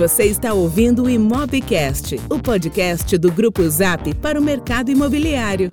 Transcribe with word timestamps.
Você 0.00 0.24
está 0.24 0.54
ouvindo 0.54 1.02
o 1.02 1.10
Imobcast, 1.10 2.18
o 2.30 2.38
podcast 2.38 3.18
do 3.18 3.30
Grupo 3.30 3.68
Zap 3.68 4.14
para 4.14 4.40
o 4.40 4.42
mercado 4.42 4.90
imobiliário. 4.90 5.70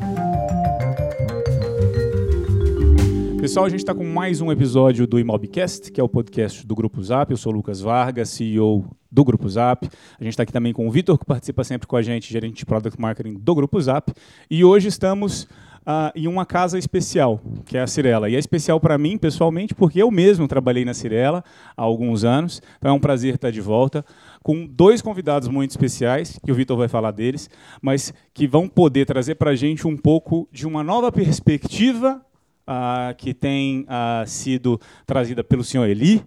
Pessoal, 3.40 3.66
a 3.66 3.70
gente 3.70 3.80
está 3.80 3.96
com 3.96 4.04
mais 4.04 4.42
um 4.42 4.52
episódio 4.52 5.08
do 5.08 5.18
Imobcast, 5.18 5.90
que 5.94 6.02
é 6.02 6.04
o 6.04 6.10
podcast 6.10 6.68
do 6.68 6.76
Grupo 6.76 7.02
Zap. 7.02 7.32
Eu 7.32 7.38
sou 7.38 7.54
Lucas 7.54 7.80
Vargas, 7.80 8.28
CEO 8.28 8.86
do 9.10 9.24
Grupo 9.24 9.48
Zap. 9.48 9.88
A 10.20 10.24
gente 10.26 10.34
está 10.34 10.44
aqui 10.44 10.52
também 10.52 10.74
com 10.74 10.86
o 10.86 10.92
Vitor, 10.92 11.18
que 11.18 11.26
participa 11.26 11.64
sempre 11.64 11.88
com 11.88 11.96
a 11.96 12.02
gente, 12.02 12.30
gerente 12.30 12.58
de 12.58 12.66
Product 12.66 13.00
Marketing 13.00 13.36
do 13.36 13.56
Grupo 13.56 13.80
Zap. 13.80 14.12
E 14.52 14.62
hoje 14.62 14.90
estamos 14.90 15.48
uh, 15.88 16.12
em 16.14 16.28
uma 16.28 16.46
casa 16.46 16.78
especial, 16.78 17.40
que 17.66 17.78
é 17.78 17.82
a 17.82 17.88
Cirela. 17.88 18.30
E 18.30 18.36
é 18.36 18.40
especial 18.40 18.80
para 18.80 18.98
mim, 18.98 19.18
pessoalmente, 19.18 19.74
porque 19.74 20.02
eu 20.02 20.12
mesmo 20.12 20.48
trabalhei 20.48 20.84
na 20.84 20.94
Cirela 20.94 21.44
há 21.76 21.82
alguns 21.82 22.26
anos. 22.26 22.62
Então 22.78 22.92
é 22.92 22.94
um 22.94 23.00
prazer 23.00 23.36
estar 23.36 23.52
de 23.52 23.62
volta 23.62 24.04
com 24.44 24.66
dois 24.66 25.02
convidados 25.02 25.48
muito 25.48 25.72
especiais, 25.72 26.38
que 26.44 26.52
o 26.52 26.56
Vitor 26.56 26.78
vai 26.78 26.88
falar 26.88 27.12
deles, 27.12 27.50
mas 27.82 28.14
que 28.34 28.48
vão 28.48 28.68
poder 28.68 29.06
trazer 29.06 29.36
para 29.36 29.52
a 29.52 29.56
gente 29.56 29.88
um 29.88 29.96
pouco 29.96 30.48
de 30.52 30.68
uma 30.68 30.84
nova 30.84 31.12
perspectiva 31.12 32.22
uh, 32.68 33.16
que 33.18 33.34
tem 33.34 33.82
uh, 33.82 34.28
sido 34.28 34.80
trazida 35.06 35.44
pelo 35.44 35.64
senhor 35.64 35.88
Eli, 35.88 36.24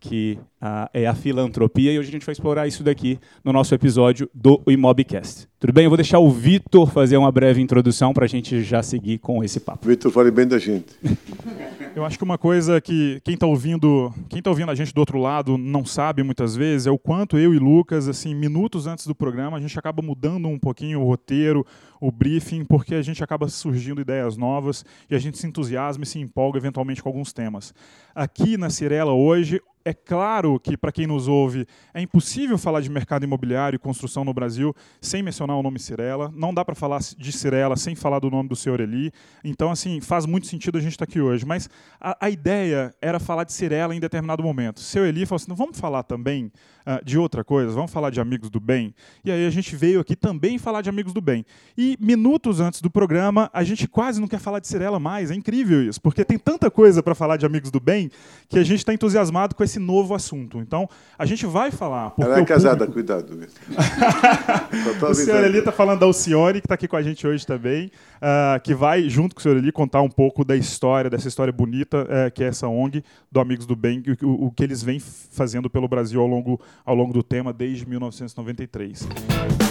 que 0.00 0.38
uh, 0.62 0.88
é 0.92 1.06
a 1.06 1.14
filantropia, 1.14 1.92
e 1.92 1.98
hoje 1.98 2.08
a 2.08 2.12
gente 2.12 2.26
vai 2.26 2.32
explorar 2.32 2.66
isso 2.66 2.82
daqui 2.82 3.18
no 3.44 3.52
nosso 3.52 3.74
episódio 3.74 4.28
do 4.32 4.62
Imobcast. 4.66 5.48
Tudo 5.58 5.72
bem? 5.72 5.84
Eu 5.84 5.90
vou 5.90 5.96
deixar 5.96 6.20
o 6.20 6.30
Vitor 6.30 6.90
fazer 6.90 7.16
uma 7.16 7.32
breve 7.32 7.60
introdução 7.60 8.12
para 8.12 8.24
a 8.24 8.28
gente 8.28 8.62
já 8.62 8.82
seguir 8.82 9.18
com 9.18 9.42
esse 9.42 9.58
papo. 9.58 9.88
Vitor, 9.88 10.12
fale 10.12 10.30
bem 10.30 10.46
da 10.46 10.58
gente. 10.58 10.94
Eu 11.96 12.04
acho 12.04 12.16
que 12.16 12.22
uma 12.22 12.38
coisa 12.38 12.80
que 12.80 13.20
quem 13.24 13.34
está 13.34 13.44
ouvindo, 13.44 14.14
quem 14.28 14.40
tá 14.40 14.50
ouvindo 14.50 14.70
a 14.70 14.74
gente 14.74 14.94
do 14.94 14.98
outro 14.98 15.18
lado 15.18 15.58
não 15.58 15.84
sabe 15.84 16.22
muitas 16.22 16.54
vezes 16.54 16.86
é 16.86 16.90
o 16.92 16.98
quanto 16.98 17.36
eu 17.36 17.52
e 17.52 17.58
Lucas, 17.58 18.06
assim, 18.06 18.36
minutos 18.36 18.86
antes 18.86 19.04
do 19.04 19.16
programa, 19.16 19.56
a 19.56 19.60
gente 19.60 19.76
acaba 19.76 20.00
mudando 20.00 20.46
um 20.46 20.60
pouquinho 20.60 21.00
o 21.00 21.04
roteiro, 21.04 21.66
o 22.00 22.10
briefing, 22.10 22.64
porque 22.64 22.94
a 22.94 23.02
gente 23.02 23.22
acaba 23.22 23.48
surgindo 23.48 24.00
ideias 24.00 24.36
novas 24.36 24.84
e 25.10 25.14
a 25.14 25.18
gente 25.18 25.38
se 25.38 25.46
entusiasma 25.46 26.04
e 26.04 26.06
se 26.06 26.18
empolga 26.18 26.58
eventualmente 26.58 27.02
com 27.02 27.08
alguns 27.08 27.32
temas. 27.32 27.74
Aqui 28.14 28.56
na 28.56 28.70
Cirela 28.70 29.12
hoje, 29.12 29.60
é 29.88 29.94
claro 29.94 30.60
que, 30.60 30.76
para 30.76 30.92
quem 30.92 31.06
nos 31.06 31.28
ouve, 31.28 31.66
é 31.94 32.02
impossível 32.02 32.58
falar 32.58 32.82
de 32.82 32.90
mercado 32.90 33.24
imobiliário 33.24 33.76
e 33.76 33.78
construção 33.78 34.22
no 34.22 34.34
Brasil 34.34 34.74
sem 35.00 35.22
mencionar 35.22 35.56
o 35.56 35.62
nome 35.62 35.78
Cirela. 35.78 36.30
Não 36.36 36.52
dá 36.52 36.62
para 36.62 36.74
falar 36.74 37.00
de 37.16 37.32
Cirela 37.32 37.74
sem 37.74 37.94
falar 37.94 38.18
do 38.18 38.30
nome 38.30 38.50
do 38.50 38.54
senhor 38.54 38.80
Eli. 38.80 39.10
Então, 39.42 39.70
assim, 39.70 39.98
faz 40.02 40.26
muito 40.26 40.46
sentido 40.46 40.76
a 40.76 40.80
gente 40.82 40.92
estar 40.92 41.06
tá 41.06 41.10
aqui 41.10 41.22
hoje. 41.22 41.46
Mas 41.46 41.70
a, 41.98 42.26
a, 42.26 42.28
ideia 42.28 42.94
era 43.00 43.18
falar 43.18 43.44
de 43.44 43.52
Cirela 43.54 43.94
em 43.94 44.00
determinado 44.00 44.42
momento. 44.42 44.80
Seu 44.80 45.06
Eli 45.06 45.24
falou 45.24 45.36
assim: 45.36 45.54
vamos 45.54 45.80
falar 45.80 46.02
também 46.02 46.52
uh, 46.86 47.02
de 47.02 47.16
outra 47.16 47.42
coisa, 47.42 47.72
vamos 47.72 47.90
falar 47.90 48.10
de 48.10 48.20
Amigos 48.20 48.50
do 48.50 48.60
Bem. 48.60 48.94
E 49.24 49.30
aí 49.30 49.46
a 49.46 49.50
gente 49.50 49.74
veio 49.74 50.00
aqui 50.00 50.14
também 50.14 50.58
falar 50.58 50.82
de 50.82 50.90
Amigos 50.90 51.14
do 51.14 51.22
Bem. 51.22 51.46
E 51.78 51.87
minutos 51.98 52.60
antes 52.60 52.82
do 52.82 52.90
programa, 52.90 53.48
a 53.52 53.64
gente 53.64 53.88
quase 53.88 54.20
não 54.20 54.28
quer 54.28 54.38
falar 54.38 54.58
de 54.58 54.68
Cirela 54.68 54.98
mais. 54.98 55.30
É 55.30 55.34
incrível 55.34 55.82
isso, 55.82 56.00
porque 56.00 56.24
tem 56.24 56.38
tanta 56.38 56.70
coisa 56.70 57.02
para 57.02 57.14
falar 57.14 57.38
de 57.38 57.46
Amigos 57.46 57.70
do 57.70 57.80
Bem 57.80 58.10
que 58.48 58.58
a 58.58 58.64
gente 58.64 58.78
está 58.80 58.92
entusiasmado 58.92 59.54
com 59.54 59.64
esse 59.64 59.78
esse 59.78 59.78
novo 59.78 60.14
assunto. 60.14 60.58
Então, 60.58 60.88
a 61.16 61.24
gente 61.24 61.46
vai 61.46 61.70
falar. 61.70 62.12
Ela 62.18 62.40
é 62.40 62.44
casada, 62.44 62.86
público... 62.86 62.94
cuidado. 62.94 63.38
o 65.08 65.14
senhor 65.14 65.44
Eli 65.44 65.58
está 65.58 65.72
falando 65.72 66.00
da 66.00 66.06
Alcione, 66.06 66.60
que 66.60 66.66
está 66.66 66.74
aqui 66.74 66.88
com 66.88 66.96
a 66.96 67.02
gente 67.02 67.26
hoje 67.26 67.46
também, 67.46 67.86
uh, 68.16 68.60
que 68.62 68.74
vai, 68.74 69.08
junto 69.08 69.34
com 69.34 69.38
o 69.38 69.42
senhor 69.42 69.56
Eli, 69.56 69.70
contar 69.72 70.02
um 70.02 70.10
pouco 70.10 70.44
da 70.44 70.56
história, 70.56 71.08
dessa 71.08 71.28
história 71.28 71.52
bonita 71.52 72.02
uh, 72.02 72.30
que 72.34 72.42
é 72.42 72.48
essa 72.48 72.66
ONG 72.66 73.02
do 73.30 73.40
Amigos 73.40 73.64
do 73.64 73.76
Bem, 73.76 74.02
o, 74.22 74.46
o 74.46 74.50
que 74.50 74.64
eles 74.64 74.82
vêm 74.82 75.00
fazendo 75.00 75.70
pelo 75.70 75.88
Brasil 75.88 76.20
ao 76.20 76.26
longo, 76.26 76.60
ao 76.84 76.94
longo 76.94 77.12
do 77.12 77.22
tema 77.22 77.52
desde 77.52 77.88
1993. 77.88 79.67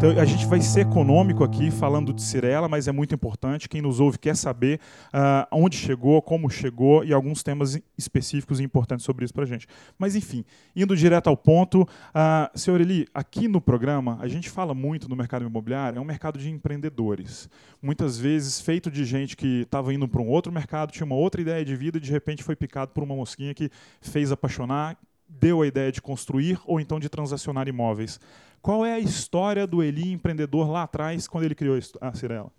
Então, 0.00 0.18
a 0.18 0.24
gente 0.24 0.46
vai 0.46 0.62
ser 0.62 0.80
econômico 0.80 1.44
aqui 1.44 1.70
falando 1.70 2.10
de 2.10 2.22
Cirela, 2.22 2.70
mas 2.70 2.88
é 2.88 2.92
muito 2.92 3.14
importante. 3.14 3.68
Quem 3.68 3.82
nos 3.82 4.00
ouve 4.00 4.18
quer 4.18 4.34
saber 4.34 4.80
uh, 5.08 5.46
onde 5.52 5.76
chegou, 5.76 6.22
como 6.22 6.48
chegou 6.48 7.04
e 7.04 7.12
alguns 7.12 7.42
temas 7.42 7.78
específicos 7.98 8.60
e 8.60 8.62
importantes 8.62 9.04
sobre 9.04 9.26
isso 9.26 9.34
para 9.34 9.42
a 9.42 9.46
gente. 9.46 9.66
Mas, 9.98 10.16
enfim, 10.16 10.42
indo 10.74 10.96
direto 10.96 11.26
ao 11.26 11.36
ponto, 11.36 11.82
uh, 11.82 12.58
senhor 12.58 12.80
Eli, 12.80 13.06
aqui 13.12 13.46
no 13.46 13.60
programa 13.60 14.16
a 14.22 14.26
gente 14.26 14.48
fala 14.48 14.72
muito 14.72 15.06
no 15.06 15.14
mercado 15.14 15.44
imobiliário, 15.44 15.98
é 15.98 16.00
um 16.00 16.04
mercado 16.06 16.38
de 16.38 16.48
empreendedores. 16.48 17.46
Muitas 17.82 18.16
vezes 18.18 18.58
feito 18.58 18.90
de 18.90 19.04
gente 19.04 19.36
que 19.36 19.64
estava 19.64 19.92
indo 19.92 20.08
para 20.08 20.22
um 20.22 20.30
outro 20.30 20.50
mercado, 20.50 20.92
tinha 20.92 21.04
uma 21.04 21.16
outra 21.16 21.42
ideia 21.42 21.62
de 21.62 21.76
vida 21.76 21.98
e 21.98 22.00
de 22.00 22.10
repente 22.10 22.42
foi 22.42 22.56
picado 22.56 22.92
por 22.92 23.04
uma 23.04 23.14
mosquinha 23.14 23.52
que 23.52 23.68
fez 24.00 24.32
apaixonar, 24.32 24.96
deu 25.38 25.62
a 25.62 25.66
ideia 25.66 25.92
de 25.92 26.02
construir 26.02 26.58
ou 26.66 26.80
então 26.80 26.98
de 26.98 27.08
transacionar 27.08 27.68
imóveis. 27.68 28.18
Qual 28.62 28.84
é 28.84 28.92
a 28.92 28.98
história 28.98 29.66
do 29.66 29.82
Eli 29.82 30.12
empreendedor 30.12 30.70
lá 30.70 30.82
atrás, 30.82 31.26
quando 31.26 31.44
ele 31.44 31.54
criou 31.54 31.78
a 32.00 32.12
Cirela? 32.12 32.50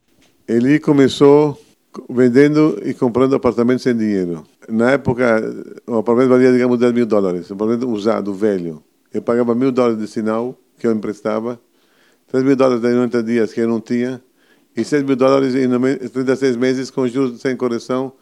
Eli 0.48 0.80
começou 0.80 1.60
vendendo 2.10 2.82
e 2.84 2.94
comprando 2.94 3.36
apartamentos 3.36 3.84
sem 3.84 3.96
dinheiro. 3.96 4.46
Na 4.68 4.92
época, 4.92 5.42
o 5.86 5.98
apartamento 5.98 6.30
valia, 6.30 6.52
digamos, 6.52 6.80
10 6.80 6.94
mil 6.94 7.06
dólares. 7.06 7.52
Um 7.52 7.54
apartamento 7.56 7.90
usado, 7.90 8.34
velho. 8.34 8.82
Eu 9.14 9.22
pagava 9.22 9.54
mil 9.54 9.72
dólares 9.72 10.00
de 10.00 10.08
sinal, 10.08 10.58
que 10.80 10.88
eu 10.88 10.92
emprestava, 10.92 11.60
3 12.28 12.44
mil 12.44 12.56
dólares 12.56 12.84
em 12.84 12.96
90 12.96 13.24
dias, 13.24 13.54
que 13.54 13.60
eu 13.60 13.68
não 13.68 13.82
tinha, 13.82 14.22
e 14.76 14.84
6 14.84 15.04
mil 15.04 15.16
dólares 15.16 15.54
em 15.54 15.68
36 16.10 16.56
meses, 16.56 16.90
com 16.90 17.08
juros 17.08 17.42
sem 17.42 17.56
correção, 17.58 18.14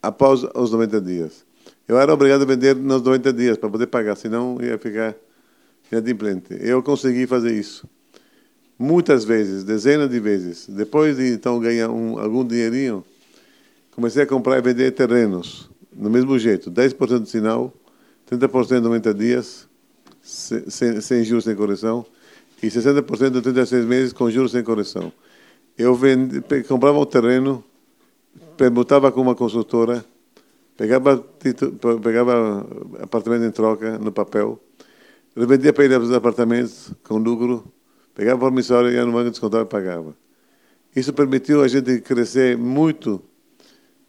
após 0.00 0.44
os 0.54 0.70
90 0.70 1.00
dias. 1.00 1.44
Eu 1.88 1.98
era 1.98 2.12
obrigado 2.12 2.42
a 2.42 2.44
vender 2.44 2.76
nos 2.76 3.00
90 3.00 3.32
dias, 3.32 3.56
para 3.56 3.70
poder 3.70 3.86
pagar, 3.86 4.14
senão 4.14 4.58
ia 4.60 4.76
ficar 4.76 5.16
inadimplente. 5.90 6.54
Eu 6.60 6.82
consegui 6.82 7.26
fazer 7.26 7.58
isso. 7.58 7.88
Muitas 8.78 9.24
vezes, 9.24 9.64
dezenas 9.64 10.10
de 10.10 10.20
vezes. 10.20 10.68
Depois 10.68 11.16
de 11.16 11.32
então 11.32 11.58
ganhar 11.58 11.88
um, 11.88 12.18
algum 12.18 12.46
dinheirinho, 12.46 13.02
comecei 13.92 14.22
a 14.22 14.26
comprar 14.26 14.58
e 14.58 14.60
vender 14.60 14.90
terrenos. 14.90 15.70
Do 15.90 16.10
mesmo 16.10 16.38
jeito, 16.38 16.70
10% 16.70 17.22
de 17.22 17.30
sinal, 17.30 17.72
30% 18.30 18.78
em 18.78 18.80
90 18.82 19.14
dias, 19.14 19.66
sem, 20.20 21.00
sem 21.00 21.24
juros 21.24 21.44
sem 21.44 21.56
correção, 21.56 22.04
e 22.62 22.66
60% 22.66 23.38
em 23.38 23.40
36 23.40 23.84
meses 23.86 24.12
com 24.12 24.30
juros 24.30 24.52
sem 24.52 24.62
correção. 24.62 25.10
Eu 25.76 25.94
vendi, 25.94 26.42
comprava 26.68 26.98
o 26.98 27.06
terreno, 27.06 27.64
permutava 28.58 29.10
com 29.10 29.22
uma 29.22 29.34
consultora, 29.34 30.04
pegava, 30.78 31.18
pegava 32.00 32.66
apartamento 33.02 33.44
em 33.44 33.50
troca 33.50 33.98
no 33.98 34.12
papel, 34.12 34.62
ele 35.36 35.44
vendia 35.44 35.72
para 35.72 35.84
ele 35.84 35.96
os 35.96 36.12
apartamentos 36.12 36.92
com 37.02 37.18
lucro, 37.18 37.70
pegava 38.14 38.36
o 38.36 38.40
promissório, 38.46 38.90
ia 38.90 39.04
no 39.04 39.12
banco, 39.12 39.30
descontava 39.30 39.64
e 39.64 39.66
pagava. 39.66 40.16
Isso 40.94 41.12
permitiu 41.12 41.62
a 41.62 41.68
gente 41.68 42.00
crescer 42.00 42.56
muito 42.56 43.20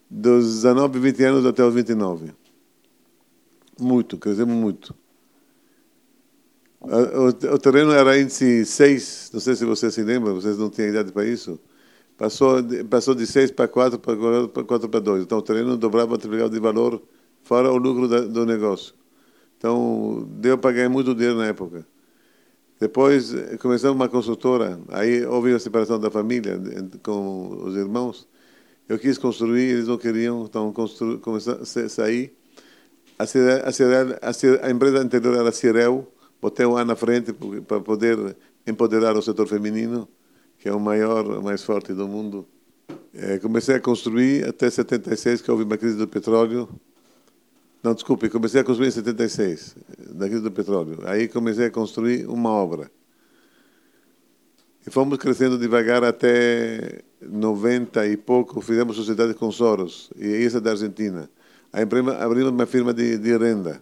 dos 0.10 0.46
19, 0.62 1.00
20 1.00 1.24
anos 1.24 1.46
até 1.46 1.64
os 1.64 1.74
29. 1.74 2.32
Muito, 3.80 4.18
crescemos 4.18 4.56
muito. 4.56 4.96
O, 6.80 7.54
o 7.54 7.58
terreno 7.58 7.92
era 7.92 8.20
índice 8.20 8.64
6, 8.64 9.32
não 9.34 9.40
sei 9.40 9.56
se 9.56 9.66
você 9.66 9.92
se 9.92 10.04
lembra, 10.04 10.34
vocês 10.34 10.58
não 10.58 10.70
tinham 10.70 10.90
idade 10.90 11.12
para 11.12 11.26
isso. 11.26 11.60
Passou, 12.20 12.58
passou 12.90 13.16
de 13.16 13.26
6 13.26 13.52
para 13.52 13.66
4, 13.66 13.98
para 13.98 14.64
4 14.66 14.90
para 14.90 15.00
2. 15.00 15.24
Então 15.24 15.38
o 15.38 15.42
terreno 15.42 15.78
dobrava, 15.78 16.18
triplicava 16.18 16.50
de 16.50 16.60
valor, 16.60 17.02
fora 17.44 17.72
o 17.72 17.78
lucro 17.78 18.10
do 18.28 18.46
negócio. 18.46 18.94
Então, 19.58 20.28
deu 20.32 20.58
para 20.58 20.74
ganhar 20.74 20.90
muito 20.90 21.16
dinheiro 21.16 21.38
na 21.38 21.48
época. 21.48 21.88
Depois, 22.78 23.34
começamos 23.60 23.96
uma 23.96 24.10
consultora, 24.10 24.80
aí 24.90 25.26
houve 25.26 25.54
a 25.54 25.60
separação 25.60 25.98
da 25.98 26.12
família 26.12 26.60
com 27.04 27.64
os 27.66 27.76
irmãos. 27.76 28.28
Eu 28.88 29.00
quis 29.00 29.18
construir, 29.18 29.70
eles 29.70 29.88
não 29.88 29.98
queriam, 29.98 30.44
então 30.44 30.74
começou 30.74 31.60
a 31.62 31.66
sair. 31.90 32.34
A, 33.18 33.24
a, 33.24 34.30
a, 34.30 34.68
a, 34.68 34.72
empresa 34.72 35.00
anterior 35.00 35.36
era 35.36 35.50
a 35.50 35.52
Cirel, 35.54 36.06
botei 36.42 36.66
um 36.66 36.76
A 36.76 36.84
na 36.84 36.96
frente 36.98 37.34
para 37.66 37.80
poder 37.80 38.36
empoderar 38.68 39.16
o 39.16 39.22
setor 39.22 39.48
feminino, 39.48 40.08
que 40.60 40.70
é 40.70 40.74
o 40.74 40.80
maior, 40.80 41.26
o 41.26 41.44
mais 41.44 41.64
forte 41.64 41.94
do 41.94 42.08
mundo. 42.08 42.46
É, 43.14 43.40
comecei 43.40 43.76
a 43.76 43.80
construir 43.80 44.48
até 44.48 44.70
76, 44.70 45.42
que 45.42 45.50
houve 45.50 45.64
uma 45.64 45.78
crise 45.78 45.98
do 45.98 46.08
petróleo, 46.08 46.70
não, 47.82 47.94
desculpe, 47.94 48.30
comecei 48.30 48.60
a 48.60 48.64
construir 48.64 48.90
em 48.90 48.92
76, 48.92 49.76
na 50.14 50.28
crise 50.28 50.44
do 50.44 50.52
petróleo. 50.52 51.00
Aí 51.06 51.30
comecei 51.30 51.68
a 51.68 51.72
construir 51.72 52.28
uma 52.28 52.50
obra. 52.50 52.92
E 54.86 54.92
fomos 54.92 55.18
crescendo 55.18 55.58
devagar 55.58 56.04
até 56.04 57.02
90 57.22 58.06
e 58.08 58.18
pouco, 58.18 58.60
fizemos 58.60 58.98
sociedade 58.98 59.34
com 59.34 59.50
Soros, 59.52 60.10
e 60.18 60.28
isso 60.28 60.58
é 60.58 60.60
da 60.60 60.72
Argentina. 60.72 61.30
Aí 61.72 61.84
abrimos 61.84 62.52
uma 62.52 62.66
firma 62.66 62.94
de, 62.94 63.18
de 63.18 63.38
renda. 63.38 63.82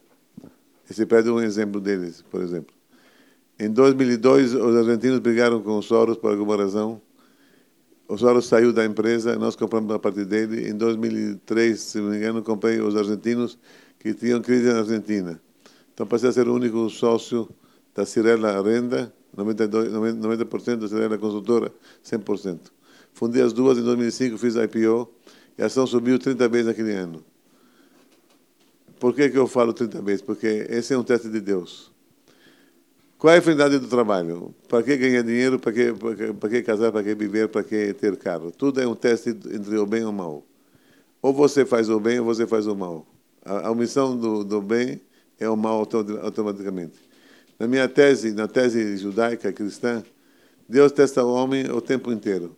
Esse 0.90 1.06
prédio 1.06 1.32
é 1.32 1.34
um 1.34 1.42
exemplo 1.42 1.82
deles, 1.82 2.24
por 2.30 2.42
exemplo. 2.42 2.77
Em 3.60 3.72
2002, 3.72 4.54
os 4.54 4.76
argentinos 4.76 5.18
brigaram 5.18 5.62
com 5.64 5.80
os 5.80 5.86
Soros 5.88 6.16
por 6.18 6.30
alguma 6.30 6.56
razão. 6.56 7.02
O 8.08 8.16
Soros 8.16 8.46
saiu 8.46 8.72
da 8.72 8.86
empresa, 8.86 9.36
nós 9.36 9.56
compramos 9.56 9.92
a 9.96 9.98
partir 9.98 10.26
dele. 10.26 10.70
Em 10.70 10.76
2003, 10.76 11.80
se 11.80 12.00
não 12.00 12.12
me 12.12 12.18
engano, 12.18 12.44
comprei 12.44 12.80
os 12.80 12.96
argentinos 12.96 13.58
que 13.98 14.14
tinham 14.14 14.42
crise 14.42 14.72
na 14.72 14.80
Argentina. 14.80 15.42
Então 15.92 16.06
passei 16.06 16.30
a 16.30 16.32
ser 16.32 16.48
o 16.48 16.54
único 16.54 16.88
sócio 16.92 17.50
da 17.96 18.06
Cirela 18.06 18.62
Renda, 18.62 19.12
92, 19.36 19.92
90% 19.92 20.76
da 20.76 20.88
Cirela 20.88 21.18
Consultora, 21.18 21.74
100%. 22.06 22.60
Fundei 23.12 23.42
as 23.42 23.54
duas 23.54 23.80
em 23.80 23.84
2005, 23.84 24.38
fiz 24.38 24.56
IPO 24.56 25.10
e 25.58 25.64
a 25.64 25.66
ação 25.66 25.88
subiu 25.88 26.20
30 26.20 26.48
vezes 26.48 26.68
naquele 26.68 26.92
ano. 26.94 27.26
Por 29.00 29.16
que, 29.16 29.28
que 29.30 29.38
eu 29.38 29.48
falo 29.48 29.74
30 29.74 30.00
vezes? 30.04 30.22
Porque 30.22 30.68
esse 30.70 30.94
é 30.94 30.98
um 30.98 31.04
teste 31.04 31.28
de 31.28 31.42
Deus. 31.42 31.97
Qual 33.18 33.34
é 33.34 33.38
a 33.38 33.42
finalidade 33.42 33.80
do 33.80 33.88
trabalho? 33.88 34.54
Para 34.70 34.84
que 34.84 34.96
ganhar 34.96 35.24
dinheiro? 35.24 35.58
Para 35.58 35.74
que, 35.74 35.92
para 35.92 36.16
que, 36.16 36.34
para 36.34 36.50
que 36.50 36.62
casar? 36.62 36.92
Para 36.92 37.04
que 37.04 37.16
viver? 37.16 37.48
Para 37.48 37.64
que 37.64 37.92
ter 37.94 38.16
carro? 38.16 38.52
Tudo 38.52 38.80
é 38.80 38.88
um 38.88 38.94
teste 38.94 39.30
entre 39.30 39.76
o 39.78 39.88
bem 39.88 40.02
e 40.02 40.06
o 40.06 40.14
mal. 40.14 40.44
Ou 41.20 41.34
você 41.34 41.66
faz 41.66 41.90
o 41.90 42.00
bem 42.00 42.20
ou 42.20 42.26
você 42.26 42.46
faz 42.46 42.68
o 42.68 42.76
mal. 42.76 43.08
A, 43.44 43.68
a 43.68 43.72
omissão 43.72 44.16
do, 44.16 44.44
do 44.44 44.62
bem 44.62 45.02
é 45.40 45.50
o 45.50 45.58
mal 45.58 45.80
automaticamente. 46.22 47.00
Na 47.58 47.68
minha 47.68 47.90
tese, 47.90 48.34
na 48.34 48.48
tese 48.48 48.98
judaica 48.98 49.52
cristã, 49.52 50.04
Deus 50.70 50.92
testa 50.92 51.24
o 51.24 51.34
homem 51.34 51.72
o 51.72 51.82
tempo 51.82 52.12
inteiro. 52.12 52.56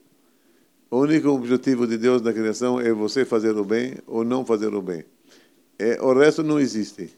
O 0.92 0.98
único 0.98 1.30
objetivo 1.30 1.88
de 1.88 1.98
Deus 1.98 2.22
na 2.22 2.34
criação 2.34 2.82
é 2.82 2.92
você 2.92 3.24
fazer 3.24 3.56
o 3.56 3.64
bem 3.64 3.94
ou 4.06 4.26
não 4.26 4.46
fazer 4.46 4.74
o 4.74 4.82
bem. 4.82 5.06
É, 5.78 6.02
o 6.02 6.14
resto 6.14 6.44
não 6.44 6.60
existe. 6.60 7.18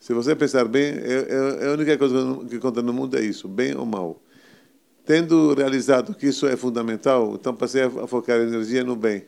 Se 0.00 0.14
você 0.14 0.34
pensar 0.34 0.66
bem, 0.66 0.84
é, 0.84 1.26
é, 1.28 1.64
é 1.64 1.68
a 1.68 1.72
única 1.72 1.96
coisa 1.98 2.16
que 2.48 2.58
conta 2.58 2.80
no 2.80 2.90
mundo 2.90 3.18
é 3.18 3.22
isso, 3.22 3.46
bem 3.46 3.76
ou 3.76 3.84
mal. 3.84 4.18
Tendo 5.04 5.52
realizado 5.52 6.14
que 6.14 6.26
isso 6.26 6.46
é 6.46 6.56
fundamental, 6.56 7.34
então 7.34 7.54
passei 7.54 7.82
a 7.82 8.06
focar 8.06 8.40
energia 8.40 8.82
no 8.82 8.96
bem. 8.96 9.26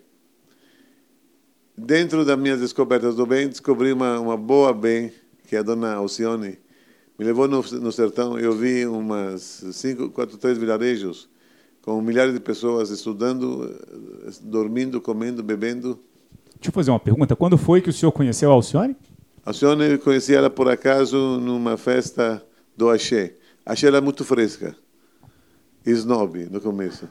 Dentro 1.76 2.24
das 2.24 2.38
minhas 2.38 2.60
descobertas 2.60 3.14
do 3.14 3.26
bem, 3.26 3.48
descobri 3.48 3.92
uma, 3.92 4.18
uma 4.18 4.36
boa 4.36 4.72
bem, 4.72 5.12
que 5.46 5.54
é 5.56 5.58
a 5.58 5.62
dona 5.62 5.94
Alcione. 5.94 6.58
Me 7.18 7.24
levou 7.26 7.46
no, 7.46 7.62
no 7.62 7.92
sertão, 7.92 8.38
eu 8.38 8.52
vi 8.52 8.86
umas 8.86 9.42
cinco, 9.72 10.08
quatro, 10.10 10.38
três 10.38 10.56
vilarejos 10.56 11.28
com 11.82 12.00
milhares 12.00 12.32
de 12.32 12.40
pessoas 12.40 12.90
estudando, 12.90 13.76
dormindo, 14.40 15.00
comendo, 15.00 15.42
bebendo. 15.42 15.98
Deixa 16.54 16.68
eu 16.68 16.72
fazer 16.72 16.90
uma 16.90 17.00
pergunta. 17.00 17.36
Quando 17.36 17.58
foi 17.58 17.82
que 17.82 17.90
o 17.90 17.92
senhor 17.92 18.12
conheceu 18.12 18.50
a 18.50 18.54
Alcione? 18.54 18.96
A 19.44 19.52
senhora 19.52 19.98
conheci 19.98 20.34
ela 20.34 20.48
por 20.48 20.70
acaso 20.70 21.16
numa 21.40 21.76
festa 21.76 22.42
do 22.76 22.88
Axé. 22.88 23.34
Axé 23.66 23.88
era 23.88 24.00
muito 24.00 24.24
fresca. 24.24 24.74
Snob 25.84 26.48
no 26.48 26.60
começo. 26.60 27.08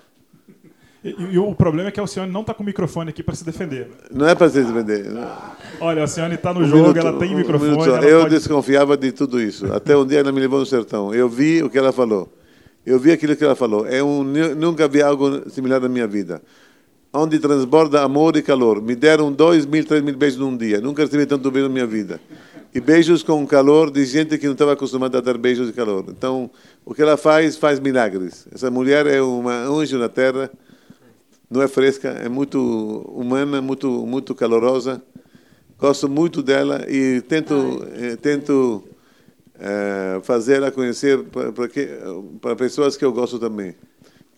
E, 1.03 1.09
e, 1.09 1.37
o 1.37 1.53
problema 1.53 1.89
é 1.89 1.91
que 1.91 1.99
a 1.99 2.03
Alcione 2.03 2.31
não 2.31 2.41
está 2.41 2.53
com 2.53 2.63
o 2.63 2.65
microfone 2.65 3.09
aqui 3.09 3.21
para 3.21 3.35
se 3.35 3.43
defender. 3.43 3.89
Não 4.11 4.27
é 4.27 4.35
para 4.35 4.49
se 4.49 4.63
defender. 4.63 5.07
Olha, 5.81 5.99
a 5.99 6.03
Alcione 6.03 6.35
está 6.35 6.53
no 6.53 6.61
um 6.61 6.65
jogo, 6.65 6.77
minuto, 6.83 6.97
ela 6.97 7.19
tem 7.19 7.33
um 7.33 7.37
microfone. 7.37 7.71
eu 8.07 8.21
pode... 8.21 8.35
desconfiava 8.35 8.95
de 8.95 9.11
tudo 9.11 9.41
isso. 9.41 9.73
Até 9.73 9.97
um 9.97 10.05
dia 10.05 10.19
ela 10.19 10.31
me 10.31 10.39
levou 10.39 10.59
no 10.59 10.65
sertão. 10.65 11.13
Eu 11.13 11.27
vi 11.27 11.61
o 11.61 11.69
que 11.69 11.77
ela 11.77 11.91
falou. 11.91 12.31
Eu 12.85 12.97
vi 12.97 13.11
aquilo 13.11 13.35
que 13.35 13.43
ela 13.43 13.55
falou. 13.55 13.85
É 13.85 14.01
um, 14.01 14.23
nunca 14.23 14.87
vi 14.87 15.01
algo 15.01 15.49
similar 15.49 15.81
na 15.81 15.89
minha 15.89 16.07
vida 16.07 16.41
onde 17.13 17.39
transborda 17.39 18.01
amor 18.01 18.37
e 18.37 18.41
calor. 18.41 18.81
Me 18.81 18.95
deram 18.95 19.31
dois 19.31 19.65
mil, 19.65 19.85
três 19.85 20.01
mil 20.01 20.15
beijos 20.15 20.39
num 20.39 20.55
dia. 20.55 20.79
Nunca 20.79 21.03
recebi 21.03 21.25
tanto 21.25 21.51
beijo 21.51 21.67
na 21.67 21.73
minha 21.73 21.87
vida. 21.87 22.19
E 22.73 22.79
beijos 22.79 23.21
com 23.21 23.45
calor 23.45 23.91
de 23.91 24.05
gente 24.05 24.37
que 24.37 24.45
não 24.45 24.53
estava 24.53 24.73
acostumada 24.73 25.17
a 25.17 25.21
dar 25.21 25.37
beijos 25.37 25.67
de 25.67 25.73
calor. 25.73 26.05
Então, 26.07 26.49
o 26.85 26.93
que 26.93 27.01
ela 27.01 27.17
faz, 27.17 27.57
faz 27.57 27.79
milagres. 27.79 28.47
Essa 28.51 28.71
mulher 28.71 29.05
é 29.07 29.21
uma 29.21 29.53
anjo 29.65 29.97
na 29.97 30.07
terra. 30.07 30.49
Não 31.49 31.61
é 31.61 31.67
fresca, 31.67 32.07
é 32.07 32.29
muito 32.29 32.57
humana, 33.13 33.61
muito, 33.61 33.89
muito 34.05 34.33
calorosa. 34.33 35.01
Gosto 35.77 36.07
muito 36.07 36.41
dela 36.41 36.85
e 36.87 37.19
tento, 37.21 37.85
eh, 37.93 38.15
tento 38.15 38.83
eh, 39.59 40.21
fazer 40.23 40.57
ela 40.57 40.71
conhecer 40.71 41.19
para 42.39 42.55
pessoas 42.55 42.95
que 42.95 43.03
eu 43.03 43.11
gosto 43.11 43.37
também. 43.37 43.75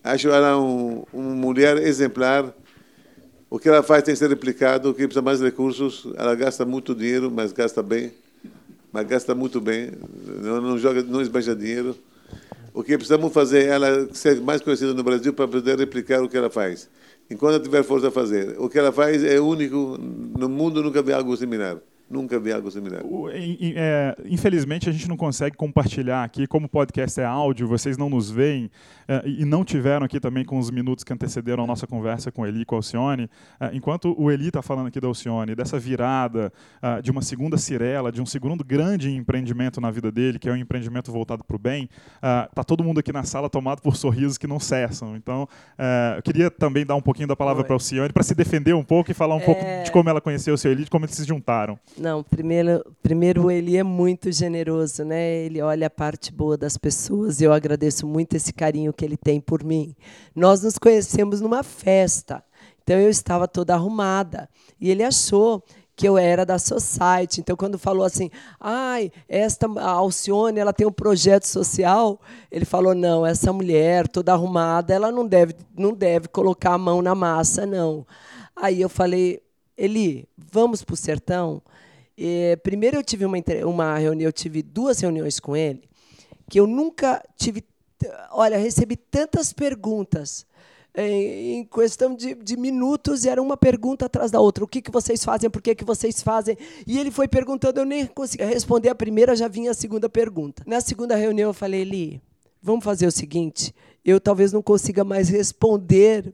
Acho 0.02 0.28
ela 0.28 0.58
um, 0.58 1.04
uma 1.12 1.34
mulher 1.36 1.76
exemplar 1.76 2.52
o 3.54 3.58
que 3.60 3.68
ela 3.68 3.84
faz 3.84 4.02
tem 4.02 4.12
que 4.12 4.18
ser 4.18 4.28
replicado, 4.28 4.90
o 4.90 4.92
que 4.92 5.04
precisa 5.04 5.22
mais 5.22 5.40
recursos, 5.40 6.08
ela 6.16 6.34
gasta 6.34 6.64
muito 6.64 6.92
dinheiro, 6.92 7.30
mas 7.30 7.52
gasta 7.52 7.84
bem, 7.84 8.12
mas 8.90 9.06
gasta 9.06 9.32
muito 9.32 9.60
bem, 9.60 9.92
não, 10.42 10.60
não 10.60 10.76
joga, 10.76 11.04
não 11.04 11.22
esbanja 11.22 11.54
dinheiro. 11.54 11.96
O 12.72 12.82
que 12.82 12.96
precisamos 12.96 13.32
fazer 13.32 13.66
é 13.66 13.68
ela 13.68 14.08
ser 14.12 14.40
mais 14.40 14.60
conhecida 14.60 14.92
no 14.92 15.04
Brasil 15.04 15.32
para 15.32 15.46
poder 15.46 15.78
replicar 15.78 16.20
o 16.20 16.28
que 16.28 16.36
ela 16.36 16.50
faz. 16.50 16.88
Enquanto 17.30 17.54
ela 17.54 17.62
tiver 17.62 17.84
força 17.84 18.08
a 18.08 18.10
fazer. 18.10 18.56
O 18.58 18.68
que 18.68 18.76
ela 18.76 18.90
faz 18.90 19.22
é 19.22 19.40
único, 19.40 20.00
no 20.36 20.48
mundo 20.48 20.82
nunca 20.82 21.00
vi 21.00 21.12
algo 21.12 21.36
similar. 21.36 21.76
Nunca 22.08 22.38
vi 22.38 22.52
algo 22.52 22.70
similar. 22.70 23.02
É, 23.74 24.16
infelizmente, 24.26 24.88
a 24.88 24.92
gente 24.92 25.08
não 25.08 25.16
consegue 25.16 25.56
compartilhar 25.56 26.22
aqui. 26.22 26.46
Como 26.46 26.66
o 26.66 26.68
podcast 26.68 27.18
é 27.18 27.24
áudio, 27.24 27.66
vocês 27.66 27.96
não 27.96 28.10
nos 28.10 28.30
veem 28.30 28.70
é, 29.08 29.22
e 29.24 29.44
não 29.44 29.64
tiveram 29.64 30.04
aqui 30.04 30.20
também 30.20 30.44
com 30.44 30.58
os 30.58 30.70
minutos 30.70 31.02
que 31.02 31.12
antecederam 31.12 31.64
a 31.64 31.66
nossa 31.66 31.86
conversa 31.86 32.30
com 32.30 32.42
o 32.42 32.46
Eli 32.46 32.60
e 32.60 32.64
com 32.64 32.74
a 32.74 32.78
Alcione. 32.78 33.28
É, 33.58 33.70
enquanto 33.72 34.14
o 34.18 34.30
Eli 34.30 34.48
está 34.48 34.60
falando 34.60 34.88
aqui 34.88 35.00
da 35.00 35.08
Alcione, 35.08 35.54
dessa 35.54 35.78
virada 35.78 36.52
é, 36.82 37.00
de 37.00 37.10
uma 37.10 37.22
segunda 37.22 37.56
Cirela, 37.56 38.12
de 38.12 38.20
um 38.20 38.26
segundo 38.26 38.62
grande 38.62 39.10
empreendimento 39.10 39.80
na 39.80 39.90
vida 39.90 40.12
dele, 40.12 40.38
que 40.38 40.48
é 40.48 40.52
um 40.52 40.56
empreendimento 40.56 41.10
voltado 41.10 41.42
para 41.42 41.56
o 41.56 41.58
bem, 41.58 41.88
está 42.48 42.62
todo 42.62 42.84
mundo 42.84 43.00
aqui 43.00 43.12
na 43.12 43.22
sala 43.22 43.48
tomado 43.48 43.80
por 43.80 43.96
sorrisos 43.96 44.36
que 44.36 44.46
não 44.46 44.60
cessam. 44.60 45.16
Então, 45.16 45.48
eu 46.16 46.22
queria 46.22 46.50
também 46.50 46.84
dar 46.84 46.96
um 46.96 47.00
pouquinho 47.00 47.28
da 47.28 47.36
palavra 47.36 47.64
para 47.64 47.72
a 47.72 47.76
Alcione 47.76 48.12
para 48.12 48.22
se 48.22 48.34
defender 48.34 48.74
um 48.74 48.84
pouco 48.84 49.10
e 49.10 49.14
falar 49.14 49.34
um 49.34 49.40
pouco 49.40 49.62
de 49.84 49.90
como 49.90 50.08
ela 50.08 50.20
conheceu 50.20 50.54
o 50.54 50.58
seu 50.58 50.70
Eli, 50.70 50.84
de 50.84 50.90
como 50.90 51.04
eles 51.04 51.14
se 51.14 51.24
juntaram. 51.24 51.78
Não, 51.96 52.24
primeiro, 52.24 52.84
primeiro 53.02 53.50
ele 53.50 53.76
é 53.76 53.82
muito 53.84 54.32
generoso, 54.32 55.04
né? 55.04 55.44
Ele 55.44 55.62
olha 55.62 55.86
a 55.86 55.90
parte 55.90 56.32
boa 56.32 56.56
das 56.56 56.76
pessoas 56.76 57.40
e 57.40 57.44
eu 57.44 57.52
agradeço 57.52 58.04
muito 58.04 58.34
esse 58.34 58.52
carinho 58.52 58.92
que 58.92 59.04
ele 59.04 59.16
tem 59.16 59.40
por 59.40 59.62
mim. 59.62 59.94
Nós 60.34 60.62
nos 60.62 60.76
conhecemos 60.76 61.40
numa 61.40 61.62
festa, 61.62 62.42
então 62.82 62.98
eu 62.98 63.08
estava 63.08 63.46
toda 63.46 63.74
arrumada 63.74 64.48
e 64.80 64.90
ele 64.90 65.04
achou 65.04 65.62
que 65.96 66.08
eu 66.08 66.18
era 66.18 66.44
da 66.44 66.58
Society. 66.58 67.40
Então, 67.40 67.56
quando 67.56 67.78
falou 67.78 68.04
assim, 68.04 68.28
ai, 68.58 69.12
esta 69.28 69.68
Alcione, 69.80 70.58
ela 70.58 70.72
tem 70.72 70.86
um 70.86 70.92
projeto 70.92 71.44
social, 71.44 72.20
ele 72.50 72.64
falou, 72.64 72.94
não, 72.94 73.24
essa 73.24 73.52
mulher 73.52 74.08
toda 74.08 74.32
arrumada, 74.32 74.92
ela 74.92 75.12
não 75.12 75.24
deve, 75.24 75.54
não 75.76 75.92
deve 75.92 76.26
colocar 76.26 76.74
a 76.74 76.78
mão 76.78 77.00
na 77.00 77.14
massa, 77.14 77.64
não. 77.64 78.04
Aí 78.56 78.80
eu 78.80 78.88
falei, 78.88 79.40
Eli, 79.76 80.28
vamos 80.36 80.82
para 80.82 80.94
o 80.94 80.96
sertão? 80.96 81.62
E, 82.16 82.56
primeiro 82.62 82.96
eu 82.96 83.02
tive 83.02 83.24
uma, 83.24 83.36
uma 83.66 83.98
reunião, 83.98 84.28
eu 84.28 84.32
tive 84.32 84.62
duas 84.62 85.00
reuniões 85.00 85.40
com 85.40 85.56
ele, 85.56 85.82
que 86.48 86.60
eu 86.60 86.66
nunca 86.66 87.24
tive, 87.36 87.64
olha, 88.30 88.56
recebi 88.56 88.96
tantas 88.96 89.52
perguntas 89.52 90.46
em, 90.96 91.58
em 91.58 91.64
questão 91.64 92.14
de, 92.14 92.34
de, 92.34 92.56
minutos, 92.56 93.26
era 93.26 93.42
uma 93.42 93.56
pergunta 93.56 94.06
atrás 94.06 94.30
da 94.30 94.40
outra. 94.40 94.62
O 94.62 94.68
que, 94.68 94.80
que 94.80 94.90
vocês 94.90 95.24
fazem? 95.24 95.50
Por 95.50 95.60
que, 95.60 95.74
que 95.74 95.84
vocês 95.84 96.22
fazem? 96.22 96.56
E 96.86 96.98
ele 96.98 97.10
foi 97.10 97.26
perguntando, 97.26 97.80
eu 97.80 97.84
nem 97.84 98.06
conseguia 98.06 98.46
responder 98.46 98.90
a 98.90 98.94
primeira, 98.94 99.34
já 99.34 99.48
vinha 99.48 99.72
a 99.72 99.74
segunda 99.74 100.08
pergunta. 100.08 100.62
Na 100.66 100.80
segunda 100.80 101.16
reunião 101.16 101.50
eu 101.50 101.54
falei, 101.54 101.80
Eli, 101.80 102.22
vamos 102.62 102.84
fazer 102.84 103.06
o 103.06 103.10
seguinte, 103.10 103.74
eu 104.04 104.20
talvez 104.20 104.52
não 104.52 104.62
consiga 104.62 105.02
mais 105.02 105.28
responder 105.28 106.32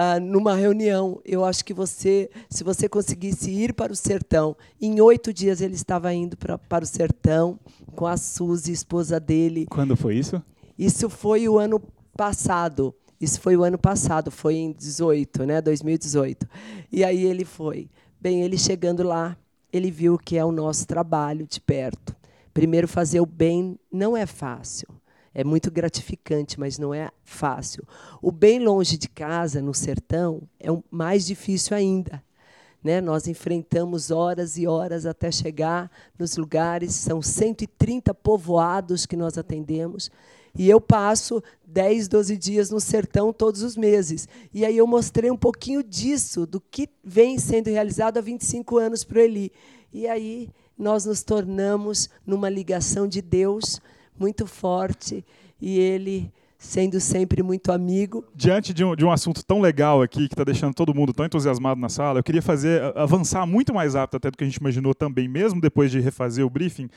ah, 0.00 0.20
numa 0.20 0.54
reunião. 0.54 1.20
Eu 1.24 1.44
acho 1.44 1.64
que 1.64 1.74
você, 1.74 2.30
se 2.48 2.62
você 2.62 2.88
conseguisse 2.88 3.50
ir 3.50 3.74
para 3.74 3.92
o 3.92 3.96
sertão, 3.96 4.56
em 4.80 5.00
oito 5.00 5.32
dias 5.32 5.60
ele 5.60 5.74
estava 5.74 6.14
indo 6.14 6.36
pra, 6.36 6.56
para 6.56 6.84
o 6.84 6.86
sertão 6.86 7.58
com 7.96 8.06
a 8.06 8.16
Suzy, 8.16 8.70
esposa 8.70 9.18
dele. 9.18 9.66
Quando 9.68 9.96
foi 9.96 10.14
isso? 10.14 10.40
Isso 10.78 11.10
foi 11.10 11.48
o 11.48 11.58
ano 11.58 11.82
passado. 12.16 12.94
Isso 13.20 13.40
foi 13.40 13.56
o 13.56 13.64
ano 13.64 13.76
passado, 13.76 14.30
foi 14.30 14.54
em 14.54 14.70
18, 14.70 15.44
né, 15.44 15.60
2018. 15.60 16.48
E 16.92 17.02
aí 17.02 17.24
ele 17.24 17.44
foi. 17.44 17.90
Bem, 18.20 18.42
ele 18.42 18.56
chegando 18.56 19.02
lá, 19.02 19.36
ele 19.72 19.90
viu 19.90 20.16
que 20.16 20.38
é 20.38 20.44
o 20.44 20.52
nosso 20.52 20.86
trabalho 20.86 21.44
de 21.44 21.60
perto. 21.60 22.14
Primeiro, 22.54 22.86
fazer 22.86 23.20
o 23.20 23.26
bem 23.26 23.76
não 23.92 24.16
é 24.16 24.26
fácil. 24.26 24.88
É 25.38 25.44
muito 25.44 25.70
gratificante, 25.70 26.58
mas 26.58 26.80
não 26.80 26.92
é 26.92 27.12
fácil. 27.22 27.86
O 28.20 28.32
bem 28.32 28.58
longe 28.58 28.98
de 28.98 29.08
casa, 29.08 29.62
no 29.62 29.72
sertão, 29.72 30.42
é 30.58 30.68
o 30.68 30.82
mais 30.90 31.24
difícil 31.24 31.76
ainda. 31.76 32.20
Né? 32.82 33.00
Nós 33.00 33.28
enfrentamos 33.28 34.10
horas 34.10 34.58
e 34.58 34.66
horas 34.66 35.06
até 35.06 35.30
chegar 35.30 35.88
nos 36.18 36.36
lugares, 36.36 36.92
são 36.92 37.22
130 37.22 38.12
povoados 38.14 39.06
que 39.06 39.14
nós 39.14 39.38
atendemos. 39.38 40.10
E 40.56 40.68
eu 40.68 40.80
passo 40.80 41.40
10, 41.64 42.08
12 42.08 42.36
dias 42.36 42.70
no 42.70 42.80
sertão 42.80 43.32
todos 43.32 43.62
os 43.62 43.76
meses. 43.76 44.26
E 44.52 44.66
aí 44.66 44.76
eu 44.76 44.88
mostrei 44.88 45.30
um 45.30 45.36
pouquinho 45.36 45.84
disso, 45.84 46.46
do 46.46 46.60
que 46.60 46.88
vem 47.04 47.38
sendo 47.38 47.70
realizado 47.70 48.18
há 48.18 48.20
25 48.20 48.76
anos 48.76 49.04
para 49.04 49.18
o 49.18 49.20
Eli. 49.20 49.52
E 49.92 50.08
aí 50.08 50.48
nós 50.76 51.04
nos 51.04 51.22
tornamos 51.22 52.10
numa 52.26 52.48
ligação 52.48 53.06
de 53.06 53.22
Deus 53.22 53.80
muito 54.18 54.46
forte 54.46 55.24
e 55.60 55.78
ele 55.78 56.32
sendo 56.58 57.00
sempre 57.00 57.40
muito 57.42 57.70
amigo. 57.70 58.24
Diante 58.34 58.74
de 58.74 58.84
um, 58.84 58.96
de 58.96 59.04
um 59.04 59.12
assunto 59.12 59.44
tão 59.44 59.60
legal 59.60 60.02
aqui, 60.02 60.26
que 60.26 60.34
está 60.34 60.42
deixando 60.42 60.74
todo 60.74 60.92
mundo 60.92 61.12
tão 61.12 61.24
entusiasmado 61.24 61.80
na 61.80 61.88
sala, 61.88 62.18
eu 62.18 62.22
queria 62.24 62.42
fazer 62.42 62.82
avançar 62.96 63.46
muito 63.46 63.72
mais 63.72 63.94
rápido 63.94 64.16
até 64.16 64.30
do 64.30 64.36
que 64.36 64.42
a 64.42 64.46
gente 64.46 64.56
imaginou 64.56 64.92
também, 64.92 65.28
mesmo 65.28 65.60
depois 65.60 65.90
de 65.90 66.00
refazer 66.00 66.44
o 66.44 66.50
briefing, 66.50 66.90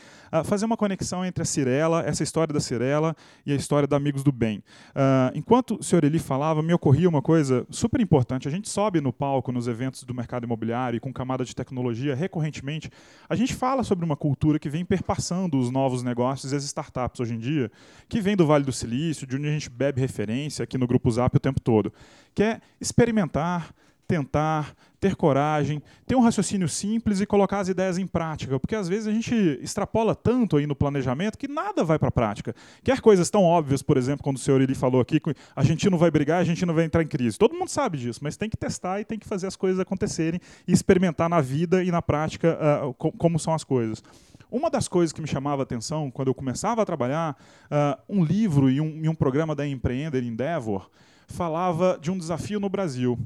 fazer 0.46 0.66
uma 0.66 0.76
conexão 0.76 1.24
entre 1.24 1.44
a 1.44 1.46
Cirela, 1.46 2.02
essa 2.02 2.24
história 2.24 2.52
da 2.52 2.60
Cirela 2.60 3.16
e 3.46 3.54
a 3.54 3.56
história 3.56 3.88
da 3.88 3.98
Amigos 3.98 4.24
do 4.24 4.32
Bem. 4.32 4.64
Uh, 4.90 5.36
enquanto 5.36 5.78
o 5.80 5.84
senhor 5.84 6.04
Eli 6.04 6.18
falava, 6.18 6.64
me 6.64 6.74
ocorria 6.74 7.08
uma 7.08 7.22
coisa 7.22 7.66
super 7.70 8.02
importante. 8.02 8.48
A 8.48 8.52
gente 8.52 8.68
sobe 8.68 9.00
no 9.00 9.14
palco 9.14 9.52
nos 9.52 9.68
eventos 9.68 10.04
do 10.04 10.14
mercado 10.14 10.46
imobiliário 10.46 10.98
e 10.98 11.00
com 11.00 11.14
camada 11.14 11.46
de 11.46 11.56
tecnologia 11.56 12.16
recorrentemente. 12.16 12.90
A 13.30 13.36
gente 13.36 13.54
fala 13.54 13.84
sobre 13.84 14.04
uma 14.04 14.16
cultura 14.16 14.58
que 14.58 14.70
vem 14.70 14.84
perpassando 14.84 15.60
os 15.60 15.70
novos 15.70 16.02
negócios 16.02 16.52
e 16.52 16.56
as 16.56 16.64
startups 16.64 17.20
hoje 17.20 17.36
em 17.36 17.40
dia, 17.40 17.72
que 18.10 18.20
vem 18.20 18.36
do 18.36 18.48
Vale 18.48 18.66
do 18.66 18.72
Silício, 18.72 19.28
de 19.28 19.38
a 19.52 19.54
gente 19.54 19.70
bebe 19.70 20.02
referência 20.02 20.64
aqui 20.64 20.78
no 20.78 20.88
Grupo 20.88 21.10
Zap 21.12 21.36
o 21.36 21.40
tempo 21.40 21.60
todo, 21.60 21.94
que 22.34 22.44
é 22.44 22.62
experimentar, 22.80 23.74
tentar, 24.12 24.76
ter 25.00 25.16
coragem, 25.16 25.82
ter 26.06 26.16
um 26.16 26.20
raciocínio 26.20 26.68
simples 26.68 27.22
e 27.22 27.26
colocar 27.26 27.60
as 27.60 27.70
ideias 27.70 27.98
em 27.98 28.06
prática, 28.06 28.60
porque 28.60 28.76
às 28.76 28.90
vezes 28.90 29.08
a 29.08 29.12
gente 29.12 29.34
extrapola 29.62 30.14
tanto 30.14 30.58
aí 30.58 30.68
no 30.68 30.76
planejamento 30.76 31.38
que 31.38 31.48
nada 31.48 31.82
vai 31.82 31.98
para 31.98 32.10
a 32.10 32.12
prática. 32.12 32.54
Quer 32.84 33.00
coisas 33.00 33.30
tão 33.30 33.44
óbvias, 33.44 33.82
por 33.82 33.96
exemplo, 33.96 34.22
quando 34.22 34.36
o 34.36 34.40
senhor 34.40 34.60
Eli 34.60 34.76
falou 34.76 35.00
aqui 35.00 35.18
que 35.18 35.34
a 35.56 35.64
gente 35.64 35.90
não 35.90 35.98
vai 35.98 36.12
brigar, 36.12 36.42
a 36.42 36.44
gente 36.44 36.66
não 36.66 36.74
vai 36.74 36.84
entrar 36.84 37.02
em 37.02 37.08
crise. 37.08 37.38
Todo 37.38 37.56
mundo 37.56 37.70
sabe 37.70 37.98
disso, 37.98 38.20
mas 38.22 38.36
tem 38.36 38.50
que 38.50 38.58
testar 38.58 39.00
e 39.00 39.06
tem 39.06 39.18
que 39.18 39.26
fazer 39.26 39.48
as 39.48 39.56
coisas 39.56 39.80
acontecerem 39.80 40.42
e 40.68 40.74
experimentar 40.74 41.30
na 41.30 41.40
vida 41.40 41.82
e 41.82 41.90
na 41.90 42.02
prática 42.02 42.58
uh, 42.86 42.94
como 42.94 43.40
são 43.40 43.54
as 43.54 43.64
coisas. 43.64 44.04
Uma 44.52 44.70
das 44.70 44.90
coisas 44.90 45.14
que 45.14 45.22
me 45.22 45.28
chamava 45.28 45.62
a 45.62 45.64
atenção 45.64 46.12
quando 46.12 46.28
eu 46.28 46.36
começava 46.36 46.82
a 46.82 46.86
trabalhar, 46.86 47.38
uh, 47.72 48.02
um 48.10 48.22
livro 48.22 48.70
e 48.70 48.82
um, 48.82 49.06
e 49.06 49.08
um 49.08 49.16
programa 49.16 49.56
da 49.56 49.66
Empreender 49.66 50.22
Endeavor 50.22 50.90
falava 51.26 51.98
de 52.02 52.12
um 52.12 52.18
desafio 52.18 52.60
no 52.60 52.68
Brasil. 52.68 53.18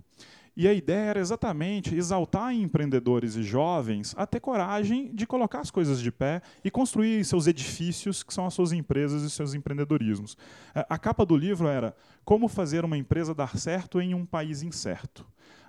E 0.55 0.67
a 0.67 0.73
ideia 0.73 1.09
era 1.09 1.19
exatamente 1.19 1.95
exaltar 1.95 2.53
empreendedores 2.53 3.35
e 3.35 3.43
jovens 3.43 4.13
a 4.15 4.25
ter 4.27 4.39
coragem 4.39 5.13
de 5.13 5.25
colocar 5.25 5.59
as 5.61 5.71
coisas 5.71 5.99
de 5.99 6.11
pé 6.11 6.43
e 6.63 6.69
construir 6.69 7.25
seus 7.25 7.47
edifícios, 7.47 8.21
que 8.21 8.33
são 8.33 8.45
as 8.45 8.53
suas 8.53 8.71
empresas 8.71 9.23
e 9.23 9.29
seus 9.29 9.55
empreendedorismos. 9.55 10.37
É, 10.75 10.85
a 10.87 10.97
capa 10.97 11.25
do 11.25 11.35
livro 11.35 11.67
era 11.67 11.93
Como 12.23 12.47
fazer 12.47 12.85
uma 12.85 12.97
empresa 12.97 13.33
dar 13.33 13.57
certo 13.57 13.99
em 13.99 14.13
um 14.13 14.25
país 14.25 14.61
incerto. 14.61 15.25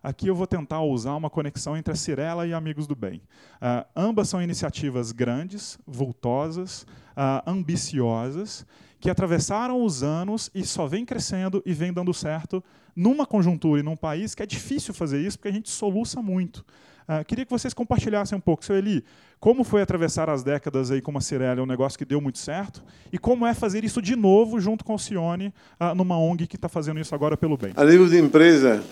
Aqui 0.07 0.29
eu 0.29 0.37
vou 0.37 0.47
tentar 0.47 0.81
usar 0.83 1.17
uma 1.17 1.29
conexão 1.29 1.77
entre 1.77 1.93
a 1.93 1.97
Cirela 1.97 2.47
e 2.47 2.55
Amigos 2.55 2.87
do 2.87 2.95
Bem. 2.95 3.21
Uh, 3.57 3.85
ambas 3.97 4.29
são 4.29 4.41
iniciativas 4.41 5.11
grandes, 5.11 5.81
vultosas, 5.85 6.83
uh, 7.17 7.43
ambiciosas, 7.45 8.65
que 9.01 9.11
atravessaram 9.11 9.83
os 9.83 10.05
anos 10.05 10.49
e 10.55 10.65
só 10.65 10.87
vem 10.87 11.05
crescendo 11.05 11.61
e 11.67 11.75
vem 11.75 11.93
dando 11.93 12.15
certo 12.15 12.63
numa 12.95 13.27
conjuntura 13.27 13.81
e 13.81 13.83
num 13.83 13.97
país 13.97 14.33
que 14.33 14.45
é 14.45 14.47
difícil 14.47 14.95
fazer 14.95 15.21
isso 15.21 15.39
porque 15.39 15.49
a 15.49 15.53
gente 15.53 15.71
soluça 15.71 16.23
muito. 16.23 16.65
Uh, 17.09 17.25
queria 17.25 17.45
que 17.45 17.51
vocês 17.51 17.75
compartilhassem 17.75 18.39
um 18.39 18.41
pouco, 18.41 18.65
seu 18.65 18.77
Eli, 18.77 19.05
como 19.41 19.65
foi 19.65 19.83
atravessar 19.83 20.31
as 20.31 20.45
décadas 20.45 20.93
aí 20.93 21.01
com 21.01 21.17
a 21.19 21.21
Cirela, 21.21 21.63
um 21.63 21.67
negócio 21.67 21.99
que 21.99 22.05
deu 22.05 22.21
muito 22.21 22.39
certo, 22.39 22.83
e 23.13 23.19
como 23.19 23.45
é 23.45 23.55
fazer 23.55 23.85
isso 23.85 24.01
de 24.01 24.15
novo 24.15 24.61
junto 24.61 24.85
com 24.85 24.95
o 24.95 24.99
Cione, 24.99 25.53
uh, 25.81 25.97
numa 25.97 26.17
ONG 26.17 26.47
que 26.47 26.55
está 26.55 26.69
fazendo 26.69 27.01
isso 27.01 27.13
agora 27.13 27.37
pelo 27.37 27.57
bem. 27.57 27.73
A 27.77 27.85
nível 27.85 28.09
de 28.09 28.19
empresa, 28.19 28.85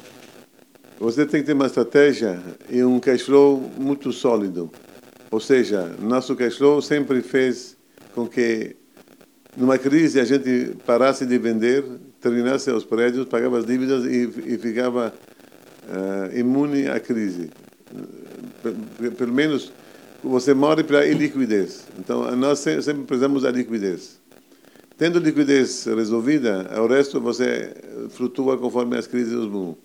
você 0.98 1.26
tem 1.26 1.40
que 1.40 1.46
ter 1.46 1.52
uma 1.52 1.66
estratégia 1.66 2.40
e 2.70 2.82
um 2.84 3.00
cash 3.00 3.22
flow 3.22 3.70
muito 3.78 4.12
sólido. 4.12 4.70
Ou 5.30 5.40
seja, 5.40 5.94
nosso 6.00 6.36
cash 6.36 6.56
flow 6.56 6.80
sempre 6.80 7.20
fez 7.20 7.76
com 8.14 8.26
que, 8.26 8.76
numa 9.56 9.76
crise, 9.76 10.20
a 10.20 10.24
gente 10.24 10.76
parasse 10.86 11.26
de 11.26 11.36
vender 11.38 11.84
terminasse 12.20 12.70
os 12.70 12.84
prédios, 12.84 13.26
pagava 13.26 13.58
as 13.58 13.66
dívidas 13.66 14.06
e, 14.06 14.54
e 14.54 14.58
ficava 14.58 15.12
uh, 15.84 16.38
imune 16.38 16.88
à 16.88 16.98
crise. 16.98 17.50
Pelo 19.18 19.32
menos 19.32 19.70
você 20.22 20.54
morre 20.54 20.82
pela 20.82 21.04
iliquidez. 21.04 21.86
Então, 21.98 22.34
nós 22.34 22.60
sempre 22.60 23.04
precisamos 23.04 23.42
da 23.42 23.50
liquidez. 23.50 24.18
Tendo 24.96 25.18
liquidez 25.18 25.84
resolvida, 25.84 26.70
o 26.80 26.86
resto 26.86 27.20
você 27.20 27.74
flutua 28.10 28.56
conforme 28.56 28.96
as 28.96 29.06
crises 29.06 29.44
vão. 29.44 29.76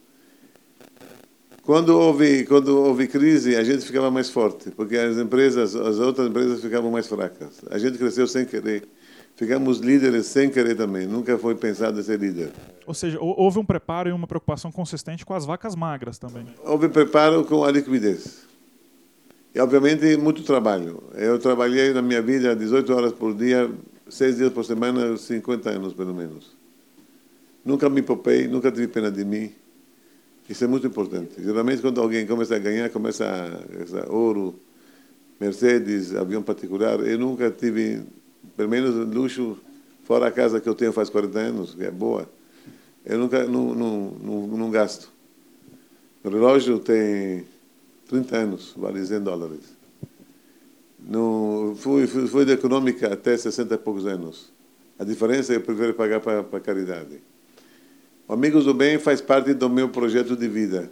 Quando 1.70 1.90
houve, 1.90 2.46
quando 2.46 2.80
houve 2.80 3.08
crise, 3.08 3.56
a 3.56 3.64
gente 3.64 3.86
ficava 3.86 4.10
mais 4.10 4.28
forte, 4.28 4.72
porque 4.72 4.98
as 4.98 5.18
empresas, 5.18 5.76
as 5.76 6.00
outras 6.00 6.28
empresas 6.28 6.60
ficavam 6.62 6.90
mais 6.90 7.06
fracas. 7.06 7.62
A 7.70 7.78
gente 7.78 7.96
cresceu 7.96 8.26
sem 8.26 8.44
querer. 8.44 8.90
Ficamos 9.36 9.78
líderes 9.78 10.26
sem 10.26 10.50
querer 10.50 10.74
também, 10.74 11.06
nunca 11.06 11.38
foi 11.38 11.54
pensado 11.54 12.00
em 12.00 12.02
ser 12.02 12.18
líder. 12.18 12.50
Ou 12.88 12.94
seja, 12.96 13.20
houve 13.22 13.60
um 13.60 13.64
preparo 13.64 14.10
e 14.10 14.12
uma 14.12 14.26
preocupação 14.26 14.72
consistente 14.72 15.24
com 15.24 15.36
as 15.36 15.46
vacas 15.46 15.76
magras 15.76 16.18
também. 16.18 16.48
Houve 16.64 16.90
preparo 16.90 17.46
com 17.46 17.64
a 17.64 17.70
liquidez. 17.70 18.48
E, 19.54 19.60
obviamente, 19.60 20.18
muito 20.18 20.42
trabalho. 20.42 21.04
Eu 21.14 21.38
trabalhei 21.38 21.94
na 21.94 22.02
minha 22.02 22.20
vida 22.24 22.56
18 22.56 22.92
horas 22.92 23.14
por 23.14 23.36
dia, 23.36 23.70
6 24.10 24.38
dias 24.38 24.52
por 24.52 24.66
semana, 24.66 25.16
50 25.16 25.70
anos 25.70 25.94
pelo 25.94 26.16
menos. 26.16 26.58
Nunca 27.64 27.88
me 27.88 28.02
poupei, 28.02 28.48
nunca 28.48 28.72
tive 28.72 28.88
pena 28.88 29.12
de 29.12 29.24
mim. 29.24 29.52
Isso 30.50 30.64
é 30.64 30.68
muito 30.68 30.88
importante. 30.88 31.42
Geralmente, 31.42 31.82
quando 31.82 32.02
alguém 32.02 32.26
começa 32.26 32.56
a 32.56 32.60
ganhar, 32.60 32.90
começa 32.90 33.24
a, 33.26 34.12
ouro, 34.12 34.56
Mercedes, 35.40 36.16
avião 36.16 36.42
particular, 36.42 37.00
eu 37.02 37.20
nunca 37.20 37.52
tive 37.52 38.02
pelo 38.58 38.68
menos 38.68 38.94
luxo, 39.16 39.58
fora 40.04 40.28
a 40.28 40.32
casa 40.32 40.60
que 40.60 40.68
eu 40.68 40.76
tenho 40.76 40.92
faz 40.92 41.10
40 41.10 41.40
anos, 41.40 41.76
que 41.76 41.84
é 41.84 41.92
boa, 41.92 42.28
eu 43.06 43.18
nunca 43.18 43.46
não, 43.46 43.74
não, 43.74 44.12
não, 44.22 44.48
não 44.48 44.72
gasto. 44.72 45.10
O 46.24 46.30
relógio 46.30 46.80
tem 46.80 47.46
30 48.10 48.36
anos, 48.36 48.74
vale 48.76 49.06
100 49.06 49.22
dólares. 49.22 49.62
No, 51.00 51.74
fui, 51.78 52.06
fui, 52.06 52.28
fui 52.28 52.44
de 52.44 52.52
econômica 52.52 53.14
até 53.14 53.38
60 53.38 53.76
e 53.76 53.78
poucos 53.78 54.06
anos. 54.06 54.52
A 54.98 55.06
diferença 55.06 55.54
é 55.54 55.56
que 55.56 55.62
eu 55.62 55.66
prefiro 55.66 55.94
pagar 55.94 56.20
para 56.20 56.60
caridade. 56.60 57.22
O 58.30 58.34
Amigos 58.34 58.66
do 58.66 58.76
Bem 58.76 59.00
faz 59.00 59.22
parte 59.22 59.56
do 59.56 59.68
meu 59.68 59.90
projeto 59.90 60.36
de 60.36 60.48
vida. 60.48 60.92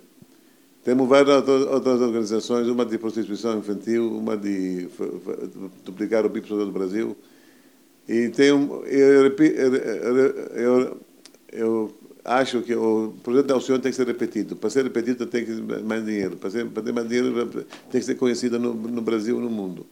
Temos 0.84 1.08
várias 1.08 1.48
outras 1.48 2.02
organizações, 2.02 2.68
uma 2.68 2.84
de 2.84 2.98
prostituição 2.98 3.60
infantil, 3.60 4.12
uma 4.12 4.36
de 4.36 4.90
duplicar 5.86 6.26
o 6.26 6.32
PIB 6.32 6.48
do 6.48 6.72
Brasil, 6.72 7.16
e 8.10 8.30
tem 8.30 8.52
um, 8.52 8.84
eu, 8.86 9.28
eu, 10.56 10.98
eu, 11.52 11.96
acho 12.26 12.64
que 12.64 12.74
o 12.74 13.14
projeto 13.22 13.46
da 13.46 13.54
Alcione 13.54 13.84
tem 13.84 13.92
que 13.92 13.98
ser 13.98 14.08
repetido. 14.08 14.56
Para 14.56 14.72
ser 14.72 14.84
repetido 14.84 15.28
tem 15.28 15.46
que 15.46 15.54
ter 15.54 15.84
mais 15.84 16.04
dinheiro. 16.04 16.38
Para, 16.38 16.50
ser, 16.50 16.66
para 16.66 16.82
ter 16.82 16.92
mais 16.92 17.08
dinheiro 17.08 17.52
tem 17.92 18.02
que 18.02 18.08
ser 18.08 18.16
conhecida 18.16 18.58
no, 18.58 18.74
no 18.74 19.02
Brasil 19.04 19.38
e 19.38 19.42
no 19.42 19.50
mundo. 19.52 19.86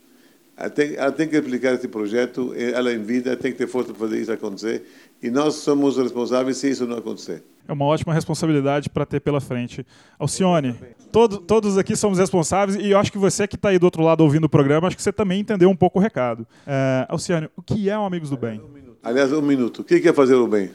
Ela 0.58 0.70
tem, 0.70 0.96
ela 0.96 1.12
tem 1.12 1.28
que 1.28 1.36
replicar 1.36 1.74
esse 1.74 1.88
projeto, 1.88 2.54
ela 2.56 2.92
em 2.94 3.04
vida 3.04 3.36
tem 3.36 3.52
que 3.52 3.58
ter 3.58 3.68
força 3.68 3.94
para 3.94 4.08
fazer 4.08 4.22
isso 4.22 4.32
acontecer. 4.32 4.84
E 5.22 5.30
nós 5.30 5.56
somos 5.56 5.98
responsáveis 5.98 6.58
se 6.58 6.70
isso 6.70 6.86
não 6.86 6.98
acontecer. 6.98 7.44
É 7.68 7.74
uma 7.74 7.86
ótima 7.86 8.14
responsabilidade 8.14 8.90
para 8.90 9.06
ter 9.06 9.20
pela 9.20 9.42
frente. 9.42 9.86
Alcione, 10.20 10.76
todo, 11.12 11.40
todos 11.40 11.78
aqui 11.78 11.96
somos 11.96 12.20
responsáveis 12.20 12.78
e 12.78 12.92
eu 12.92 13.00
acho 13.00 13.12
que 13.12 13.18
você 13.18 13.48
que 13.48 13.56
está 13.56 13.70
aí 13.70 13.80
do 13.80 13.86
outro 13.86 14.04
lado 14.04 14.22
ouvindo 14.22 14.46
o 14.46 14.50
programa, 14.50 14.88
acho 14.88 14.96
que 14.96 15.02
você 15.02 15.12
também 15.12 15.40
entendeu 15.40 15.70
um 15.70 15.76
pouco 15.76 15.98
o 15.98 16.02
recado. 16.02 16.46
É, 16.68 17.08
Alcione, 17.10 17.50
o 17.56 17.64
que 17.64 17.90
é 17.90 17.98
o 17.98 18.04
Amigos 18.04 18.30
do 18.30 18.38
Bem? 18.38 18.62
Aliás, 19.02 19.32
um 19.32 19.42
minuto. 19.42 19.82
O 19.82 19.84
que 19.84 20.08
é 20.08 20.14
fazer 20.14 20.34
o 20.34 20.48
bem? 20.48 20.72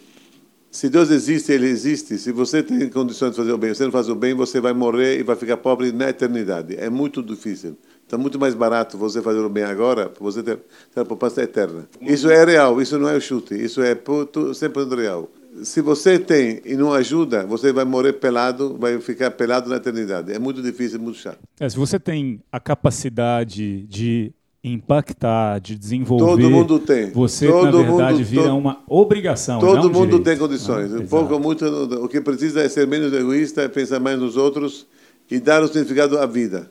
Se 0.70 0.88
Deus 0.88 1.10
existe, 1.10 1.52
Ele 1.52 1.66
existe. 1.66 2.16
Se 2.16 2.30
você 2.30 2.62
tem 2.62 2.88
condições 2.88 3.30
de 3.30 3.36
fazer 3.36 3.52
o 3.52 3.58
bem, 3.58 3.74
você 3.74 3.84
não 3.84 3.90
faz 3.90 4.08
o 4.08 4.14
bem, 4.14 4.34
você 4.34 4.60
vai 4.60 4.72
morrer 4.72 5.18
e 5.18 5.22
vai 5.22 5.34
ficar 5.34 5.56
pobre 5.56 5.90
na 5.90 6.08
eternidade. 6.08 6.76
É 6.76 6.88
muito 6.88 7.22
difícil. 7.22 7.76
Está 8.04 8.16
muito 8.16 8.38
mais 8.38 8.54
barato 8.54 8.96
você 8.96 9.20
fazer 9.20 9.40
o 9.40 9.48
bem 9.48 9.64
agora, 9.64 10.08
para 10.08 10.22
você 10.22 10.42
ter, 10.42 10.60
ter 10.94 11.00
a 11.00 11.04
poupança 11.04 11.42
eterna. 11.42 11.88
Isso 12.00 12.30
é 12.30 12.44
real, 12.44 12.80
isso 12.80 12.98
não 12.98 13.08
é 13.08 13.18
chute, 13.18 13.54
isso 13.54 13.82
é 13.82 13.94
100% 13.94 14.96
real 14.96 15.30
se 15.62 15.80
você 15.80 16.18
tem 16.18 16.60
e 16.64 16.74
não 16.74 16.92
ajuda, 16.92 17.44
você 17.44 17.72
vai 17.72 17.84
morrer 17.84 18.14
pelado, 18.14 18.76
vai 18.78 19.00
ficar 19.00 19.30
pelado 19.32 19.68
na 19.68 19.76
eternidade. 19.76 20.32
É 20.32 20.38
muito 20.38 20.62
difícil, 20.62 21.00
muito 21.00 21.18
chato. 21.18 21.38
É, 21.58 21.68
se 21.68 21.76
você 21.76 21.98
tem 21.98 22.40
a 22.50 22.60
capacidade 22.60 23.82
de 23.86 24.32
impactar, 24.62 25.58
de 25.58 25.76
desenvolver. 25.76 26.42
Todo 26.42 26.50
mundo 26.50 26.78
tem. 26.78 27.10
Você, 27.12 27.46
todo 27.46 27.78
na 27.78 27.88
verdade, 27.88 28.18
mundo, 28.18 28.24
vira 28.24 28.54
uma 28.54 28.78
obrigação. 28.86 29.58
Todo 29.58 29.90
mundo 29.90 30.18
direito. 30.18 30.24
tem 30.24 30.38
condições. 30.38 30.94
Ah, 30.94 31.02
pouco 31.08 31.34
ou 31.34 31.40
muito, 31.40 31.64
o 31.64 32.08
que 32.08 32.20
precisa 32.20 32.60
é 32.60 32.68
ser 32.68 32.86
menos 32.86 33.12
egoísta, 33.12 33.68
pensar 33.68 33.98
mais 34.00 34.18
nos 34.18 34.36
outros 34.36 34.86
e 35.30 35.38
dar 35.40 35.62
o 35.62 35.66
significado 35.66 36.18
à 36.18 36.26
vida. 36.26 36.70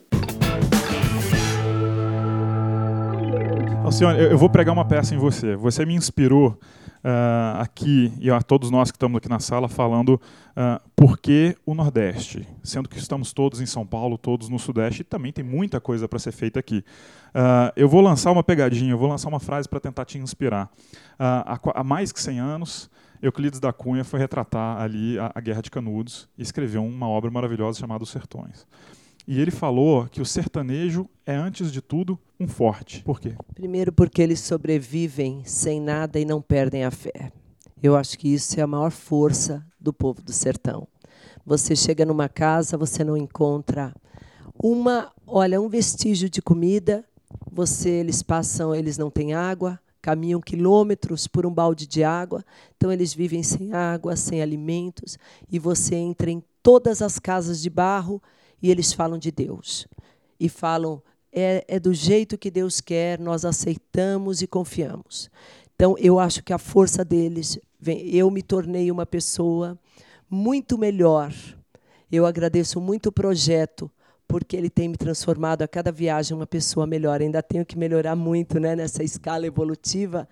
Alcione, 3.83 4.19
eu 4.19 4.37
vou 4.37 4.49
pregar 4.49 4.71
uma 4.71 4.85
peça 4.85 5.15
em 5.15 5.17
você. 5.17 5.55
Você 5.55 5.83
me 5.83 5.95
inspirou 5.95 6.55
uh, 7.03 7.61
aqui, 7.61 8.13
e 8.19 8.29
a 8.29 8.41
todos 8.41 8.69
nós 8.69 8.91
que 8.91 8.95
estamos 8.95 9.17
aqui 9.17 9.29
na 9.29 9.39
sala, 9.39 9.67
falando 9.67 10.15
uh, 10.15 10.89
por 10.95 11.17
que 11.17 11.55
o 11.65 11.73
Nordeste, 11.73 12.47
sendo 12.63 12.89
que 12.89 12.97
estamos 12.97 13.33
todos 13.33 13.61
em 13.61 13.65
São 13.65 13.85
Paulo, 13.85 14.17
todos 14.17 14.49
no 14.49 14.59
Sudeste, 14.59 15.01
e 15.01 15.05
também 15.05 15.31
tem 15.31 15.43
muita 15.43 15.79
coisa 15.79 16.07
para 16.07 16.19
ser 16.19 16.31
feita 16.31 16.59
aqui. 16.59 16.83
Uh, 17.29 17.71
eu 17.75 17.87
vou 17.87 18.01
lançar 18.01 18.31
uma 18.31 18.43
pegadinha, 18.43 18.91
eu 18.91 18.97
vou 18.97 19.09
lançar 19.09 19.29
uma 19.29 19.39
frase 19.39 19.67
para 19.67 19.79
tentar 19.79 20.05
te 20.05 20.17
inspirar. 20.17 20.69
Há, 21.17 21.59
há, 21.75 21.83
mais 21.83 22.11
que 22.11 22.21
100 22.21 22.39
anos, 22.39 22.89
Euclides 23.21 23.59
da 23.59 23.73
Cunha 23.73 24.03
foi 24.03 24.19
retratar 24.19 24.81
ali 24.81 25.19
a, 25.19 25.31
a 25.35 25.41
Guerra 25.41 25.61
de 25.61 25.69
Canudos 25.69 26.29
e 26.37 26.41
escreveu 26.41 26.83
uma 26.83 27.07
obra 27.07 27.29
maravilhosa 27.29 27.79
chamada 27.79 28.03
Os 28.03 28.09
Sertões. 28.09 28.65
E 29.27 29.39
ele 29.39 29.51
falou 29.51 30.07
que 30.07 30.21
o 30.21 30.25
sertanejo 30.25 31.07
é, 31.25 31.35
antes 31.35 31.71
de 31.71 31.81
tudo, 31.81 32.17
um 32.39 32.47
forte. 32.47 33.03
Por 33.03 33.19
quê? 33.19 33.35
Primeiro, 33.53 33.91
porque 33.91 34.21
eles 34.21 34.39
sobrevivem 34.39 35.43
sem 35.45 35.79
nada 35.79 36.19
e 36.19 36.25
não 36.25 36.41
perdem 36.41 36.83
a 36.83 36.91
fé. 36.91 37.31
Eu 37.81 37.95
acho 37.95 38.17
que 38.17 38.33
isso 38.33 38.59
é 38.59 38.63
a 38.63 38.67
maior 38.67 38.91
força 38.91 39.65
do 39.79 39.93
povo 39.93 40.21
do 40.21 40.33
sertão. 40.33 40.87
Você 41.45 41.75
chega 41.75 42.05
numa 42.05 42.27
casa, 42.27 42.77
você 42.77 43.03
não 43.03 43.15
encontra 43.15 43.93
uma, 44.61 45.11
olha, 45.25 45.61
um 45.61 45.69
vestígio 45.69 46.29
de 46.29 46.41
comida. 46.41 47.05
Você, 47.51 47.89
eles 47.89 48.21
passam, 48.21 48.73
eles 48.73 48.97
não 48.97 49.09
têm 49.09 49.33
água, 49.33 49.79
caminham 50.01 50.41
quilômetros 50.41 51.27
por 51.27 51.45
um 51.45 51.53
balde 51.53 51.85
de 51.85 52.03
água, 52.03 52.43
então 52.75 52.91
eles 52.91 53.13
vivem 53.13 53.43
sem 53.43 53.73
água, 53.73 54.15
sem 54.15 54.41
alimentos, 54.41 55.17
e 55.51 55.59
você 55.59 55.95
entra 55.95 56.31
em 56.31 56.43
todas 56.63 57.01
as 57.01 57.19
casas 57.19 57.61
de 57.61 57.69
barro 57.69 58.21
e 58.61 58.69
eles 58.69 58.93
falam 58.93 59.17
de 59.17 59.31
Deus. 59.31 59.87
E 60.39 60.49
falam, 60.49 61.01
é, 61.31 61.63
é 61.67 61.79
do 61.79 61.93
jeito 61.93 62.37
que 62.37 62.49
Deus 62.49 62.81
quer, 62.81 63.19
nós 63.19 63.45
aceitamos 63.45 64.41
e 64.41 64.47
confiamos. 64.47 65.29
Então, 65.75 65.95
eu 65.97 66.19
acho 66.19 66.43
que 66.43 66.51
a 66.51 66.57
força 66.57 67.05
deles, 67.05 67.57
vem, 67.79 68.09
eu 68.13 68.29
me 68.29 68.41
tornei 68.41 68.91
uma 68.91 69.05
pessoa 69.05 69.79
muito 70.29 70.77
melhor. 70.77 71.33
Eu 72.11 72.25
agradeço 72.25 72.81
muito 72.81 73.07
o 73.07 73.11
projeto, 73.11 73.89
porque 74.27 74.55
ele 74.57 74.69
tem 74.69 74.89
me 74.89 74.97
transformado 74.97 75.61
a 75.61 75.67
cada 75.67 75.91
viagem 75.91 76.35
uma 76.35 76.45
pessoa 76.45 76.85
melhor. 76.85 77.21
Ainda 77.21 77.41
tenho 77.41 77.65
que 77.65 77.77
melhorar 77.77 78.15
muito 78.15 78.59
né, 78.59 78.75
nessa 78.75 79.03
escala 79.03 79.47
evolutiva, 79.47 80.27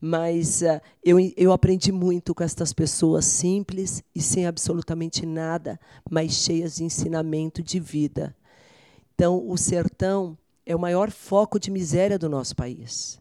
mas 0.00 0.62
uh, 0.62 0.80
eu, 1.04 1.18
eu 1.36 1.52
aprendi 1.52 1.90
muito 1.90 2.34
com 2.34 2.42
estas 2.42 2.72
pessoas 2.72 3.24
simples 3.24 4.02
e 4.14 4.20
sem 4.20 4.46
absolutamente 4.46 5.26
nada, 5.26 5.78
mas 6.08 6.32
cheias 6.32 6.76
de 6.76 6.84
ensinamento 6.84 7.62
de 7.62 7.80
vida. 7.80 8.34
Então, 9.14 9.48
o 9.48 9.56
sertão 9.56 10.38
é 10.64 10.76
o 10.76 10.78
maior 10.78 11.10
foco 11.10 11.58
de 11.58 11.70
miséria 11.70 12.18
do 12.18 12.28
nosso 12.28 12.54
país. 12.54 13.20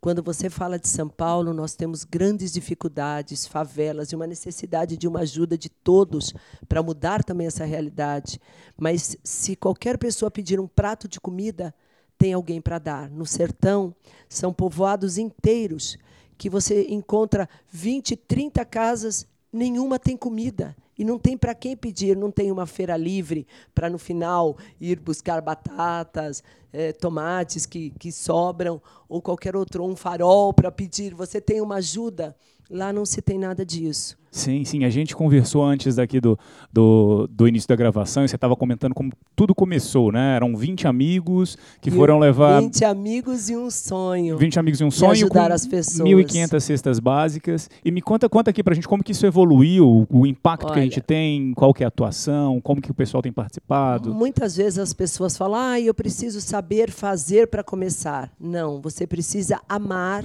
Quando 0.00 0.22
você 0.22 0.48
fala 0.48 0.78
de 0.78 0.86
São 0.86 1.08
Paulo, 1.08 1.52
nós 1.52 1.74
temos 1.74 2.04
grandes 2.04 2.52
dificuldades, 2.52 3.46
favelas 3.46 4.10
e 4.10 4.16
uma 4.16 4.28
necessidade 4.28 4.96
de 4.96 5.08
uma 5.08 5.20
ajuda 5.20 5.58
de 5.58 5.68
todos 5.68 6.32
para 6.68 6.82
mudar 6.82 7.24
também 7.24 7.48
essa 7.48 7.64
realidade. 7.64 8.40
Mas 8.76 9.16
se 9.24 9.56
qualquer 9.56 9.98
pessoa 9.98 10.30
pedir 10.30 10.60
um 10.60 10.68
prato 10.68 11.08
de 11.08 11.20
comida, 11.20 11.74
tem 12.16 12.32
alguém 12.32 12.60
para 12.60 12.78
dar. 12.78 13.10
No 13.10 13.26
sertão, 13.26 13.94
são 14.28 14.52
povoados 14.52 15.18
inteiros 15.18 15.98
que 16.38 16.48
você 16.48 16.86
encontra 16.88 17.48
20, 17.70 18.16
30 18.16 18.64
casas, 18.64 19.26
nenhuma 19.52 19.98
tem 19.98 20.16
comida. 20.16 20.74
E 20.96 21.04
não 21.04 21.18
tem 21.18 21.36
para 21.36 21.54
quem 21.54 21.76
pedir, 21.76 22.16
não 22.16 22.30
tem 22.30 22.50
uma 22.50 22.66
feira 22.66 22.96
livre 22.96 23.46
para 23.74 23.90
no 23.90 23.98
final 23.98 24.56
ir 24.80 24.98
buscar 24.98 25.40
batatas, 25.40 26.42
é, 26.72 26.92
tomates 26.92 27.66
que, 27.66 27.90
que 27.90 28.10
sobram, 28.10 28.80
ou 29.08 29.22
qualquer 29.22 29.54
outro, 29.54 29.84
um 29.84 29.94
farol 29.94 30.52
para 30.52 30.72
pedir. 30.72 31.14
Você 31.14 31.40
tem 31.40 31.60
uma 31.60 31.76
ajuda. 31.76 32.36
Lá 32.70 32.92
não 32.92 33.06
se 33.06 33.22
tem 33.22 33.38
nada 33.38 33.64
disso. 33.64 34.18
Sim, 34.30 34.62
sim. 34.64 34.84
A 34.84 34.90
gente 34.90 35.16
conversou 35.16 35.64
antes 35.64 35.96
daqui 35.96 36.20
do, 36.20 36.38
do, 36.70 37.26
do 37.30 37.48
início 37.48 37.66
da 37.66 37.74
gravação 37.74 38.24
e 38.24 38.28
você 38.28 38.36
estava 38.36 38.54
comentando 38.54 38.94
como 38.94 39.10
tudo 39.34 39.54
começou, 39.54 40.12
né? 40.12 40.36
Eram 40.36 40.54
20 40.54 40.86
amigos 40.86 41.56
que 41.80 41.90
foram 41.90 42.18
levar. 42.18 42.60
20 42.60 42.84
amigos 42.84 43.48
e 43.48 43.56
um 43.56 43.70
sonho. 43.70 44.36
20 44.36 44.58
amigos 44.58 44.80
e 44.80 44.84
um 44.84 44.90
sonho. 44.90 45.12
ajudar 45.12 45.50
as 45.50 45.66
pessoas. 45.66 46.08
1.500 46.08 46.60
cestas 46.60 47.00
básicas. 47.00 47.70
E 47.82 47.90
me 47.90 48.02
conta, 48.02 48.28
conta 48.28 48.50
aqui 48.50 48.62
pra 48.62 48.74
gente 48.74 48.86
como 48.86 49.02
que 49.02 49.12
isso 49.12 49.24
evoluiu, 49.24 50.06
o 50.10 50.26
impacto 50.26 50.66
Olha, 50.66 50.74
que 50.74 50.80
a 50.80 50.82
gente 50.82 51.00
tem, 51.00 51.54
qual 51.54 51.72
que 51.72 51.82
é 51.82 51.86
a 51.86 51.88
atuação, 51.88 52.60
como 52.60 52.82
que 52.82 52.90
o 52.90 52.94
pessoal 52.94 53.22
tem 53.22 53.32
participado. 53.32 54.12
Muitas 54.12 54.56
vezes 54.56 54.78
as 54.78 54.92
pessoas 54.92 55.38
falam, 55.38 55.58
ah, 55.58 55.80
eu 55.80 55.94
preciso 55.94 56.40
saber 56.40 56.90
fazer 56.90 57.48
para 57.48 57.64
começar. 57.64 58.30
Não, 58.38 58.80
você 58.80 59.06
precisa 59.06 59.58
amar 59.66 60.22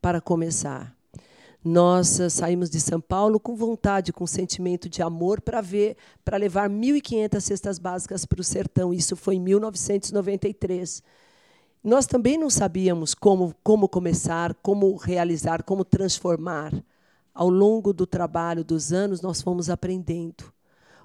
para 0.00 0.20
começar. 0.22 0.95
Nós 1.66 2.20
eh, 2.20 2.28
saímos 2.28 2.70
de 2.70 2.78
São 2.78 3.00
Paulo 3.00 3.40
com 3.40 3.56
vontade, 3.56 4.12
com 4.12 4.24
sentimento 4.24 4.88
de 4.88 5.02
amor 5.02 5.40
para 5.40 5.60
ver, 5.60 5.96
para 6.24 6.36
levar 6.36 6.70
1.500 6.70 7.40
cestas 7.40 7.76
básicas 7.76 8.24
para 8.24 8.40
o 8.40 8.44
sertão. 8.44 8.94
Isso 8.94 9.16
foi 9.16 9.34
em 9.34 9.40
1993. 9.40 11.02
Nós 11.82 12.06
também 12.06 12.38
não 12.38 12.48
sabíamos 12.48 13.16
como, 13.16 13.52
como 13.64 13.88
começar, 13.88 14.54
como 14.62 14.94
realizar, 14.94 15.64
como 15.64 15.84
transformar. 15.84 16.72
Ao 17.34 17.50
longo 17.50 17.92
do 17.92 18.06
trabalho 18.06 18.62
dos 18.62 18.92
anos, 18.92 19.20
nós 19.20 19.42
fomos 19.42 19.68
aprendendo. 19.68 20.44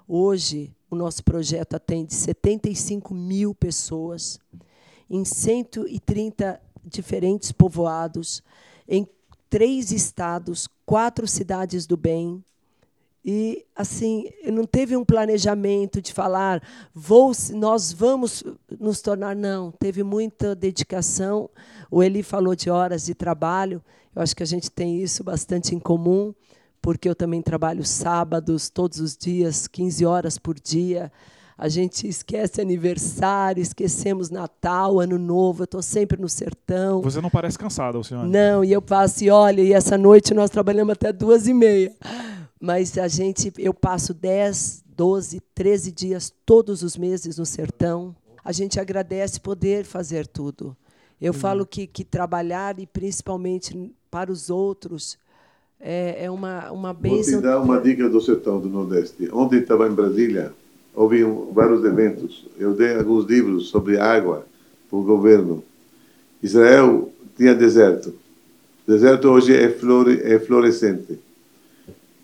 Hoje, 0.06 0.72
o 0.88 0.94
nosso 0.94 1.24
projeto 1.24 1.74
atende 1.74 2.14
75 2.14 3.12
mil 3.12 3.52
pessoas 3.52 4.38
em 5.10 5.24
130 5.24 6.60
diferentes 6.84 7.50
povoados, 7.50 8.44
em 8.86 9.04
três 9.52 9.92
estados, 9.92 10.66
quatro 10.86 11.28
cidades 11.28 11.86
do 11.86 11.94
bem. 11.94 12.42
E 13.22 13.66
assim, 13.76 14.30
não 14.50 14.64
teve 14.64 14.96
um 14.96 15.04
planejamento 15.04 16.00
de 16.00 16.10
falar, 16.10 16.62
vou, 16.94 17.32
nós 17.52 17.92
vamos 17.92 18.42
nos 18.80 19.02
tornar, 19.02 19.36
não. 19.36 19.70
Teve 19.70 20.02
muita 20.02 20.54
dedicação. 20.54 21.50
O 21.90 22.02
Eli 22.02 22.22
falou 22.22 22.56
de 22.56 22.70
horas 22.70 23.04
de 23.04 23.14
trabalho. 23.14 23.84
Eu 24.16 24.22
acho 24.22 24.34
que 24.34 24.42
a 24.42 24.46
gente 24.46 24.70
tem 24.70 25.02
isso 25.02 25.22
bastante 25.22 25.74
em 25.74 25.78
comum, 25.78 26.34
porque 26.80 27.06
eu 27.06 27.14
também 27.14 27.42
trabalho 27.42 27.84
sábados, 27.84 28.70
todos 28.70 29.00
os 29.00 29.14
dias, 29.14 29.68
15 29.68 30.06
horas 30.06 30.38
por 30.38 30.58
dia 30.58 31.12
a 31.62 31.68
gente 31.68 32.08
esquece 32.08 32.60
aniversário, 32.60 33.62
esquecemos 33.62 34.30
Natal, 34.30 34.98
Ano 34.98 35.16
Novo, 35.16 35.62
eu 35.62 35.64
estou 35.64 35.80
sempre 35.80 36.20
no 36.20 36.28
sertão. 36.28 37.00
Você 37.02 37.20
não 37.20 37.30
parece 37.30 37.56
cansada, 37.56 38.02
senhora? 38.02 38.26
Não, 38.26 38.64
e 38.64 38.72
eu 38.72 38.82
passo 38.82 39.22
e 39.22 39.30
olha, 39.30 39.62
e 39.62 39.72
essa 39.72 39.96
noite 39.96 40.34
nós 40.34 40.50
trabalhamos 40.50 40.94
até 40.94 41.12
duas 41.12 41.46
e 41.46 41.54
meia. 41.54 41.94
Mas 42.60 42.98
a 42.98 43.06
gente, 43.06 43.52
eu 43.56 43.72
passo 43.72 44.12
10, 44.12 44.82
12, 44.96 45.40
13 45.54 45.92
dias 45.92 46.34
todos 46.44 46.82
os 46.82 46.96
meses 46.96 47.38
no 47.38 47.46
sertão. 47.46 48.12
A 48.44 48.50
gente 48.50 48.80
agradece 48.80 49.38
poder 49.38 49.84
fazer 49.84 50.26
tudo. 50.26 50.76
Eu 51.20 51.30
hum. 51.30 51.34
falo 51.34 51.64
que, 51.64 51.86
que 51.86 52.02
trabalhar, 52.02 52.76
e 52.80 52.88
principalmente 52.88 53.94
para 54.10 54.32
os 54.32 54.50
outros, 54.50 55.16
é, 55.78 56.24
é 56.24 56.28
uma, 56.28 56.72
uma 56.72 56.92
bênção. 56.92 57.34
Vou 57.34 57.40
te 57.40 57.44
dar 57.44 57.60
uma 57.60 57.80
dica 57.80 58.08
do 58.08 58.20
sertão 58.20 58.60
do 58.60 58.68
Nordeste. 58.68 59.30
Ontem 59.32 59.60
estava 59.60 59.86
em 59.86 59.94
Brasília, 59.94 60.52
houve 60.94 61.24
vários 61.52 61.84
eventos. 61.84 62.46
Eu 62.58 62.74
dei 62.74 62.94
alguns 62.94 63.26
livros 63.26 63.68
sobre 63.68 63.98
água 63.98 64.46
para 64.88 64.98
o 64.98 65.02
governo. 65.02 65.62
Israel 66.42 67.10
tinha 67.36 67.54
deserto. 67.54 68.14
O 68.86 68.90
deserto 68.90 69.28
hoje 69.28 69.54
é, 69.54 69.68
flore, 69.68 70.20
é 70.22 70.38
florescente. 70.38 71.18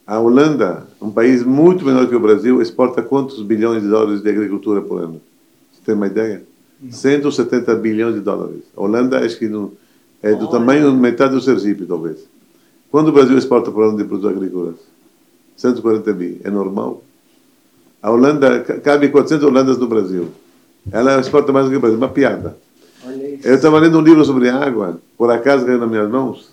A 0.07 0.19
Holanda, 0.19 0.87
um 1.01 1.11
país 1.11 1.43
muito 1.43 1.85
menor 1.85 2.09
que 2.09 2.17
o 2.17 2.21
Brasil, 2.21 2.63
exporta 2.63 3.03
quantos 3.03 3.43
bilhões 3.43 3.83
de 3.83 3.89
dólares 3.89 4.23
de 4.23 4.29
agricultura 4.31 4.81
por 4.81 5.03
ano? 5.03 5.21
Você 5.73 5.83
tem 5.85 5.95
uma 5.95 6.07
ideia? 6.07 6.43
Não. 6.81 6.91
170 6.91 7.75
bilhões 7.77 8.15
de 8.15 8.21
dólares. 8.21 8.63
A 8.77 8.83
Holanda, 8.83 9.25
acho 9.25 9.39
que 9.39 9.45
é 10.23 10.35
do 10.35 10.45
Olha. 10.45 10.51
tamanho 10.51 10.93
metade 10.95 11.35
do 11.35 11.41
Sergipe, 11.41 11.85
talvez. 11.85 12.19
Quando 12.91 13.09
o 13.09 13.13
Brasil 13.13 13.37
exporta 13.37 13.71
por 13.71 13.85
ano 13.85 13.99
de 13.99 14.05
produtos 14.05 14.31
agrícolas? 14.31 14.77
140 15.57 16.13
bi. 16.13 16.41
É 16.43 16.51
normal? 16.51 17.03
A 18.03 18.11
Holanda, 18.11 18.61
cabe 18.83 19.09
400 19.09 19.47
Holandas 19.47 19.79
no 19.79 19.89
Brasil. 19.89 20.29
Ela 20.91 21.21
exporta 21.21 21.53
mais 21.53 21.67
do 21.67 21.71
que 21.71 21.77
o 21.77 21.81
Brasil. 21.81 21.99
Uma 21.99 22.09
piada. 22.09 22.57
Eu 23.43 23.55
estava 23.55 23.79
lendo 23.79 23.99
um 23.99 24.03
livro 24.03 24.25
sobre 24.25 24.49
água, 24.49 25.01
por 25.17 25.31
acaso 25.31 25.65
caiu 25.65 25.79
nas 25.79 25.89
minhas 25.89 26.11
mãos, 26.11 26.51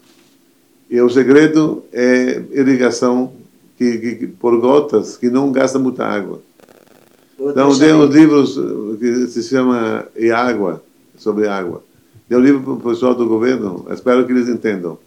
e 0.89 1.01
o 1.01 1.09
segredo 1.09 1.83
é 1.91 2.41
irrigação 2.51 3.33
que, 3.77 3.97
que, 3.97 4.27
por 4.27 4.59
gotas, 4.59 5.17
que 5.17 5.29
não 5.29 5.51
gasta 5.51 5.79
muita 5.79 6.05
água. 6.05 6.41
Então, 7.37 7.77
tem 7.77 7.93
uns 7.93 8.13
livros 8.13 8.59
que 8.99 9.27
se 9.27 9.43
chama 9.43 10.05
E 10.15 10.31
Água, 10.31 10.81
sobre 11.17 11.47
água. 11.47 11.83
Deu 12.29 12.39
um 12.39 12.41
livro 12.41 12.61
para 12.61 12.73
o 12.73 12.93
pessoal 12.93 13.13
do 13.13 13.27
governo, 13.27 13.85
espero 13.91 14.25
que 14.25 14.31
eles 14.31 14.47
entendam. 14.47 14.97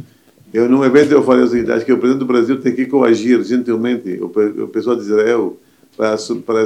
Eu, 0.53 0.69
num 0.69 0.85
evento, 0.85 1.13
eu 1.13 1.23
falei 1.23 1.45
o 1.45 1.49
seguinte: 1.49 1.73
acho 1.73 1.85
que 1.85 1.93
o 1.93 1.99
presidente 1.99 2.21
do 2.21 2.27
Brasil 2.27 2.61
tem 2.61 2.75
que 2.75 2.87
coagir 2.87 3.43
gentilmente 3.43 4.19
o, 4.21 4.27
o 4.65 4.69
pessoal 4.69 4.97
de 4.97 5.03
Israel 5.03 5.57
para, 5.99 6.17
para 6.47 6.65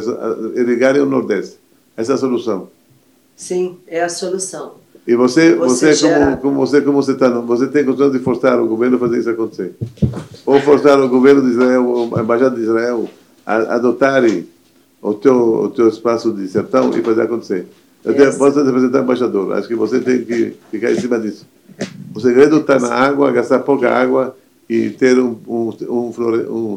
irrigarem 0.54 1.00
o 1.00 1.06
Nordeste. 1.06 1.56
Essa 1.96 2.12
é 2.12 2.14
a 2.14 2.18
solução. 2.18 2.68
Sim, 3.34 3.78
é 3.88 4.02
a 4.02 4.08
solução. 4.10 4.74
E 5.06 5.16
você, 5.16 5.54
você, 5.54 5.94
você 5.94 6.08
como, 6.08 6.36
como 6.36 6.66
você 6.66 6.80
como 6.82 7.02
você 7.02 7.12
está, 7.12 7.28
você 7.28 7.66
tem 7.66 7.84
condição 7.84 8.10
de 8.10 8.18
forçar 8.20 8.60
o 8.60 8.68
governo 8.68 8.96
a 8.96 9.00
fazer 9.00 9.18
isso 9.18 9.30
acontecer? 9.30 9.74
Ou 10.46 10.60
forçar 10.60 11.00
o 11.00 11.08
governo 11.08 11.42
de 11.42 11.48
Israel, 11.48 12.10
a 12.14 12.20
embaixada 12.20 12.54
de 12.54 12.62
Israel, 12.62 13.08
a 13.44 13.74
adotarem 13.74 14.46
o 15.00 15.14
teu 15.14 15.34
o 15.34 15.70
teu 15.70 15.88
espaço 15.88 16.30
de 16.32 16.46
sertão 16.46 16.96
e 16.96 17.02
fazer 17.02 17.22
acontecer. 17.22 17.66
Eu 18.04 18.14
tenho, 18.14 18.36
posso 18.36 18.62
representar 18.62 19.00
embaixador. 19.00 19.54
Acho 19.54 19.66
que 19.66 19.74
você 19.74 19.98
tem 19.98 20.24
que 20.24 20.54
ficar 20.70 20.92
em 20.92 21.00
cima 21.00 21.18
disso. 21.18 21.46
O 22.14 22.20
segredo 22.20 22.58
está 22.58 22.78
na 22.78 22.92
água, 22.92 23.32
gastar 23.32 23.60
pouca 23.60 23.90
água 23.90 24.36
e 24.68 24.90
ter 24.90 25.18
um, 25.18 25.36
um, 25.48 25.70
um, 25.88 26.12
flore, 26.12 26.46
um, 26.48 26.76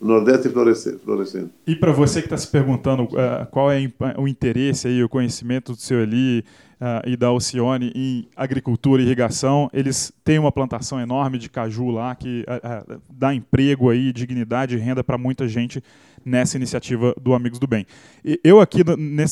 um 0.00 0.06
Nordeste 0.06 0.48
florescente. 0.48 1.50
E 1.66 1.76
para 1.76 1.92
você 1.92 2.20
que 2.20 2.26
está 2.26 2.36
se 2.36 2.48
perguntando 2.48 3.04
uh, 3.04 3.46
qual 3.50 3.70
é 3.70 3.78
o 4.16 4.26
interesse 4.26 4.88
aí, 4.88 5.04
o 5.04 5.08
conhecimento 5.08 5.72
do 5.72 5.78
seu 5.78 6.00
Eli 6.00 6.40
uh, 6.80 7.06
e 7.06 7.16
da 7.16 7.26
Alcione 7.26 7.92
em 7.94 8.26
agricultura 8.34 9.02
e 9.02 9.04
irrigação, 9.04 9.68
eles 9.74 10.10
têm 10.24 10.38
uma 10.38 10.50
plantação 10.50 10.98
enorme 10.98 11.36
de 11.36 11.50
caju 11.50 11.90
lá 11.90 12.14
que 12.14 12.46
uh, 12.48 13.00
dá 13.10 13.34
emprego 13.34 13.90
aí, 13.90 14.10
dignidade 14.10 14.74
e 14.74 14.78
renda 14.78 15.04
para 15.04 15.18
muita 15.18 15.46
gente 15.46 15.82
nessa 16.24 16.56
iniciativa 16.56 17.14
do 17.20 17.34
Amigos 17.34 17.58
do 17.58 17.66
Bem. 17.66 17.86
E 18.24 18.40
eu 18.42 18.58
aqui 18.58 18.82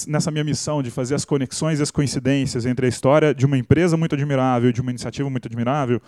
nessa 0.07 0.31
minha 0.31 0.45
missão 0.45 0.83
de 0.83 0.91
fazer 0.91 1.15
as 1.15 1.25
conexões 1.25 1.81
e 1.81 1.83
as 1.83 1.91
coincidências 1.91 2.67
entre 2.67 2.87
a 2.87 2.89
história 2.89 3.35
de 3.35 3.47
uma 3.47 3.57
empresa 3.57 3.97
muito 3.97 4.15
admirável 4.15 4.73
de 4.73 4.81
uma 4.81 4.91
iniciativa 4.91 5.29
muito 5.29 5.47
admirável, 5.47 6.01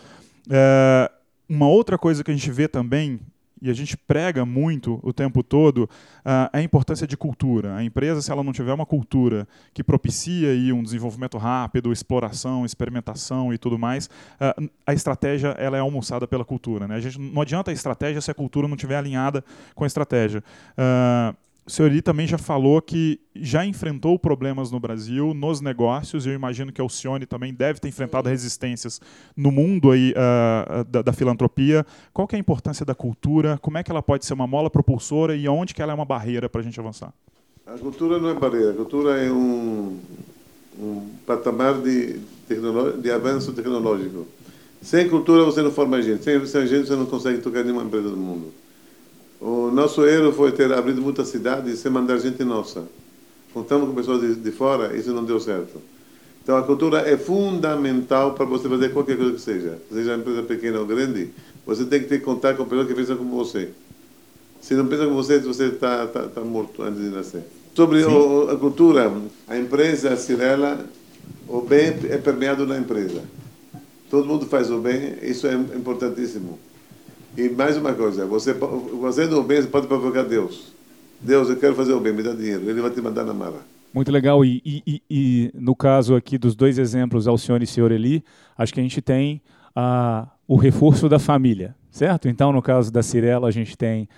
uma 1.47 1.69
outra 1.69 1.99
coisa 1.99 2.25
que 2.25 2.31
a 2.31 2.35
gente 2.35 2.51
vê 2.51 2.67
também 2.67 3.21
e 3.61 3.71
a 3.71 3.75
gente 3.75 3.97
prega 3.97 4.45
muito 4.45 4.99
o 5.03 5.13
tempo 5.13 5.43
todo 5.43 5.85
uh, 5.85 6.51
a 6.53 6.63
importância 6.63 7.07
de 7.07 7.17
cultura. 7.17 7.75
A 7.77 7.85
empresa, 7.85 8.23
se 8.23 8.31
ela 8.31 8.43
não 8.43 8.53
tiver 8.53 8.73
uma 8.73 8.87
cultura 8.87 9.47
que 9.75 9.85
propicia 9.85 10.51
aí 10.51 10.73
um 10.73 10.83
desenvolvimento 10.83 11.37
rápido, 11.39 11.93
exploração, 11.93 12.65
experimentação 12.65 13.53
e 13.53 13.59
tudo 13.59 13.79
mais, 13.79 14.07
uh, 14.07 14.71
a 14.87 14.95
estratégia 14.95 15.49
ela 15.59 15.77
é 15.77 15.81
almoçada 15.81 16.27
pela 16.27 16.45
cultura. 16.45 16.89
Né? 16.89 16.97
A 16.97 17.01
gente, 17.01 17.19
não 17.19 17.43
adianta 17.43 17.71
a 17.71 17.75
estratégia 17.75 18.21
se 18.21 18.31
a 18.31 18.35
cultura 18.35 18.67
não 18.67 18.77
estiver 18.77 18.97
alinhada 18.97 19.45
com 19.75 19.85
a 19.85 19.87
estratégia. 19.87 20.43
O 21.71 21.73
senhor 21.73 21.89
Eri 21.89 22.03
também 22.03 22.27
já 22.27 22.37
falou 22.37 22.83
que 22.83 23.21
já 23.33 23.65
enfrentou 23.65 24.19
problemas 24.19 24.73
no 24.73 24.81
Brasil, 24.81 25.33
nos 25.33 25.61
negócios, 25.61 26.27
e 26.27 26.31
eu 26.31 26.35
imagino 26.35 26.73
que 26.73 26.81
a 26.81 26.85
Alcione 26.85 27.25
também 27.25 27.55
deve 27.55 27.79
ter 27.79 27.87
enfrentado 27.87 28.29
resistências 28.29 29.01
no 29.37 29.53
mundo 29.53 29.93
aí, 29.93 30.11
uh, 30.11 30.83
da, 30.83 31.01
da, 31.01 31.13
filantropia. 31.13 31.87
Qual 32.13 32.27
que 32.27 32.35
é 32.35 32.39
a 32.39 32.41
importância 32.41 32.85
da 32.85 32.93
cultura? 32.93 33.57
Como 33.63 33.79
é 33.79 33.85
que 33.85 33.91
ela 33.93 34.03
pode 34.03 34.27
ser 34.27 34.35
uma 34.35 34.49
mola 34.49 34.69
propulsora 34.69 35.37
e 35.37 35.49
onde 35.49 35.73
que 35.73 35.81
ela 35.81 35.93
é 35.93 35.95
uma 35.95 36.05
barreira 36.05 36.49
para 36.49 36.61
a 36.61 36.65
gente 36.65 36.81
avançar? 36.81 37.15
A 37.65 37.79
cultura 37.79 38.19
não 38.19 38.31
é 38.31 38.35
barreira, 38.35 38.73
a 38.73 38.75
cultura 38.75 39.25
é 39.25 39.31
um, 39.31 39.97
um 40.77 41.09
patamar 41.25 41.81
de, 41.81 42.19
de 43.01 43.11
avanço 43.13 43.53
tecnológico. 43.53 44.27
Sem 44.83 45.09
cultura 45.09 45.45
você 45.45 45.63
não 45.63 45.71
forma 45.71 46.03
gente, 46.03 46.25
sem, 46.25 46.45
sem 46.47 46.67
gente 46.67 46.89
você 46.89 46.97
não 46.97 47.07
consegue 47.07 47.41
tocar 47.41 47.63
nenhuma 47.63 47.85
empresa 47.85 48.11
do 48.11 48.17
mundo. 48.17 48.53
O 49.41 49.71
nosso 49.71 50.05
erro 50.05 50.33
foi 50.33 50.53
ter 50.53 50.71
abrido 50.73 51.01
muitas 51.01 51.29
cidades 51.29 51.79
sem 51.79 51.91
mandar 51.91 52.19
gente 52.19 52.45
nossa. 52.45 52.85
Contamos 53.55 53.89
com 53.89 53.95
pessoas 53.95 54.21
de, 54.21 54.35
de 54.35 54.51
fora, 54.53 54.95
isso 54.97 55.13
não 55.13 55.25
deu 55.25 55.41
certo. 55.41 55.81
Então 56.43 56.57
a 56.57 56.63
cultura 56.63 57.01
é 57.09 57.17
fundamental 57.17 58.35
para 58.35 58.45
você 58.45 58.69
fazer 58.69 58.91
qualquer 58.91 59.17
coisa 59.17 59.33
que 59.33 59.41
seja. 59.41 59.79
Seja 59.91 60.11
uma 60.11 60.19
empresa 60.19 60.43
pequena 60.43 60.79
ou 60.79 60.87
grande, 60.87 61.31
você 61.65 61.85
tem 61.85 62.01
que 62.01 62.07
ter 62.07 62.21
contato 62.21 62.59
com 62.59 62.65
pessoas 62.65 62.87
que 62.89 62.95
pensam 62.95 63.17
como 63.17 63.31
você. 63.37 63.71
Se 64.61 64.75
não 64.75 64.87
pensa 64.87 65.05
como 65.05 65.17
você, 65.17 65.39
você 65.39 65.67
está 65.67 66.07
tá, 66.07 66.25
tá 66.25 66.41
morto 66.43 66.83
antes 66.83 67.01
de 67.01 67.09
nascer. 67.09 67.43
Sobre 67.75 68.05
o, 68.05 68.51
a 68.51 68.57
cultura, 68.57 69.11
a 69.49 69.57
empresa, 69.57 70.13
a 70.13 70.17
Cirela, 70.17 70.85
o 71.49 71.63
bem 71.63 71.95
é 72.11 72.19
permeado 72.19 72.67
na 72.67 72.77
empresa. 72.77 73.23
Todo 74.11 74.27
mundo 74.27 74.45
faz 74.47 74.71
o 74.71 74.79
bem, 74.79 75.15
isso 75.23 75.47
é 75.47 75.55
importantíssimo. 75.55 76.59
E 77.37 77.49
mais 77.49 77.77
uma 77.77 77.93
coisa, 77.93 78.27
você 78.27 78.55
fazendo 79.01 79.39
o 79.39 79.43
bem, 79.43 79.63
você 79.63 79.69
pode 79.69 79.87
provocar 79.87 80.23
Deus. 80.23 80.73
Deus, 81.21 81.49
eu 81.49 81.57
quero 81.57 81.75
fazer 81.75 81.93
o 81.93 82.01
bem, 82.01 82.13
me 82.13 82.23
dá 82.23 82.33
dinheiro. 82.33 82.69
Ele 82.69 82.81
vai 82.81 82.91
te 82.91 83.01
mandar 83.01 83.25
na 83.25 83.35
mala. 83.35 83.61
Muito 83.93 84.11
legal. 84.11 84.45
E, 84.45 84.63
e, 84.65 85.03
e, 85.11 85.51
no 85.55 85.75
caso 85.75 86.15
aqui 86.15 86.39
dos 86.39 86.55
dois 86.55 86.79
exemplos, 86.79 87.29
Alcione 87.29 87.65
e 87.65 87.67
Senhor 87.67 87.93
Eli, 87.93 88.25
acho 88.57 88.73
que 88.73 88.81
a 88.81 88.83
gente 88.83 89.01
tem 89.01 89.43
o 90.47 90.57
reforço 90.57 91.09
da 91.09 91.19
família, 91.19 91.75
certo? 91.91 92.29
Então, 92.29 92.53
no 92.53 92.63
caso 92.63 92.93
da 92.93 93.03
Cirela, 93.03 93.49
a 93.49 93.51
gente 93.51 93.77
tem 93.77 94.09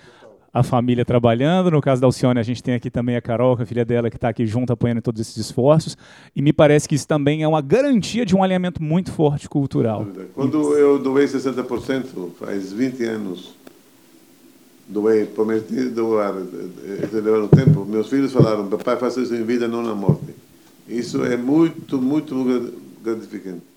a 0.53 0.61
família 0.61 1.03
trabalhando. 1.03 1.71
No 1.71 1.81
caso 1.81 1.99
da 1.99 2.05
Alcione, 2.05 2.39
a 2.39 2.43
gente 2.43 2.61
tem 2.61 2.75
aqui 2.75 2.91
também 2.91 3.15
a 3.15 3.21
Carol, 3.21 3.57
a 3.59 3.65
filha 3.65 3.83
dela, 3.83 4.09
que 4.09 4.17
está 4.17 4.29
aqui 4.29 4.45
junto 4.45 4.71
apoiando 4.71 5.01
todos 5.01 5.19
esses 5.19 5.35
esforços. 5.35 5.97
E 6.35 6.41
me 6.41 6.53
parece 6.53 6.87
que 6.87 6.93
isso 6.93 7.07
também 7.07 7.41
é 7.41 7.47
uma 7.47 7.61
garantia 7.61 8.23
de 8.25 8.35
um 8.35 8.43
alinhamento 8.43 8.81
muito 8.81 9.11
forte 9.11 9.49
cultural. 9.49 10.05
Quando 10.35 10.77
eu 10.77 10.99
doei 10.99 11.25
60%, 11.25 12.29
faz 12.39 12.71
20 12.71 13.03
anos, 13.03 13.55
doei, 14.87 15.25
prometi 15.25 15.89
doar, 15.89 16.35
levaram 17.11 17.47
tempo, 17.47 17.83
meus 17.85 18.07
filhos 18.07 18.31
falaram, 18.31 18.67
papai, 18.67 18.97
faça 18.97 19.21
isso 19.21 19.33
em 19.33 19.43
vida, 19.43 19.67
não 19.67 19.81
na 19.81 19.95
morte. 19.95 20.35
Isso 20.87 21.25
é 21.25 21.35
muito, 21.35 21.99
muito 21.99 22.73
gratificante. 23.01 23.72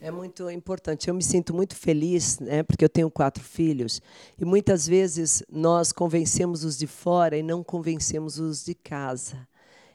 É 0.00 0.12
muito 0.12 0.48
importante. 0.48 1.08
Eu 1.08 1.14
me 1.14 1.22
sinto 1.22 1.52
muito 1.52 1.74
feliz, 1.74 2.38
né, 2.38 2.62
porque 2.62 2.84
eu 2.84 2.88
tenho 2.88 3.10
quatro 3.10 3.42
filhos, 3.42 4.00
e 4.38 4.44
muitas 4.44 4.86
vezes 4.86 5.42
nós 5.50 5.90
convencemos 5.90 6.62
os 6.62 6.78
de 6.78 6.86
fora 6.86 7.36
e 7.36 7.42
não 7.42 7.64
convencemos 7.64 8.38
os 8.38 8.64
de 8.64 8.74
casa. 8.74 9.48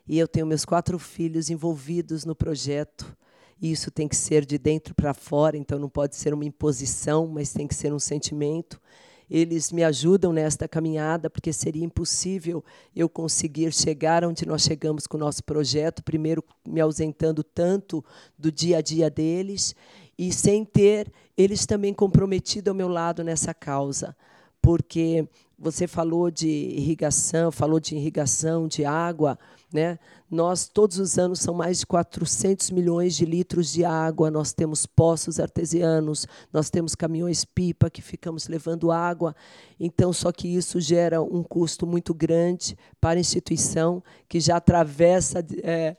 E 0.05 0.19
eu 0.19 0.27
tenho 0.27 0.45
meus 0.45 0.65
quatro 0.65 0.99
filhos 0.99 1.49
envolvidos 1.49 2.25
no 2.25 2.35
projeto. 2.35 3.15
E 3.61 3.71
isso 3.71 3.89
tem 3.89 4.09
que 4.09 4.15
ser 4.17 4.45
de 4.45 4.57
dentro 4.57 4.93
para 4.93 5.13
fora, 5.13 5.55
então 5.55 5.79
não 5.79 5.87
pode 5.87 6.17
ser 6.17 6.33
uma 6.33 6.43
imposição, 6.43 7.25
mas 7.25 7.53
tem 7.53 7.65
que 7.65 7.73
ser 7.73 7.93
um 7.93 7.99
sentimento 7.99 8.81
eles 9.33 9.71
me 9.71 9.83
ajudam 9.83 10.31
nesta 10.31 10.67
caminhada, 10.67 11.27
porque 11.27 11.51
seria 11.51 11.83
impossível 11.83 12.63
eu 12.95 13.09
conseguir 13.09 13.73
chegar 13.73 14.23
onde 14.23 14.45
nós 14.45 14.61
chegamos 14.61 15.07
com 15.07 15.17
o 15.17 15.19
nosso 15.19 15.43
projeto, 15.43 16.03
primeiro 16.03 16.43
me 16.63 16.79
ausentando 16.79 17.43
tanto 17.43 18.05
do 18.37 18.51
dia 18.51 18.77
a 18.77 18.81
dia 18.81 19.09
deles 19.09 19.75
e 20.19 20.31
sem 20.31 20.63
ter 20.63 21.11
eles 21.35 21.65
também 21.65 21.95
comprometidos 21.95 22.69
ao 22.69 22.75
meu 22.75 22.87
lado 22.87 23.23
nessa 23.23 23.55
causa. 23.55 24.15
Porque 24.61 25.27
você 25.57 25.87
falou 25.87 26.29
de 26.29 26.47
irrigação, 26.47 27.51
falou 27.51 27.79
de 27.79 27.95
irrigação, 27.95 28.67
de 28.67 28.85
água, 28.85 29.39
né? 29.73 29.97
Nós, 30.29 30.67
todos 30.67 30.99
os 30.99 31.17
anos, 31.17 31.39
são 31.39 31.53
mais 31.53 31.79
de 31.79 31.85
400 31.87 32.69
milhões 32.69 33.15
de 33.15 33.25
litros 33.25 33.73
de 33.73 33.83
água. 33.83 34.29
Nós 34.29 34.53
temos 34.53 34.85
poços 34.85 35.39
artesianos, 35.39 36.27
nós 36.51 36.69
temos 36.69 36.93
caminhões-pipa 36.93 37.89
que 37.89 38.01
ficamos 38.01 38.47
levando 38.47 38.91
água. 38.91 39.35
Então, 39.79 40.13
só 40.13 40.31
que 40.31 40.47
isso 40.47 40.79
gera 40.79 41.21
um 41.21 41.41
custo 41.41 41.87
muito 41.87 42.13
grande 42.13 42.77
para 43.01 43.19
a 43.19 43.21
instituição, 43.21 44.03
que 44.29 44.39
já 44.39 44.57
atravessa 44.57 45.43
é, 45.63 45.97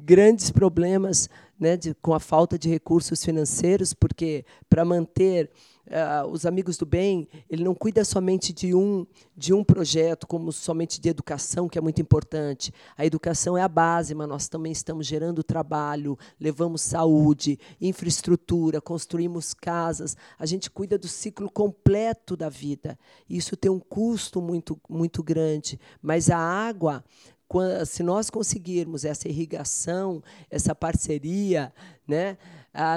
grandes 0.00 0.50
problemas 0.50 1.28
né, 1.58 1.76
de, 1.76 1.94
com 1.94 2.14
a 2.14 2.20
falta 2.20 2.58
de 2.58 2.68
recursos 2.68 3.24
financeiros, 3.24 3.92
porque 3.92 4.44
para 4.68 4.84
manter 4.84 5.50
uh, 5.88 6.26
os 6.28 6.46
amigos 6.46 6.76
do 6.76 6.86
bem, 6.86 7.28
ele 7.48 7.64
não 7.64 7.74
cuida 7.74 8.04
somente 8.04 8.52
de 8.52 8.74
um 8.74 9.06
de 9.36 9.54
um 9.54 9.62
projeto, 9.62 10.26
como 10.26 10.50
somente 10.50 11.00
de 11.00 11.08
educação, 11.08 11.68
que 11.68 11.78
é 11.78 11.80
muito 11.80 12.00
importante. 12.02 12.72
A 12.96 13.06
educação 13.06 13.56
é 13.56 13.62
a 13.62 13.68
base, 13.68 14.14
mas 14.14 14.28
nós 14.28 14.48
também 14.48 14.72
estamos 14.72 15.06
gerando 15.06 15.44
trabalho, 15.44 16.18
levamos 16.40 16.82
saúde, 16.82 17.58
infraestrutura, 17.80 18.80
construímos 18.80 19.54
casas. 19.54 20.16
A 20.36 20.44
gente 20.44 20.70
cuida 20.70 20.98
do 20.98 21.06
ciclo 21.06 21.48
completo 21.48 22.36
da 22.36 22.48
vida. 22.48 22.98
Isso 23.30 23.56
tem 23.56 23.70
um 23.70 23.78
custo 23.78 24.42
muito 24.42 24.78
muito 24.88 25.22
grande, 25.22 25.78
mas 26.02 26.30
a 26.30 26.38
água 26.38 27.04
se 27.86 28.02
nós 28.02 28.28
conseguirmos 28.28 29.04
essa 29.04 29.28
irrigação, 29.28 30.22
essa 30.50 30.74
parceria, 30.74 31.72
né, 32.06 32.36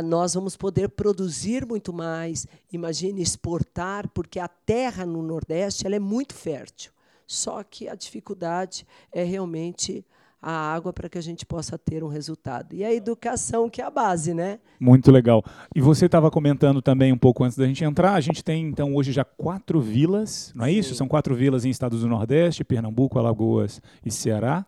nós 0.03 0.33
vamos 0.33 0.57
poder 0.57 0.89
produzir 0.89 1.65
muito 1.65 1.93
mais. 1.93 2.45
Imagine 2.71 3.21
exportar, 3.21 4.09
porque 4.09 4.39
a 4.39 4.47
terra 4.47 5.05
no 5.05 5.21
Nordeste 5.23 5.85
ela 5.87 5.95
é 5.95 5.99
muito 5.99 6.33
fértil. 6.33 6.91
Só 7.25 7.63
que 7.63 7.87
a 7.87 7.95
dificuldade 7.95 8.85
é 9.11 9.23
realmente 9.23 10.05
a 10.41 10.51
água 10.51 10.91
para 10.91 11.07
que 11.07 11.17
a 11.17 11.21
gente 11.21 11.45
possa 11.45 11.77
ter 11.77 12.03
um 12.03 12.07
resultado. 12.07 12.73
E 12.73 12.83
a 12.83 12.91
educação, 12.91 13.69
que 13.69 13.81
é 13.81 13.85
a 13.85 13.91
base, 13.91 14.33
né? 14.33 14.59
Muito 14.79 15.11
legal. 15.11 15.43
E 15.75 15.79
você 15.79 16.07
estava 16.07 16.31
comentando 16.31 16.81
também 16.81 17.13
um 17.13 17.17
pouco 17.17 17.43
antes 17.43 17.57
da 17.57 17.67
gente 17.67 17.83
entrar, 17.83 18.13
a 18.13 18.21
gente 18.21 18.43
tem 18.43 18.65
então 18.65 18.95
hoje 18.95 19.11
já 19.11 19.23
quatro 19.23 19.79
vilas, 19.79 20.51
não 20.55 20.65
é 20.65 20.69
Sim. 20.69 20.77
isso? 20.77 20.95
São 20.95 21.07
quatro 21.07 21.35
vilas 21.35 21.63
em 21.63 21.69
estados 21.69 22.01
do 22.01 22.07
Nordeste, 22.07 22.63
Pernambuco, 22.63 23.19
Alagoas 23.19 23.79
e 24.03 24.09
Ceará. 24.09 24.65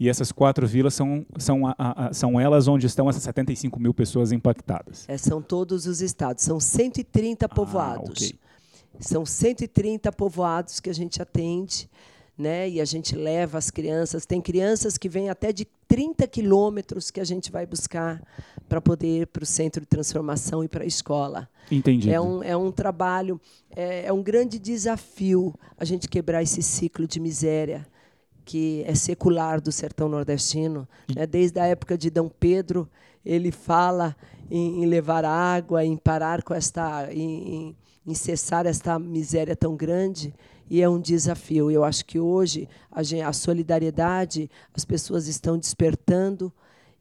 E 0.00 0.08
essas 0.08 0.32
quatro 0.32 0.66
vilas 0.66 0.94
são, 0.94 1.24
são, 1.38 1.66
a, 1.66 1.74
a, 1.78 2.12
são 2.12 2.40
elas 2.40 2.66
onde 2.66 2.86
estão 2.86 3.08
essas 3.08 3.22
75 3.22 3.78
mil 3.78 3.94
pessoas 3.94 4.32
impactadas. 4.32 5.04
É, 5.08 5.16
são 5.16 5.40
todos 5.40 5.86
os 5.86 6.00
estados, 6.00 6.42
são 6.42 6.58
130 6.58 7.44
ah, 7.44 7.48
povoados. 7.48 8.08
Ah, 8.08 8.12
okay. 8.12 8.32
São 8.98 9.24
130 9.24 10.10
povoados 10.12 10.80
que 10.80 10.90
a 10.90 10.92
gente 10.92 11.22
atende 11.22 11.88
né? 12.40 12.68
E 12.68 12.80
a 12.80 12.84
gente 12.84 13.14
leva 13.14 13.58
as 13.58 13.70
crianças. 13.70 14.24
Tem 14.24 14.40
crianças 14.40 14.96
que 14.96 15.08
vêm 15.08 15.28
até 15.28 15.52
de 15.52 15.66
30 15.86 16.26
quilômetros 16.26 17.10
que 17.10 17.20
a 17.20 17.24
gente 17.24 17.52
vai 17.52 17.66
buscar 17.66 18.22
para 18.68 18.80
poder 18.80 19.22
ir 19.22 19.26
para 19.26 19.42
o 19.42 19.46
centro 19.46 19.82
de 19.82 19.86
transformação 19.86 20.64
e 20.64 20.68
para 20.68 20.82
a 20.84 20.86
escola. 20.86 21.48
Entendi. 21.70 22.10
É 22.10 22.20
um, 22.20 22.42
é 22.42 22.56
um 22.56 22.72
trabalho, 22.72 23.40
é, 23.76 24.06
é 24.06 24.12
um 24.12 24.22
grande 24.22 24.58
desafio 24.58 25.54
a 25.76 25.84
gente 25.84 26.08
quebrar 26.08 26.42
esse 26.42 26.62
ciclo 26.62 27.06
de 27.06 27.20
miséria 27.20 27.86
que 28.44 28.82
é 28.86 28.94
secular 28.94 29.60
do 29.60 29.70
sertão 29.70 30.08
nordestino. 30.08 30.88
Né? 31.14 31.26
Desde 31.26 31.60
a 31.60 31.66
época 31.66 31.96
de 31.96 32.10
Dom 32.10 32.28
Pedro, 32.28 32.88
ele 33.24 33.52
fala 33.52 34.16
em, 34.50 34.82
em 34.82 34.86
levar 34.86 35.24
água, 35.24 35.84
em 35.84 35.96
parar 35.96 36.42
com 36.42 36.54
esta, 36.54 37.12
em, 37.12 37.76
em 38.06 38.14
cessar 38.14 38.66
esta 38.66 38.98
miséria 38.98 39.54
tão 39.54 39.76
grande 39.76 40.34
e 40.70 40.80
é 40.80 40.88
um 40.88 41.00
desafio. 41.00 41.70
Eu 41.70 41.82
acho 41.82 42.06
que 42.06 42.20
hoje 42.20 42.68
a, 42.90 43.02
gente, 43.02 43.22
a, 43.22 43.32
solidariedade, 43.32 44.48
as 44.72 44.84
pessoas 44.84 45.26
estão 45.26 45.58
despertando 45.58 46.52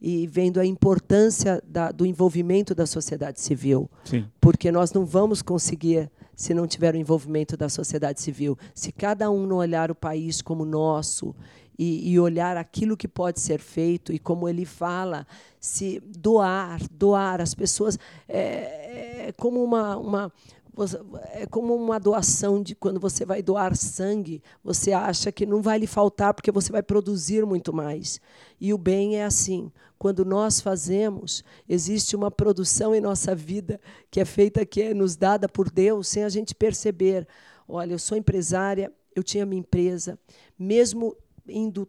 e 0.02 0.26
vendo 0.26 0.60
a 0.60 0.66
importância 0.66 1.62
da, 1.68 1.92
do 1.92 2.06
envolvimento 2.06 2.74
da 2.74 2.88
sociedade 2.88 3.40
civil. 3.40 3.90
Sim. 4.04 4.26
Porque 4.42 4.72
nós 4.72 4.92
não 4.92 5.06
vamos 5.06 5.42
conseguir 5.44 6.10
se 6.36 6.54
não 6.54 6.66
tiver 6.66 6.96
o 6.96 6.98
envolvimento 6.98 7.56
da 7.56 7.70
sociedade 7.70 8.22
civil. 8.22 8.58
Se 8.74 8.92
cada 8.92 9.30
um 9.30 9.46
não 9.46 9.58
olhar 9.58 9.92
o 9.92 9.96
país 9.96 10.42
como 10.42 10.66
nosso 10.66 11.36
e, 11.78 12.12
e, 12.12 12.20
olhar 12.20 12.58
aquilo 12.58 12.98
que 12.98 13.08
pode 13.08 13.40
ser 13.40 13.60
feito 13.60 14.12
e 14.12 14.20
como 14.20 14.50
ele 14.50 14.66
fala, 14.66 15.28
se 15.60 16.02
doar, 16.06 16.82
doar 16.92 17.40
as 17.40 17.54
pessoas 17.54 18.00
é, 18.28 19.28
é 19.28 19.32
como 19.34 19.64
uma, 19.64 19.98
uma 19.98 20.34
é 21.34 21.46
como 21.46 21.76
uma 21.76 22.00
doação 22.00 22.62
de 22.62 22.76
quando 22.76 23.00
você 23.00 23.26
vai 23.26 23.42
doar 23.42 23.76
sangue, 23.76 24.42
você 24.64 24.92
acha 24.92 25.32
que 25.32 25.46
não 25.46 25.62
vai 25.62 25.80
lhe 25.80 25.88
faltar 25.88 26.34
porque 26.34 26.52
você 26.52 26.72
vai 26.72 26.84
produzir 26.84 27.46
muito 27.46 27.74
mais. 27.74 28.20
E 28.60 28.74
o 28.74 28.78
bem 28.78 29.18
é 29.18 29.26
assim. 29.26 29.72
Quando 29.98 30.24
nós 30.24 30.62
fazemos, 30.62 31.44
existe 31.68 32.16
uma 32.16 32.32
produção 32.32 32.96
em 32.96 33.02
nossa 33.02 33.36
vida 33.36 33.80
que 34.10 34.20
é 34.20 34.26
feita, 34.26 34.66
que 34.66 34.82
é 34.82 34.94
nos 34.94 35.16
dada 35.16 35.50
por 35.50 35.70
Deus, 35.70 36.08
sem 36.08 36.24
a 36.24 36.30
gente 36.30 36.56
perceber. 36.56 37.28
Olha, 37.68 37.94
eu 37.94 38.00
sou 38.00 38.18
empresária, 38.18 38.92
eu 39.16 39.22
tinha 39.22 39.46
minha 39.46 39.60
empresa, 39.60 40.18
mesmo 40.58 41.16
indo 41.48 41.88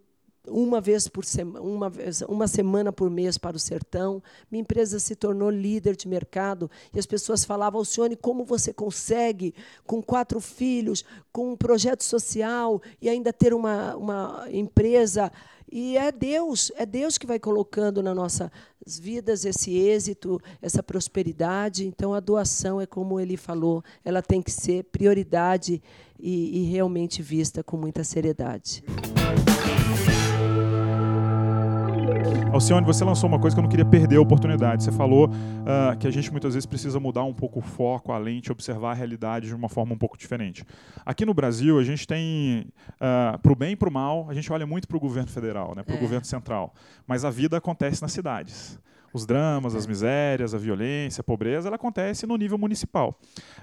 uma 0.51 0.81
vez 0.81 1.09
por 1.09 1.25
semana, 1.25 1.65
uma, 1.65 1.89
vez, 1.89 2.23
uma 2.23 2.47
semana 2.49 2.93
por 2.93 3.09
mês 3.09 3.39
para 3.39 3.57
o 3.57 3.61
sertão. 3.61 4.23
Minha 4.51 4.63
empresa 4.63 4.99
se 4.99 5.15
tornou 5.15 5.51
líder 5.51 5.97
de 5.97 6.09
mercado 6.09 6.71
e 6.93 6.99
as 6.99 7.07
pessoas 7.07 7.45
falavam, 7.45 7.79
Alcione, 7.79 8.17
como 8.17 8.45
você 8.45 8.73
consegue, 8.73 9.55
com 9.87 10.03
quatro 10.03 10.41
filhos, 10.41 11.05
com 11.33 11.53
um 11.53 11.57
projeto 11.57 12.03
social 12.05 12.83
e 13.01 13.09
ainda 13.09 13.33
ter 13.33 13.55
uma, 13.55 13.97
uma 13.97 14.47
empresa? 14.51 15.31
E 15.73 15.97
é 15.97 16.11
Deus, 16.11 16.73
é 16.75 16.85
Deus 16.85 17.17
que 17.17 17.27
vai 17.27 17.39
colocando 17.39 18.03
nas 18.03 18.17
nossas 18.17 18.51
vidas 18.99 19.45
esse 19.45 19.77
êxito, 19.79 20.41
essa 20.61 20.83
prosperidade. 20.83 21.87
Então, 21.87 22.13
a 22.13 22.19
doação 22.19 22.81
é 22.81 22.87
como 22.87 23.21
ele 23.21 23.37
falou, 23.37 23.85
ela 24.05 24.21
tem 24.21 24.43
que 24.43 24.51
ser 24.51 24.85
prioridade 24.85 25.81
e, 26.19 26.61
e 26.61 26.65
realmente 26.65 27.23
vista 27.23 27.63
com 27.63 27.77
muita 27.77 28.03
seriedade. 28.03 28.83
Alcione, 32.53 32.85
você 32.85 33.05
lançou 33.05 33.29
uma 33.29 33.39
coisa 33.39 33.55
que 33.55 33.61
eu 33.61 33.63
não 33.63 33.69
queria 33.69 33.85
perder 33.85 34.17
a 34.17 34.21
oportunidade. 34.21 34.83
Você 34.83 34.93
falou 34.93 35.29
uh, 35.29 35.97
que 35.99 36.07
a 36.07 36.11
gente 36.11 36.31
muitas 36.31 36.55
vezes 36.55 36.67
precisa 36.67 36.99
mudar 36.99 37.25
um 37.25 37.33
pouco 37.33 37.61
o 37.61 37.63
foco, 37.63 38.13
a 38.13 38.19
lente, 38.19 38.51
observar 38.51 38.91
a 38.91 38.95
realidade 38.95 39.47
de 39.47 39.55
uma 39.55 39.69
forma 39.69 39.95
um 39.95 39.99
pouco 39.99 40.19
diferente. 40.19 40.65
Aqui 41.07 41.25
no 41.25 41.33
Brasil, 41.33 41.79
a 41.79 41.85
gente 41.85 42.07
tem, 42.07 42.67
uh, 42.97 43.39
para 43.39 43.53
o 43.53 43.55
bem 43.55 43.73
e 43.73 43.77
para 43.77 43.89
o 43.89 43.93
mal, 43.93 44.27
a 44.29 44.35
gente 44.35 44.53
olha 44.53 44.67
muito 44.67 44.89
para 44.89 44.97
o 44.97 45.01
governo 45.01 45.31
federal, 45.31 45.75
né, 45.77 45.83
para 45.83 45.95
o 45.95 45.99
é. 45.99 46.01
governo 46.01 46.25
central. 46.25 46.75
Mas 47.07 47.25
a 47.25 47.31
vida 47.31 47.57
acontece 47.57 48.03
nas 48.03 48.13
cidades 48.13 48.79
os 49.13 49.27
dramas, 49.27 49.75
as 49.75 49.87
é. 49.87 49.89
misérias, 49.89 50.55
a 50.55 50.59
violência, 50.59 51.21
a 51.21 51.25
pobreza, 51.25 51.69
ela 51.69 51.77
acontece 51.77 52.27
no 52.27 52.37
nível 52.37 52.57
municipal. 52.57 53.19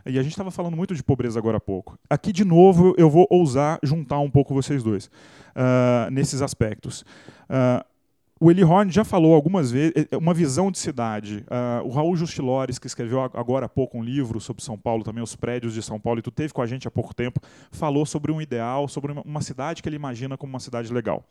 E 0.06 0.20
a 0.20 0.22
gente 0.24 0.32
estava 0.32 0.52
falando 0.52 0.76
muito 0.76 0.94
de 0.94 1.04
pobreza 1.04 1.40
agora 1.40 1.58
há 1.58 1.62
pouco. 1.62 1.98
Aqui, 2.10 2.32
de 2.32 2.44
novo, 2.44 2.94
eu 2.98 3.10
vou 3.10 3.28
ousar 3.30 3.80
juntar 3.84 4.20
um 4.20 4.30
pouco 4.30 4.54
vocês 4.54 4.84
dois 4.84 5.06
uh, 5.56 6.12
nesses 6.12 6.42
aspectos. 6.42 7.02
Uh, 7.50 7.86
o 8.40 8.52
Eli 8.52 8.64
Horn 8.64 8.92
já 8.92 9.04
falou 9.04 9.34
algumas 9.34 9.72
vezes, 9.72 9.94
é, 9.96 10.08
é 10.12 10.18
uma 10.18 10.34
visão 10.34 10.72
de 10.72 10.78
cidade. 10.78 11.44
Uh, 11.48 11.88
o 11.88 11.90
Raul 11.90 12.16
Justilores, 12.16 12.78
que 12.78 12.88
escreveu 12.88 13.22
agora 13.22 13.66
há 13.66 13.70
pouco 13.70 13.98
um 13.98 14.04
livro 14.04 14.40
sobre 14.40 14.64
São 14.64 14.78
Paulo, 14.78 15.04
também 15.04 15.24
os 15.24 15.36
prédios 15.36 15.74
de 15.74 15.82
São 15.82 16.00
Paulo, 16.00 16.20
e 16.20 16.22
tu 16.22 16.32
teve 16.32 16.54
com 16.54 16.62
a 16.62 16.68
gente 16.68 16.88
há 16.88 16.92
pouco 16.92 17.14
tempo, 17.14 17.40
falou 17.72 18.06
sobre 18.06 18.32
um 18.32 18.42
ideal, 18.42 18.88
sobre 18.88 19.12
uma 19.12 19.42
cidade 19.42 19.82
que 19.82 19.90
ele 19.90 19.96
imagina 19.96 20.38
como 20.38 20.52
uma 20.52 20.60
cidade 20.60 20.92
legal. 20.94 21.24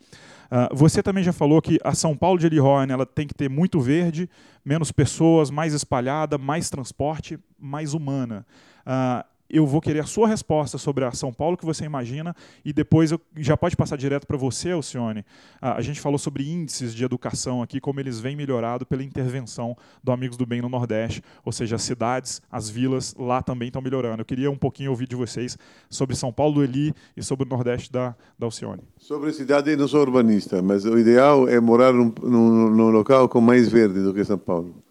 Uh, 0.46 0.74
você 0.74 1.02
também 1.02 1.22
já 1.22 1.32
falou 1.32 1.60
que 1.62 1.78
a 1.84 1.94
São 1.94 2.16
Paulo 2.16 2.38
de 2.38 2.46
Eli 2.46 2.60
Horn 2.60 2.92
ela 2.92 3.06
tem 3.06 3.26
que 3.26 3.34
ter 3.34 3.48
muito 3.48 3.80
verde, 3.80 4.28
menos 4.64 4.90
pessoas, 4.90 5.50
mais 5.50 5.74
espalhada, 5.74 6.38
mais 6.38 6.70
transporte, 6.70 7.38
mais 7.58 7.94
humana. 7.94 8.46
Uh, 8.86 9.35
eu 9.48 9.66
vou 9.66 9.80
querer 9.80 10.00
a 10.00 10.06
sua 10.06 10.28
resposta 10.28 10.78
sobre 10.78 11.04
a 11.04 11.12
São 11.12 11.32
Paulo 11.32 11.56
que 11.56 11.64
você 11.64 11.84
imagina 11.84 12.34
e 12.64 12.72
depois 12.72 13.12
eu 13.12 13.20
já 13.36 13.56
pode 13.56 13.76
passar 13.76 13.96
direto 13.96 14.26
para 14.26 14.36
você, 14.36 14.70
Alcione. 14.70 15.24
A 15.60 15.80
gente 15.80 16.00
falou 16.00 16.18
sobre 16.18 16.48
índices 16.48 16.94
de 16.94 17.04
educação 17.04 17.62
aqui, 17.62 17.80
como 17.80 18.00
eles 18.00 18.18
vêm 18.18 18.36
melhorado 18.36 18.84
pela 18.84 19.02
intervenção 19.02 19.76
do 20.02 20.12
Amigos 20.12 20.36
do 20.36 20.44
Bem 20.44 20.60
no 20.60 20.68
Nordeste, 20.68 21.22
ou 21.44 21.52
seja, 21.52 21.76
as 21.76 21.82
cidades, 21.82 22.42
as 22.50 22.68
vilas 22.68 23.14
lá 23.18 23.42
também 23.42 23.68
estão 23.68 23.80
melhorando. 23.80 24.20
Eu 24.20 24.26
queria 24.26 24.50
um 24.50 24.56
pouquinho 24.56 24.90
ouvir 24.90 25.06
de 25.06 25.16
vocês 25.16 25.56
sobre 25.88 26.16
São 26.16 26.32
Paulo 26.32 26.54
do 26.54 26.64
Eli 26.64 26.92
e 27.16 27.22
sobre 27.22 27.46
o 27.46 27.48
Nordeste 27.48 27.90
da, 27.92 28.14
da 28.38 28.46
Alcione. 28.46 28.82
Sobre 28.98 29.30
a 29.30 29.32
cidade, 29.32 29.70
eu 29.70 29.76
não 29.76 29.88
sou 29.88 30.00
urbanista, 30.00 30.60
mas 30.60 30.84
o 30.84 30.98
ideal 30.98 31.48
é 31.48 31.60
morar 31.60 31.92
num, 31.92 32.12
num, 32.22 32.70
num 32.70 32.90
local 32.90 33.28
com 33.28 33.40
mais 33.40 33.68
verde 33.68 34.00
do 34.02 34.12
que 34.12 34.24
São 34.24 34.38
Paulo. 34.38 34.82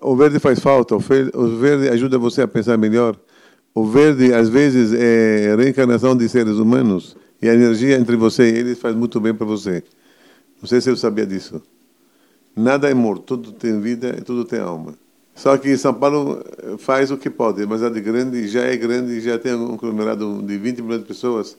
O 0.00 0.16
verde 0.16 0.38
faz 0.38 0.58
falta, 0.58 0.96
o 0.96 1.00
verde 1.58 1.88
ajuda 1.88 2.18
você 2.18 2.42
a 2.42 2.48
pensar 2.48 2.78
melhor 2.78 3.14
o 3.74 3.86
verde, 3.86 4.34
às 4.34 4.48
vezes, 4.48 4.92
é 4.92 5.54
reencarnação 5.56 6.16
de 6.16 6.28
seres 6.28 6.56
humanos 6.56 7.16
e 7.40 7.48
a 7.48 7.54
energia 7.54 7.96
entre 7.96 8.16
você 8.16 8.50
e 8.50 8.58
eles 8.58 8.78
faz 8.78 8.94
muito 8.94 9.20
bem 9.20 9.34
para 9.34 9.46
você. 9.46 9.82
Não 10.60 10.68
sei 10.68 10.80
se 10.80 10.90
eu 10.90 10.96
sabia 10.96 11.26
disso. 11.26 11.62
Nada 12.54 12.88
é 12.90 12.94
morto, 12.94 13.36
tudo 13.36 13.52
tem 13.52 13.80
vida 13.80 14.14
e 14.18 14.20
tudo 14.20 14.44
tem 14.44 14.60
alma. 14.60 14.94
Só 15.34 15.56
que 15.56 15.76
São 15.78 15.94
Paulo 15.94 16.44
faz 16.78 17.10
o 17.10 17.16
que 17.16 17.30
pode, 17.30 17.66
mas 17.66 17.82
a 17.82 17.88
de 17.88 18.00
grande 18.00 18.46
já 18.46 18.60
é 18.62 18.76
grande, 18.76 19.20
já 19.20 19.38
tem 19.38 19.54
um 19.54 19.76
conglomerado 19.78 20.42
de 20.42 20.58
20 20.58 20.82
milhões 20.82 21.00
de 21.00 21.06
pessoas, 21.06 21.56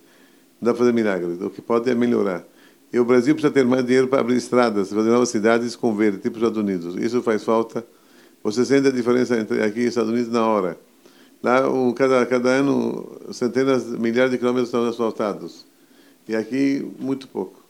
não 0.61 0.67
dá 0.67 0.73
para 0.73 0.79
fazer 0.79 0.93
milagres. 0.93 1.41
O 1.41 1.49
que 1.49 1.61
pode 1.61 1.89
é 1.89 1.95
melhorar. 1.95 2.45
E 2.93 2.99
o 2.99 3.03
Brasil 3.03 3.33
precisa 3.33 3.51
ter 3.51 3.65
mais 3.65 3.83
dinheiro 3.83 4.07
para 4.07 4.19
abrir 4.19 4.35
estradas, 4.35 4.93
fazer 4.93 5.09
novas 5.09 5.29
cidades 5.29 5.75
com 5.75 5.95
verde, 5.95 6.19
tipo 6.19 6.37
os 6.37 6.43
Estados 6.43 6.59
Unidos. 6.59 6.95
Isso 6.95 7.23
faz 7.23 7.43
falta. 7.43 7.83
Você 8.43 8.63
sente 8.63 8.87
a 8.87 8.91
diferença 8.91 9.35
entre 9.39 9.63
aqui 9.63 9.79
e 9.79 9.85
Estados 9.87 10.11
Unidos 10.11 10.31
na 10.31 10.45
hora. 10.45 10.77
Lá, 11.43 11.69
um, 11.69 11.91
cada, 11.91 12.25
cada 12.25 12.49
ano, 12.49 13.19
centenas, 13.33 13.85
milhares 13.85 14.31
de 14.31 14.37
quilômetros 14.37 14.69
estão 14.69 14.87
asfaltados. 14.87 15.65
E 16.25 16.33
aqui, 16.33 16.89
muito 16.97 17.27
pouco. 17.27 17.61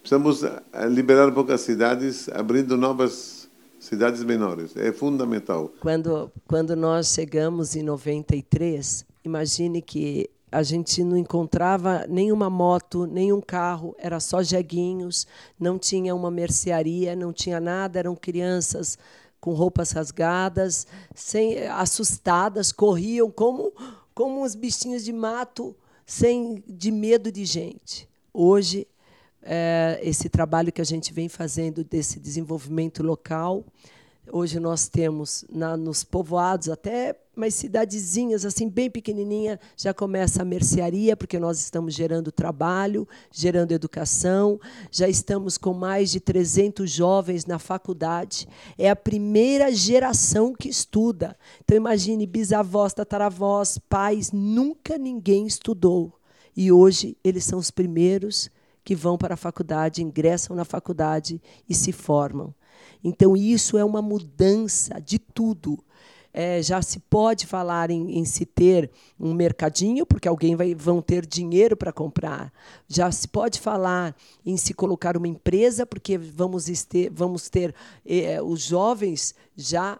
Precisamos 0.00 0.42
eh, 0.42 0.62
liberar 0.88 1.28
um 1.28 1.34
pouco 1.34 1.52
as 1.52 1.60
cidades, 1.60 2.30
abrindo 2.30 2.78
novas 2.78 3.46
cidades 3.78 4.24
menores. 4.24 4.74
É 4.74 4.90
fundamental. 4.90 5.70
Quando, 5.80 6.32
quando 6.48 6.74
nós 6.74 7.08
chegamos 7.08 7.76
em 7.76 7.82
93, 7.82 9.04
imagine 9.22 9.82
que 9.82 10.30
a 10.50 10.62
gente 10.62 11.04
não 11.04 11.18
encontrava 11.18 12.06
nenhuma 12.08 12.48
moto, 12.48 13.06
nenhum 13.06 13.40
carro, 13.40 13.94
era 13.98 14.18
só 14.18 14.42
jeguinhos, 14.42 15.26
não 15.58 15.78
tinha 15.78 16.14
uma 16.14 16.30
mercearia, 16.30 17.14
não 17.14 17.34
tinha 17.34 17.60
nada, 17.60 17.98
eram 17.98 18.16
crianças 18.16 18.98
com 19.40 19.52
roupas 19.54 19.92
rasgadas, 19.92 20.86
sem, 21.14 21.66
assustadas, 21.68 22.72
corriam 22.72 23.30
como, 23.30 23.72
como 24.14 24.44
uns 24.44 24.54
bichinhos 24.54 25.04
de 25.04 25.12
mato, 25.12 25.74
sem 26.04 26.62
de 26.66 26.90
medo 26.90 27.32
de 27.32 27.44
gente. 27.44 28.08
Hoje, 28.32 28.86
é, 29.42 29.98
esse 30.02 30.28
trabalho 30.28 30.72
que 30.72 30.80
a 30.80 30.84
gente 30.84 31.12
vem 31.12 31.28
fazendo 31.28 31.82
desse 31.82 32.20
desenvolvimento 32.20 33.02
local, 33.02 33.64
hoje 34.32 34.60
nós 34.60 34.88
temos 34.88 35.44
na, 35.50 35.76
nos 35.76 36.04
povoados 36.04 36.68
até 36.68 37.16
umas 37.36 37.54
cidadezinhas 37.54 38.44
assim 38.44 38.68
bem 38.68 38.90
pequenininha 38.90 39.58
já 39.76 39.94
começa 39.94 40.42
a 40.42 40.44
mercearia 40.44 41.16
porque 41.16 41.38
nós 41.38 41.60
estamos 41.60 41.94
gerando 41.94 42.30
trabalho, 42.30 43.08
gerando 43.30 43.72
educação, 43.72 44.60
já 44.90 45.08
estamos 45.08 45.56
com 45.56 45.72
mais 45.72 46.10
de 46.10 46.20
300 46.20 46.90
jovens 46.90 47.46
na 47.46 47.58
faculdade. 47.58 48.48
É 48.76 48.90
a 48.90 48.96
primeira 48.96 49.72
geração 49.72 50.54
que 50.54 50.68
estuda. 50.68 51.36
Então 51.64 51.76
imagine 51.76 52.26
bisavós, 52.26 52.92
tataravós, 52.92 53.78
pais, 53.78 54.32
nunca 54.32 54.98
ninguém 54.98 55.46
estudou. 55.46 56.12
E 56.56 56.70
hoje 56.70 57.16
eles 57.24 57.44
são 57.44 57.58
os 57.58 57.70
primeiros 57.70 58.50
que 58.84 58.94
vão 58.94 59.16
para 59.16 59.34
a 59.34 59.36
faculdade, 59.36 60.02
ingressam 60.02 60.56
na 60.56 60.64
faculdade 60.64 61.40
e 61.68 61.74
se 61.74 61.92
formam. 61.92 62.54
Então, 63.02 63.36
isso 63.36 63.76
é 63.78 63.84
uma 63.84 64.02
mudança 64.02 65.00
de 65.00 65.18
tudo 65.18 65.78
é, 66.32 66.62
já 66.62 66.80
se 66.80 67.00
pode 67.00 67.46
falar 67.46 67.90
em, 67.90 68.18
em, 68.18 68.24
se 68.24 68.46
ter 68.46 68.90
um 69.18 69.34
mercadinho, 69.34 70.06
porque 70.06 70.28
alguém 70.28 70.54
vai 70.54 70.74
vão 70.74 71.02
ter 71.02 71.26
dinheiro 71.26 71.76
para 71.76 71.92
comprar. 71.92 72.52
Já 72.88 73.10
se 73.10 73.26
pode 73.26 73.58
falar 73.58 74.14
em 74.46 74.56
se 74.56 74.72
colocar 74.72 75.16
uma 75.16 75.28
empresa, 75.28 75.84
porque 75.84 76.16
vamos 76.16 76.66
ter, 76.84 77.10
vamos 77.10 77.48
ter 77.48 77.74
é, 78.06 78.40
os 78.40 78.60
jovens 78.60 79.34
já 79.56 79.98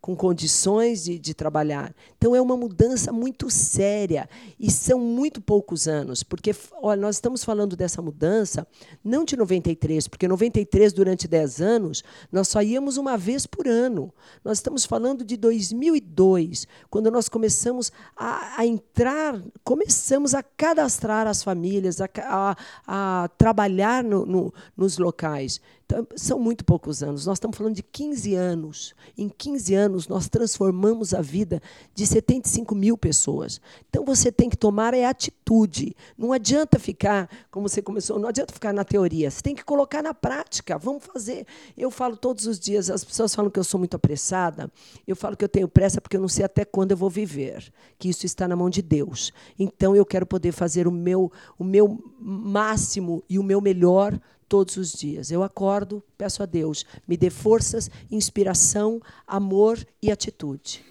com 0.00 0.16
condições 0.16 1.04
de, 1.04 1.18
de, 1.18 1.34
trabalhar. 1.34 1.94
Então, 2.16 2.34
é 2.34 2.40
uma 2.40 2.56
mudança 2.56 3.12
muito 3.12 3.50
séria 3.50 4.28
e 4.58 4.70
são 4.70 4.98
muito 4.98 5.40
poucos 5.40 5.86
anos, 5.86 6.22
porque 6.22 6.54
olha, 6.80 7.00
nós 7.00 7.16
estamos 7.16 7.44
falando 7.44 7.76
dessa 7.76 8.00
mudança 8.00 8.66
não 9.04 9.24
de 9.24 9.36
93, 9.36 10.08
porque 10.08 10.26
93, 10.26 10.92
durante 10.92 11.28
10 11.28 11.60
anos, 11.60 12.02
nós 12.32 12.48
só 12.48 12.62
íamos 12.62 12.96
uma 12.96 13.16
vez 13.18 13.46
por 13.46 13.68
ano. 13.68 14.12
Nós 14.42 14.58
estamos 14.58 14.86
falando 14.86 15.24
de 15.24 15.36
2002, 15.36 16.66
quando 16.88 17.10
nós 17.10 17.28
começamos 17.28 17.92
a, 18.16 18.60
a 18.60 18.66
entrar, 18.66 19.40
começamos 19.62 20.34
a 20.34 20.42
cadastrar 20.42 21.26
as 21.26 21.42
famílias, 21.42 22.00
a, 22.00 22.08
a, 22.24 22.56
a 22.86 23.28
trabalhar 23.36 24.02
no, 24.02 24.24
no, 24.24 24.54
nos 24.76 24.96
locais. 24.96 25.60
São 26.16 26.38
muito 26.38 26.64
poucos 26.64 27.02
anos. 27.02 27.26
Nós 27.26 27.36
estamos 27.36 27.56
falando 27.56 27.74
de 27.74 27.82
15 27.82 28.34
anos. 28.34 28.94
Em 29.16 29.28
15 29.28 29.74
anos, 29.74 30.08
nós 30.08 30.28
transformamos 30.28 31.12
a 31.14 31.20
vida 31.20 31.62
de 31.94 32.06
75 32.06 32.74
mil 32.74 32.96
pessoas. 32.96 33.60
Então, 33.88 34.04
você 34.04 34.30
tem 34.30 34.48
que 34.48 34.56
tomar 34.56 34.94
é 34.94 35.04
atitude. 35.04 35.94
Não 36.16 36.32
adianta 36.32 36.78
ficar, 36.78 37.28
como 37.50 37.68
você 37.68 37.82
começou, 37.82 38.18
não 38.18 38.28
adianta 38.28 38.52
ficar 38.52 38.72
na 38.72 38.84
teoria. 38.84 39.30
Você 39.30 39.42
tem 39.42 39.54
que 39.54 39.64
colocar 39.64 40.02
na 40.02 40.14
prática. 40.14 40.78
Vamos 40.78 41.04
fazer. 41.04 41.46
Eu 41.76 41.90
falo 41.90 42.16
todos 42.16 42.46
os 42.46 42.58
dias, 42.58 42.90
as 42.90 43.04
pessoas 43.04 43.34
falam 43.34 43.50
que 43.50 43.58
eu 43.58 43.64
sou 43.64 43.78
muito 43.78 43.94
apressada. 43.94 44.70
Eu 45.06 45.16
falo 45.16 45.36
que 45.36 45.44
eu 45.44 45.48
tenho 45.48 45.68
pressa 45.68 46.00
porque 46.00 46.16
eu 46.16 46.20
não 46.20 46.28
sei 46.28 46.44
até 46.44 46.64
quando 46.64 46.92
eu 46.92 46.96
vou 46.96 47.10
viver. 47.10 47.72
Que 47.98 48.08
isso 48.08 48.26
está 48.26 48.46
na 48.46 48.56
mão 48.56 48.70
de 48.70 48.82
Deus. 48.82 49.32
Então, 49.58 49.94
eu 49.94 50.06
quero 50.06 50.26
poder 50.26 50.52
fazer 50.52 50.86
o 50.86 50.92
meu, 50.92 51.30
o 51.58 51.64
meu 51.64 52.02
máximo 52.18 53.22
e 53.28 53.38
o 53.38 53.42
meu 53.42 53.60
melhor 53.60 54.18
todos 54.50 54.76
os 54.76 54.92
dias. 54.92 55.30
Eu 55.30 55.44
acordo, 55.44 56.02
peço 56.18 56.42
a 56.42 56.46
Deus, 56.46 56.84
me 57.06 57.16
dê 57.16 57.30
forças, 57.30 57.88
inspiração, 58.10 59.00
amor 59.24 59.78
e 60.02 60.10
atitude. 60.10 60.84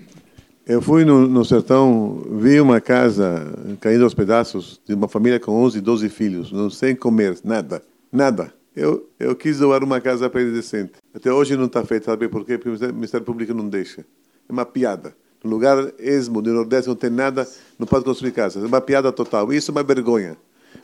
Eu 0.66 0.82
fui 0.82 1.04
no, 1.04 1.28
no, 1.28 1.44
sertão, 1.44 2.24
vi 2.40 2.62
uma 2.62 2.80
casa 2.80 3.54
caindo 3.82 4.06
aos 4.06 4.14
pedaços 4.14 4.80
de 4.88 4.94
uma 4.94 5.10
família 5.10 5.40
com 5.40 5.52
11, 5.52 5.82
12 5.82 6.10
filhos, 6.10 6.52
não 6.54 6.70
sem 6.70 6.96
comer, 6.96 7.38
nada, 7.44 7.84
nada. 8.12 8.54
Eu, 8.74 9.10
eu 9.20 9.36
quis 9.36 9.60
doar 9.60 9.84
uma 9.84 10.00
casa 10.00 10.30
para 10.30 10.42
ele 10.42 10.52
decente. 10.52 10.94
Até 11.14 11.34
hoje 11.34 11.58
não 11.58 11.66
está 11.66 11.84
feito, 11.84 12.06
sabe 12.06 12.30
por 12.30 12.46
quê? 12.46 12.58
Porque 12.58 12.86
o 12.86 12.94
Ministério 12.94 13.26
Público 13.26 13.54
não 13.54 13.68
deixa. 13.68 14.06
É 14.48 14.54
uma 14.54 14.66
piada. 14.66 15.14
No 15.44 15.50
lugar 15.50 15.92
esmo 16.00 16.42
do 16.42 16.54
Nordeste 16.54 16.88
não 16.88 16.96
tem 16.96 17.10
nada, 17.10 17.46
não 17.78 17.88
pode 17.88 18.06
construir 18.06 18.32
casa. 18.32 18.60
É 18.60 18.66
uma 18.66 18.80
piada 18.80 19.12
total. 19.12 19.52
Isso 19.52 19.72
é 19.72 19.74
uma 19.74 19.84
vergonha 19.84 20.38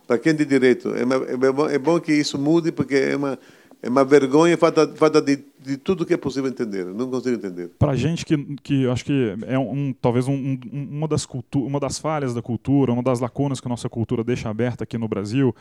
para 0.07 0.17
quem 0.17 0.35
de 0.35 0.45
direito. 0.45 0.93
É, 0.95 1.01
é, 1.01 1.51
bom, 1.51 1.69
é 1.69 1.77
bom 1.77 1.99
que 1.99 2.13
isso 2.13 2.37
mude, 2.37 2.71
porque 2.71 2.95
é 2.95 3.15
uma, 3.15 3.39
é 3.81 3.89
uma 3.89 4.03
vergonha, 4.03 4.57
falta, 4.57 4.87
falta 4.95 5.21
de, 5.21 5.43
de 5.59 5.77
tudo 5.77 6.05
que 6.05 6.13
é 6.13 6.17
possível 6.17 6.49
entender. 6.49 6.85
Não 6.85 7.09
consigo 7.09 7.35
entender. 7.35 7.69
Para 7.77 7.95
gente 7.95 8.25
que, 8.25 8.37
que 8.63 8.87
acho 8.87 9.05
que 9.05 9.35
é 9.47 9.57
um, 9.57 9.93
talvez 10.01 10.27
um, 10.27 10.33
um, 10.33 10.59
uma, 10.91 11.07
das 11.07 11.25
cultu 11.25 11.63
uma 11.63 11.79
das 11.79 11.99
falhas 11.99 12.33
da 12.33 12.41
cultura, 12.41 12.91
uma 12.91 13.03
das 13.03 13.19
lacunas 13.19 13.59
que 13.59 13.67
a 13.67 13.69
nossa 13.69 13.89
cultura 13.89 14.23
deixa 14.23 14.49
aberta 14.49 14.83
aqui 14.83 14.97
no 14.97 15.07
Brasil, 15.07 15.55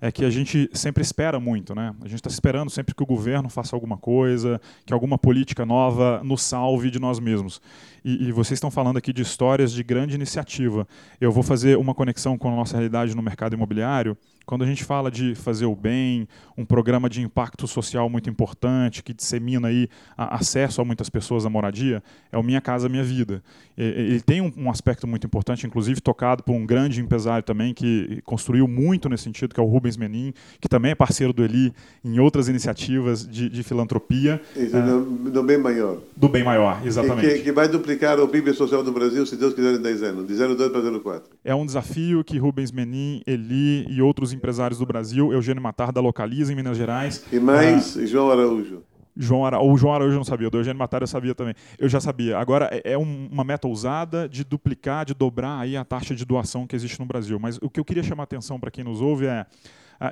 é 0.00 0.10
que 0.10 0.24
a 0.24 0.30
gente 0.30 0.70
sempre 0.72 1.02
espera 1.02 1.38
muito, 1.38 1.74
né? 1.74 1.94
A 2.00 2.08
gente 2.08 2.16
está 2.16 2.30
esperando 2.30 2.70
sempre 2.70 2.94
que 2.94 3.02
o 3.02 3.06
governo 3.06 3.50
faça 3.50 3.76
alguma 3.76 3.98
coisa, 3.98 4.60
que 4.86 4.92
alguma 4.92 5.18
política 5.18 5.66
nova 5.66 6.22
nos 6.24 6.42
salve 6.42 6.90
de 6.90 6.98
nós 6.98 7.20
mesmos. 7.20 7.60
E, 8.04 8.28
e, 8.28 8.32
vocês 8.32 8.56
estão 8.56 8.70
falando 8.70 8.96
aqui 8.96 9.12
de 9.12 9.20
histórias 9.20 9.72
de 9.72 9.82
grande 9.82 10.14
iniciativa. 10.14 10.88
Eu 11.20 11.30
vou 11.30 11.42
fazer 11.42 11.76
uma 11.76 11.94
conexão 11.94 12.38
com 12.38 12.48
a 12.48 12.56
nossa 12.56 12.76
realidade 12.76 13.14
no 13.14 13.22
mercado 13.22 13.54
imobiliário. 13.54 14.16
Quando 14.46 14.64
a 14.64 14.66
gente 14.66 14.84
fala 14.84 15.10
de 15.10 15.34
fazer 15.34 15.66
o 15.66 15.76
bem, 15.76 16.26
um 16.56 16.64
programa 16.64 17.08
de 17.08 17.22
impacto 17.22 17.66
social 17.66 18.08
muito 18.10 18.28
importante 18.28 19.02
que 19.02 19.14
dissemina 19.14 19.68
aí 19.68 19.88
acesso 20.16 20.80
a 20.80 20.84
muitas 20.84 21.08
pessoas 21.08 21.46
à 21.46 21.50
moradia, 21.50 22.02
é 22.32 22.38
o 22.38 22.42
Minha 22.42 22.60
Casa 22.60 22.88
Minha 22.88 23.04
Vida. 23.04 23.42
Ele 23.76 24.20
tem 24.20 24.40
um, 24.40 24.70
aspecto 24.70 25.06
muito 25.06 25.26
importante, 25.26 25.66
inclusive 25.66 26.00
tocado 26.00 26.42
por 26.42 26.52
um 26.52 26.66
grande 26.66 27.00
empresário 27.00 27.42
também 27.42 27.72
que 27.72 28.20
construiu 28.24 28.68
muito 28.68 29.08
nesse 29.08 29.24
sentido, 29.24 29.54
que 29.54 29.60
é 29.60 29.62
o 29.62 29.66
Rubens 29.66 29.96
Menin, 29.96 30.34
que 30.60 30.68
também 30.68 30.90
é 30.90 30.94
parceiro 30.94 31.32
do 31.32 31.42
Eli 31.42 31.72
em 32.04 32.18
outras 32.18 32.48
iniciativas 32.48 33.26
de, 33.26 33.48
de 33.48 33.62
filantropia. 33.62 34.40
Isso, 34.54 34.76
é, 34.76 34.82
do, 34.82 35.30
do, 35.30 35.42
bem 35.42 35.56
maior. 35.56 35.98
Do 36.14 36.28
bem 36.28 36.44
maior, 36.44 36.80
exatamente. 36.84 37.34
Que, 37.34 37.42
que 37.44 37.52
vai 37.52 37.68
duplicar 37.68 38.20
o 38.20 38.28
PIB 38.28 38.52
social 38.52 38.82
do 38.82 38.92
Brasil, 38.92 39.24
se 39.24 39.36
Deus 39.36 39.54
quiser, 39.54 39.74
em 39.74 39.82
10 39.82 40.02
anos, 40.02 40.26
de 40.26 40.34
0,2 40.34 40.70
para 40.70 40.80
0,4. 40.82 41.22
É 41.42 41.54
um 41.54 41.64
desafio 41.64 42.22
que 42.22 42.36
Rubens 42.36 42.70
Menin, 42.70 43.22
Eli 43.26 43.86
e 43.88 44.02
outros 44.02 44.29
empresários 44.32 44.78
do 44.78 44.86
Brasil, 44.86 45.32
Eugênio 45.32 45.62
Matar 45.62 45.92
Localiza, 45.94 46.52
em 46.52 46.56
Minas 46.56 46.76
Gerais. 46.76 47.24
E 47.32 47.38
mais 47.38 47.96
ah, 47.96 48.06
João 48.06 48.30
Araújo. 48.30 48.82
João 49.16 49.44
Ara... 49.44 49.60
O 49.60 49.76
João 49.76 49.94
Araújo 49.94 50.16
não 50.16 50.24
sabia, 50.24 50.48
o 50.48 50.50
do 50.50 50.58
Eugênio 50.58 50.78
Matar 50.78 51.02
eu 51.02 51.06
sabia 51.06 51.34
também. 51.34 51.54
Eu 51.78 51.88
já 51.88 52.00
sabia. 52.00 52.38
Agora, 52.38 52.70
é, 52.72 52.92
é 52.92 52.98
uma 52.98 53.44
meta 53.44 53.68
ousada 53.68 54.28
de 54.28 54.44
duplicar, 54.44 55.04
de 55.04 55.14
dobrar 55.14 55.60
aí 55.60 55.76
a 55.76 55.84
taxa 55.84 56.14
de 56.14 56.24
doação 56.24 56.66
que 56.66 56.74
existe 56.74 56.98
no 56.98 57.06
Brasil. 57.06 57.38
Mas 57.38 57.58
o 57.60 57.68
que 57.68 57.78
eu 57.78 57.84
queria 57.84 58.02
chamar 58.02 58.22
a 58.22 58.24
atenção 58.24 58.58
para 58.58 58.70
quem 58.70 58.84
nos 58.84 59.00
ouve 59.00 59.26
é 59.26 59.46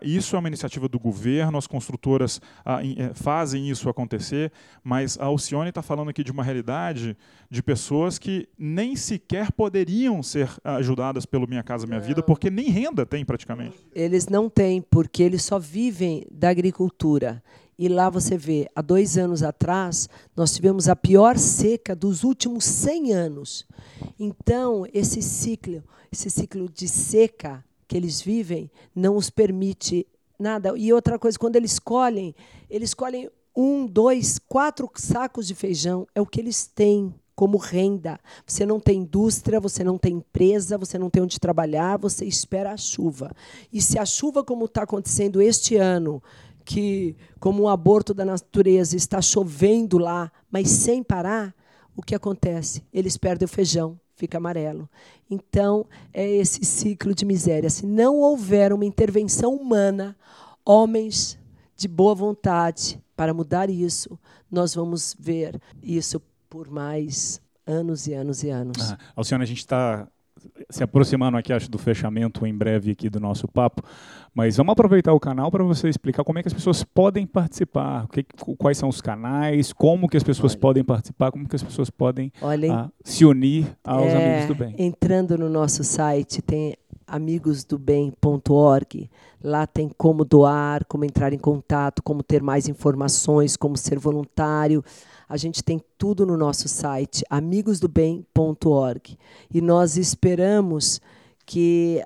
isso 0.02 0.36
é 0.36 0.38
uma 0.38 0.48
iniciativa 0.48 0.88
do 0.88 0.98
governo, 0.98 1.56
as 1.56 1.66
construtoras 1.66 2.40
ah, 2.64 2.80
eh, 2.84 3.12
fazem 3.14 3.70
isso 3.70 3.88
acontecer, 3.88 4.52
mas 4.84 5.18
a 5.18 5.24
Alcione 5.24 5.70
está 5.70 5.82
falando 5.82 6.10
aqui 6.10 6.22
de 6.22 6.30
uma 6.30 6.42
realidade 6.42 7.16
de 7.50 7.62
pessoas 7.62 8.18
que 8.18 8.48
nem 8.58 8.94
sequer 8.94 9.50
poderiam 9.52 10.22
ser 10.22 10.50
ajudadas 10.62 11.24
pelo 11.24 11.48
Minha 11.48 11.62
Casa 11.62 11.86
Minha 11.86 12.00
Vida, 12.00 12.22
porque 12.22 12.50
nem 12.50 12.68
renda 12.68 13.06
tem 13.06 13.24
praticamente. 13.24 13.76
Eles 13.94 14.26
não 14.26 14.50
têm, 14.50 14.82
porque 14.82 15.22
eles 15.22 15.42
só 15.42 15.58
vivem 15.58 16.26
da 16.30 16.50
agricultura. 16.50 17.42
E 17.78 17.88
lá 17.88 18.10
você 18.10 18.36
vê, 18.36 18.68
há 18.74 18.82
dois 18.82 19.16
anos 19.16 19.42
atrás, 19.42 20.08
nós 20.36 20.52
tivemos 20.52 20.88
a 20.88 20.96
pior 20.96 21.38
seca 21.38 21.94
dos 21.94 22.24
últimos 22.24 22.64
100 22.64 23.12
anos. 23.12 23.66
Então, 24.18 24.84
esse 24.92 25.22
ciclo, 25.22 25.84
esse 26.10 26.28
ciclo 26.28 26.68
de 26.68 26.88
seca 26.88 27.64
que 27.88 27.96
eles 27.96 28.20
vivem 28.20 28.70
não 28.94 29.16
os 29.16 29.30
permite 29.30 30.06
nada. 30.38 30.72
E 30.76 30.92
outra 30.92 31.18
coisa, 31.18 31.38
quando 31.38 31.56
eles 31.56 31.78
colhem, 31.78 32.34
eles 32.70 32.94
colhem 32.94 33.30
um, 33.56 33.86
dois, 33.86 34.38
quatro 34.38 34.88
sacos 34.94 35.48
de 35.48 35.54
feijão, 35.54 36.06
é 36.14 36.20
o 36.20 36.26
que 36.26 36.38
eles 36.40 36.66
têm 36.66 37.12
como 37.34 37.56
renda. 37.56 38.20
Você 38.46 38.66
não 38.66 38.78
tem 38.78 39.00
indústria, 39.00 39.58
você 39.58 39.82
não 39.82 39.96
tem 39.96 40.14
empresa, 40.16 40.76
você 40.76 40.98
não 40.98 41.08
tem 41.08 41.22
onde 41.22 41.40
trabalhar, 41.40 41.96
você 41.96 42.24
espera 42.24 42.72
a 42.72 42.76
chuva. 42.76 43.32
E 43.72 43.80
se 43.80 43.98
a 43.98 44.04
chuva, 44.04 44.44
como 44.44 44.66
está 44.66 44.82
acontecendo 44.82 45.40
este 45.40 45.76
ano, 45.76 46.22
que, 46.64 47.16
como 47.40 47.62
um 47.62 47.68
aborto 47.68 48.12
da 48.12 48.24
natureza, 48.24 48.96
está 48.96 49.22
chovendo 49.22 49.98
lá, 49.98 50.30
mas 50.50 50.68
sem 50.68 51.02
parar, 51.02 51.54
o 51.96 52.02
que 52.02 52.14
acontece? 52.14 52.84
Eles 52.92 53.16
perdem 53.16 53.46
o 53.46 53.48
feijão, 53.48 53.98
fica 54.18 54.36
amarelo. 54.36 54.88
Então, 55.30 55.86
é 56.12 56.28
esse 56.28 56.64
ciclo 56.64 57.14
de 57.14 57.24
miséria. 57.24 57.70
Se 57.70 57.86
não 57.86 58.16
houver 58.16 58.72
uma 58.72 58.84
intervenção 58.84 59.54
humana, 59.54 60.16
homens 60.64 61.38
de 61.76 61.86
boa 61.86 62.14
vontade 62.14 63.00
para 63.16 63.32
mudar 63.32 63.70
isso, 63.70 64.18
nós 64.50 64.74
vamos 64.74 65.16
ver 65.18 65.60
isso 65.82 66.20
por 66.50 66.68
mais 66.68 67.40
anos 67.66 68.06
e 68.06 68.14
anos 68.14 68.42
e 68.42 68.50
anos. 68.50 68.92
Ah, 68.92 68.98
Alcione, 69.14 69.44
a 69.44 69.46
gente 69.46 69.58
está 69.58 70.08
se 70.70 70.82
aproximando 70.82 71.36
aqui, 71.36 71.52
acho, 71.52 71.70
do 71.70 71.78
fechamento 71.78 72.46
em 72.46 72.54
breve 72.54 72.90
aqui 72.90 73.08
do 73.08 73.20
nosso 73.20 73.48
papo, 73.48 73.82
mas 74.34 74.56
vamos 74.56 74.72
aproveitar 74.72 75.12
o 75.12 75.20
canal 75.20 75.50
para 75.50 75.64
você 75.64 75.88
explicar 75.88 76.24
como 76.24 76.38
é 76.38 76.42
que 76.42 76.48
as 76.48 76.54
pessoas 76.54 76.84
podem 76.84 77.26
participar, 77.26 78.06
que, 78.08 78.24
quais 78.56 78.78
são 78.78 78.88
os 78.88 79.00
canais, 79.00 79.72
como 79.72 80.08
que 80.08 80.16
as 80.16 80.22
pessoas 80.22 80.52
Olha. 80.52 80.60
podem 80.60 80.84
participar, 80.84 81.30
como 81.30 81.48
que 81.48 81.56
as 81.56 81.62
pessoas 81.62 81.90
podem 81.90 82.32
Olha, 82.40 82.90
se 83.02 83.24
unir 83.24 83.66
aos 83.82 84.12
é, 84.12 84.16
Amigos 84.16 84.46
do 84.46 84.54
Bem. 84.54 84.74
Entrando 84.78 85.36
no 85.36 85.48
nosso 85.48 85.82
site, 85.82 86.42
tem 86.42 86.76
amigosdobem.org. 87.08 89.10
Lá 89.42 89.66
tem 89.66 89.88
como 89.88 90.24
doar, 90.24 90.84
como 90.84 91.04
entrar 91.04 91.32
em 91.32 91.38
contato, 91.38 92.02
como 92.02 92.22
ter 92.22 92.42
mais 92.42 92.68
informações, 92.68 93.56
como 93.56 93.76
ser 93.76 93.98
voluntário. 93.98 94.84
A 95.28 95.36
gente 95.36 95.62
tem 95.62 95.80
tudo 95.98 96.24
no 96.24 96.36
nosso 96.36 96.68
site, 96.68 97.24
amigosdobem.org. 97.28 99.18
E 99.52 99.60
nós 99.60 99.96
esperamos 99.96 101.00
que 101.44 102.02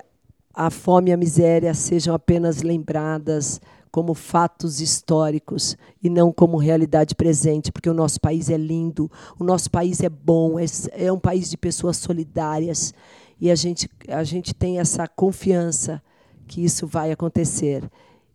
a 0.53 0.69
fome 0.69 1.09
e 1.09 1.13
a 1.13 1.17
miséria 1.17 1.73
sejam 1.73 2.13
apenas 2.13 2.61
lembradas 2.61 3.61
como 3.91 4.13
fatos 4.13 4.81
históricos 4.81 5.77
e 6.01 6.09
não 6.09 6.31
como 6.31 6.57
realidade 6.57 7.13
presente, 7.13 7.71
porque 7.71 7.89
o 7.89 7.93
nosso 7.93 8.19
país 8.19 8.49
é 8.49 8.57
lindo, 8.57 9.09
o 9.39 9.43
nosso 9.43 9.69
país 9.69 10.01
é 10.01 10.09
bom, 10.09 10.57
é, 10.59 10.65
é 10.93 11.11
um 11.11 11.19
país 11.19 11.49
de 11.49 11.57
pessoas 11.57 11.97
solidárias 11.97 12.91
e 13.39 13.51
a 13.51 13.55
gente, 13.55 13.89
a 14.07 14.23
gente 14.23 14.53
tem 14.53 14.79
essa 14.79 15.07
confiança 15.07 16.01
que 16.47 16.63
isso 16.63 16.87
vai 16.87 17.11
acontecer. 17.11 17.87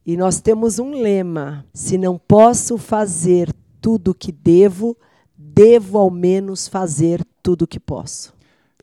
E 0.07 0.17
nós 0.17 0.41
temos 0.41 0.79
um 0.79 0.93
lema: 0.93 1.65
se 1.73 1.99
não 1.99 2.17
posso 2.17 2.79
fazer 2.79 3.53
tudo 3.81 4.13
o 4.13 4.15
que 4.15 4.33
devo, 4.33 4.97
devo 5.37 5.99
ao 5.99 6.11
menos 6.11 6.69
fazer 6.69 7.25
tudo 7.43 7.63
o 7.63 7.67
que 7.67 7.81
posso. 7.81 8.35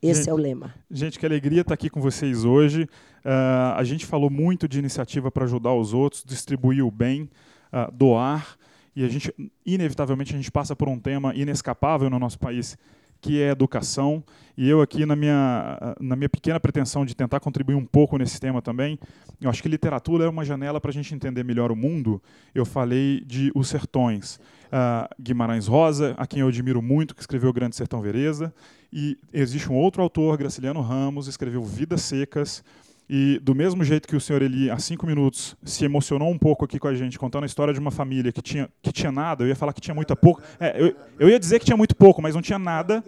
Esse 0.02 0.22
gente, 0.22 0.30
é 0.30 0.34
o 0.34 0.38
lema. 0.38 0.74
Gente, 0.90 1.18
que 1.20 1.26
alegria 1.26 1.62
estar 1.62 1.74
aqui 1.74 1.90
com 1.90 2.02
vocês 2.02 2.46
hoje. 2.46 2.84
Uh, 2.84 3.74
a 3.76 3.84
gente 3.84 4.06
falou 4.06 4.30
muito 4.30 4.68
de 4.68 4.78
iniciativa 4.78 5.32
para 5.32 5.46
ajudar 5.46 5.74
os 5.74 5.94
outros, 5.94 6.24
distribuir 6.24 6.86
o 6.86 6.92
bem, 6.92 7.30
uh, 7.74 7.92
doar. 7.92 8.56
e 8.96 9.04
a 9.04 9.08
gente, 9.08 9.34
inevitavelmente, 9.66 10.34
a 10.34 10.38
gente 10.38 10.52
passa 10.52 10.76
por 10.76 10.88
um 10.88 11.00
tema 11.00 11.34
inescapável 11.36 12.10
no 12.10 12.20
nosso 12.20 12.38
país, 12.38 12.78
que 13.22 13.42
é 13.42 13.50
educação. 13.50 14.24
E 14.58 14.70
eu 14.70 14.82
aqui, 14.82 15.06
na 15.06 15.16
minha, 15.16 15.96
na 16.00 16.16
minha 16.16 16.30
pequena 16.30 16.60
pretensão 16.60 17.06
de 17.06 17.14
tentar 17.14 17.40
contribuir 17.40 17.76
um 17.76 17.86
pouco 17.86 18.18
nesse 18.18 18.40
tema 18.40 18.62
também, 18.62 18.98
eu 19.42 19.50
acho 19.50 19.62
que 19.62 19.68
literatura 19.68 20.26
é 20.26 20.30
uma 20.30 20.46
janela 20.46 20.80
para 20.80 20.92
a 20.92 20.94
gente 20.94 21.14
entender 21.14 21.44
melhor 21.44 21.72
o 21.72 21.76
mundo. 21.76 22.22
Eu 22.54 22.66
falei 22.66 23.22
de 23.26 23.52
Os 23.54 23.68
Sertões. 23.68 24.40
Uh, 24.66 25.08
Guimarães 25.22 25.68
Rosa, 25.68 26.16
a 26.18 26.26
quem 26.26 26.40
eu 26.40 26.48
admiro 26.48 26.82
muito, 26.82 27.14
que 27.14 27.22
escreveu 27.22 27.52
Grande 27.52 27.76
Sertão 27.76 28.02
Vereza. 28.02 28.54
E 28.92 29.18
existe 29.34 29.70
um 29.70 29.76
outro 29.76 30.02
autor, 30.02 30.38
Graciliano 30.38 30.82
Ramos, 30.82 31.28
escreveu 31.28 31.64
Vidas 31.64 32.02
Secas. 32.02 32.64
E 33.10 33.40
do 33.40 33.54
mesmo 33.54 33.84
jeito 33.84 34.08
que 34.08 34.16
o 34.16 34.22
senhor 34.22 34.42
Eli, 34.42 34.70
há 34.70 34.80
cinco 34.80 35.06
minutos, 35.06 35.56
se 35.64 35.86
emocionou 35.86 36.32
um 36.32 36.38
pouco 36.38 36.66
aqui 36.66 36.80
com 36.80 36.88
a 36.88 36.96
gente, 36.96 37.20
contando 37.20 37.44
a 37.44 37.46
história 37.46 37.74
de 37.74 37.80
uma 37.80 37.92
família 37.92 38.32
que 38.32 38.42
tinha, 38.42 38.68
que 38.82 38.92
tinha 38.92 39.12
nada, 39.12 39.44
eu 39.44 39.48
ia 39.48 39.56
falar 39.56 39.74
que 39.74 39.82
tinha 39.82 39.94
muito 39.94 40.16
pouco. 40.16 40.42
É, 40.60 40.82
eu, 40.82 40.96
eu 41.20 41.30
ia 41.30 41.40
dizer 41.40 41.60
que 41.60 41.66
tinha 41.66 41.78
muito 41.78 41.96
pouco, 41.96 42.22
mas 42.22 42.34
não 42.34 42.42
tinha 42.42 42.58
nada. 42.58 43.04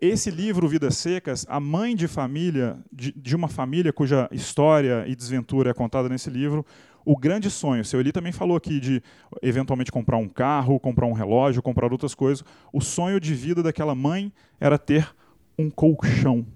Esse 0.00 0.30
livro, 0.30 0.66
Vidas 0.66 0.96
Secas, 0.96 1.46
a 1.48 1.60
mãe 1.60 1.94
de 1.94 2.08
família, 2.08 2.78
de, 2.90 3.12
de 3.12 3.36
uma 3.36 3.48
família 3.48 3.92
cuja 3.92 4.28
história 4.32 5.04
e 5.06 5.14
desventura 5.14 5.70
é 5.70 5.74
contada 5.74 6.08
nesse 6.08 6.30
livro, 6.30 6.64
o 7.04 7.16
grande 7.16 7.50
sonho, 7.50 7.82
o 7.82 7.84
seu 7.84 8.00
Eli 8.00 8.10
também 8.10 8.32
falou 8.32 8.56
aqui 8.56 8.80
de 8.80 9.02
eventualmente 9.42 9.92
comprar 9.92 10.16
um 10.16 10.26
carro, 10.26 10.80
comprar 10.80 11.06
um 11.06 11.12
relógio, 11.12 11.62
comprar 11.62 11.92
outras 11.92 12.14
coisas. 12.14 12.42
O 12.72 12.80
sonho 12.80 13.20
de 13.20 13.34
vida 13.34 13.62
daquela 13.62 13.94
mãe 13.94 14.32
era 14.58 14.78
ter 14.78 15.14
um 15.58 15.68
colchão. 15.68 16.46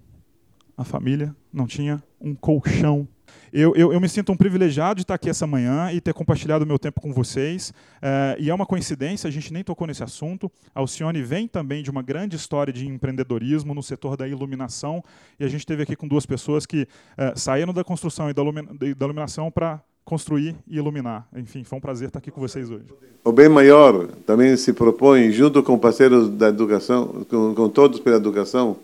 A 0.78 0.84
família 0.84 1.34
não 1.52 1.66
tinha 1.66 2.00
um 2.20 2.36
colchão. 2.36 3.08
Eu, 3.52 3.74
eu, 3.74 3.92
eu, 3.92 4.00
me 4.00 4.08
sinto 4.08 4.30
um 4.30 4.36
privilegiado 4.36 4.98
de 4.98 5.02
estar 5.02 5.14
aqui 5.14 5.28
essa 5.28 5.44
manhã 5.44 5.90
e 5.92 6.00
ter 6.00 6.14
compartilhado 6.14 6.64
o 6.64 6.68
meu 6.68 6.78
tempo 6.78 7.00
com 7.00 7.12
vocês. 7.12 7.74
É, 8.00 8.36
e 8.38 8.48
é 8.48 8.54
uma 8.54 8.64
coincidência, 8.64 9.26
a 9.26 9.30
gente 9.30 9.52
nem 9.52 9.64
tocou 9.64 9.88
nesse 9.88 10.04
assunto. 10.04 10.48
A 10.72 10.78
Alcione 10.78 11.20
vem 11.20 11.48
também 11.48 11.82
de 11.82 11.90
uma 11.90 12.00
grande 12.00 12.36
história 12.36 12.72
de 12.72 12.86
empreendedorismo 12.86 13.74
no 13.74 13.82
setor 13.82 14.16
da 14.16 14.28
iluminação. 14.28 15.02
E 15.40 15.44
a 15.44 15.48
gente 15.48 15.66
teve 15.66 15.82
aqui 15.82 15.96
com 15.96 16.06
duas 16.06 16.24
pessoas 16.24 16.64
que 16.64 16.86
é, 17.16 17.32
saíram 17.34 17.72
da 17.72 17.82
construção 17.82 18.30
e 18.30 18.32
da, 18.32 18.42
da 18.44 19.04
iluminação 19.04 19.50
para 19.50 19.82
construir 20.04 20.54
e 20.64 20.76
iluminar. 20.76 21.26
Enfim, 21.34 21.64
foi 21.64 21.76
um 21.76 21.80
prazer 21.80 22.06
estar 22.06 22.20
aqui 22.20 22.30
com 22.30 22.40
vocês 22.40 22.70
hoje. 22.70 22.86
O 23.24 23.32
bem 23.32 23.48
maior 23.48 24.06
também 24.24 24.56
se 24.56 24.72
propõe, 24.72 25.32
junto 25.32 25.60
com 25.60 25.76
parceiros 25.76 26.30
da 26.30 26.48
educação, 26.48 27.26
com, 27.28 27.52
com 27.52 27.68
todos 27.68 27.98
pela 27.98 28.16
educação, 28.16 28.76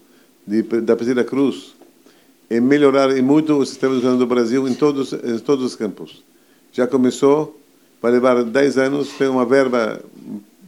de, 0.47 0.63
da 0.63 0.95
Presidência 0.95 1.25
Cruz, 1.25 1.75
em 2.51 2.61
melhorar 2.61 3.11
muito 3.23 3.55
o 3.55 3.65
sistema 3.65 3.95
educacional 3.95 4.19
do 4.19 4.27
Brasil 4.27 4.69
em 4.69 4.75
todos, 4.75 5.13
em 5.13 5.39
todos 5.39 5.65
os 5.65 5.75
campos. 5.75 6.23
Já 6.73 6.87
começou, 6.87 7.59
vai 8.01 8.13
levar 8.13 8.43
10 8.45 8.79
anos, 8.79 9.09
tem 9.13 9.29
uma 9.29 9.47
verba 9.47 10.03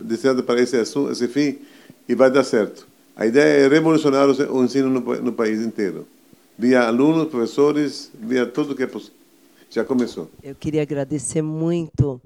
destinada 0.00 0.42
para 0.42 0.60
esse, 0.60 0.76
assunto, 0.76 1.12
esse 1.12 1.28
fim 1.28 1.58
e 2.08 2.14
vai 2.14 2.30
dar 2.30 2.44
certo. 2.44 2.86
A 3.14 3.26
ideia 3.26 3.64
é 3.64 3.68
revolucionar 3.68 4.28
o 4.28 4.64
ensino 4.64 4.88
no, 4.88 5.00
no 5.00 5.32
país 5.32 5.60
inteiro, 5.60 6.06
via 6.58 6.82
alunos, 6.82 7.28
professores, 7.28 8.10
via 8.18 8.46
tudo 8.46 8.74
que 8.74 8.82
é 8.82 8.86
possível. 8.86 9.16
Já 9.68 9.84
começou. 9.84 10.30
Eu 10.42 10.54
queria 10.54 10.82
agradecer 10.82 11.42
muito 11.42 12.20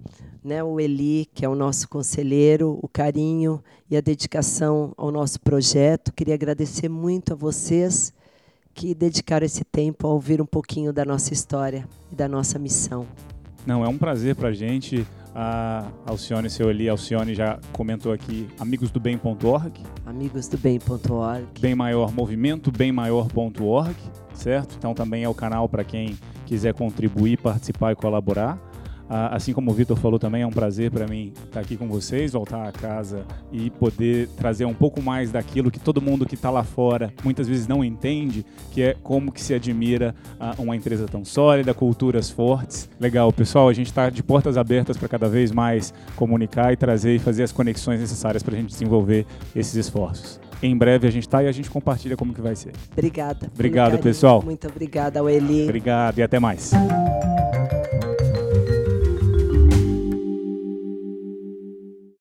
né, 0.45 0.63
o 0.63 0.79
Eli, 0.79 1.27
que 1.35 1.45
é 1.45 1.49
o 1.49 1.55
nosso 1.55 1.89
conselheiro, 1.89 2.79
o 2.83 2.89
carinho 2.89 3.63
e 3.91 3.97
a 3.97 4.01
dedicação 4.01 4.93
ao 4.97 5.11
nosso 5.11 5.41
projeto. 5.41 6.13
Queria 6.13 6.35
agradecer 6.35 6.89
muito 6.89 7.33
a 7.33 7.37
vocês 7.37 8.13
que 8.81 8.95
dedicaram 8.95 9.45
esse 9.45 9.63
tempo 9.63 10.07
a 10.07 10.11
ouvir 10.11 10.41
um 10.41 10.47
pouquinho 10.47 10.91
da 10.91 11.05
nossa 11.05 11.35
história 11.35 11.87
e 12.11 12.15
da 12.15 12.27
nossa 12.27 12.59
missão. 12.59 13.07
Não, 13.67 13.85
é 13.85 13.89
um 13.89 13.99
prazer 13.99 14.35
para 14.35 14.49
a 14.49 14.53
gente. 14.55 15.07
A 15.35 15.87
Alcione, 16.07 16.49
seu 16.49 16.71
Eli, 16.71 16.89
Alcione 16.89 17.35
já 17.35 17.59
comentou 17.75 18.11
aqui 18.11 18.49
amigosdobem.org. 18.59 19.83
Amigosdobem.org. 20.07 21.61
Bem 21.61 21.75
Maior 21.75 22.11
Movimento, 22.11 22.73
bemmaior.org, 22.73 23.95
certo? 24.33 24.77
Então 24.79 24.95
também 24.95 25.25
é 25.25 25.29
o 25.29 25.35
canal 25.35 25.69
para 25.69 25.85
quem 25.85 26.19
quiser 26.47 26.73
contribuir, 26.73 27.37
participar 27.37 27.93
e 27.93 27.95
colaborar. 27.95 28.59
Assim 29.11 29.53
como 29.53 29.73
o 29.73 29.75
Vitor 29.75 29.97
falou 29.97 30.19
também, 30.19 30.43
é 30.43 30.47
um 30.47 30.53
prazer 30.53 30.91
para 30.91 31.07
mim 31.07 31.33
estar 31.45 31.59
aqui 31.59 31.77
com 31.77 31.89
vocês, 31.89 32.33
voltar 32.33 32.69
a 32.69 32.71
casa 32.71 33.25
e 33.51 33.69
poder 33.69 34.29
trazer 34.37 34.65
um 34.65 34.75
pouco 34.75 35.03
mais 35.03 35.33
daquilo 35.33 35.69
que 35.69 35.81
todo 35.81 36.01
mundo 36.01 36.25
que 36.25 36.37
está 36.37 36.49
lá 36.49 36.63
fora 36.63 37.13
muitas 37.25 37.49
vezes 37.49 37.67
não 37.67 37.85
entende, 37.85 38.47
que 38.71 38.83
é 38.83 38.97
como 39.03 39.33
que 39.33 39.43
se 39.43 39.53
admira 39.53 40.15
ah, 40.39 40.55
uma 40.59 40.77
empresa 40.77 41.07
tão 41.09 41.25
sólida, 41.25 41.75
culturas 41.75 42.31
fortes. 42.31 42.89
Legal, 43.01 43.33
pessoal, 43.33 43.69
a 43.69 43.73
gente 43.73 43.89
está 43.89 44.09
de 44.11 44.23
portas 44.23 44.57
abertas 44.57 44.97
para 44.97 45.09
cada 45.09 45.29
vez 45.29 45.51
mais 45.51 45.93
comunicar 46.15 46.73
e 46.73 46.77
trazer 46.77 47.17
e 47.17 47.19
fazer 47.19 47.43
as 47.43 47.51
conexões 47.51 47.99
necessárias 47.99 48.43
para 48.43 48.55
a 48.55 48.59
gente 48.59 48.71
desenvolver 48.71 49.27
esses 49.57 49.75
esforços 49.75 50.39
em 50.63 50.77
breve 50.77 51.07
a 51.07 51.11
gente 51.11 51.27
está 51.27 51.43
e 51.43 51.49
a 51.49 51.53
gente 51.53 51.71
compartilha 51.71 52.17
como 52.17 52.35
que 52.35 52.41
vai 52.41 52.55
ser. 52.55 52.73
Obrigada. 52.93 53.51
Obrigado, 53.55 53.99
pessoal. 53.99 54.43
Muito 54.43 54.69
obrigada, 54.69 55.21
Eli. 55.33 55.65
Obrigado 55.65 56.19
e 56.19 56.23
até 56.23 56.39
mais. 56.39 56.73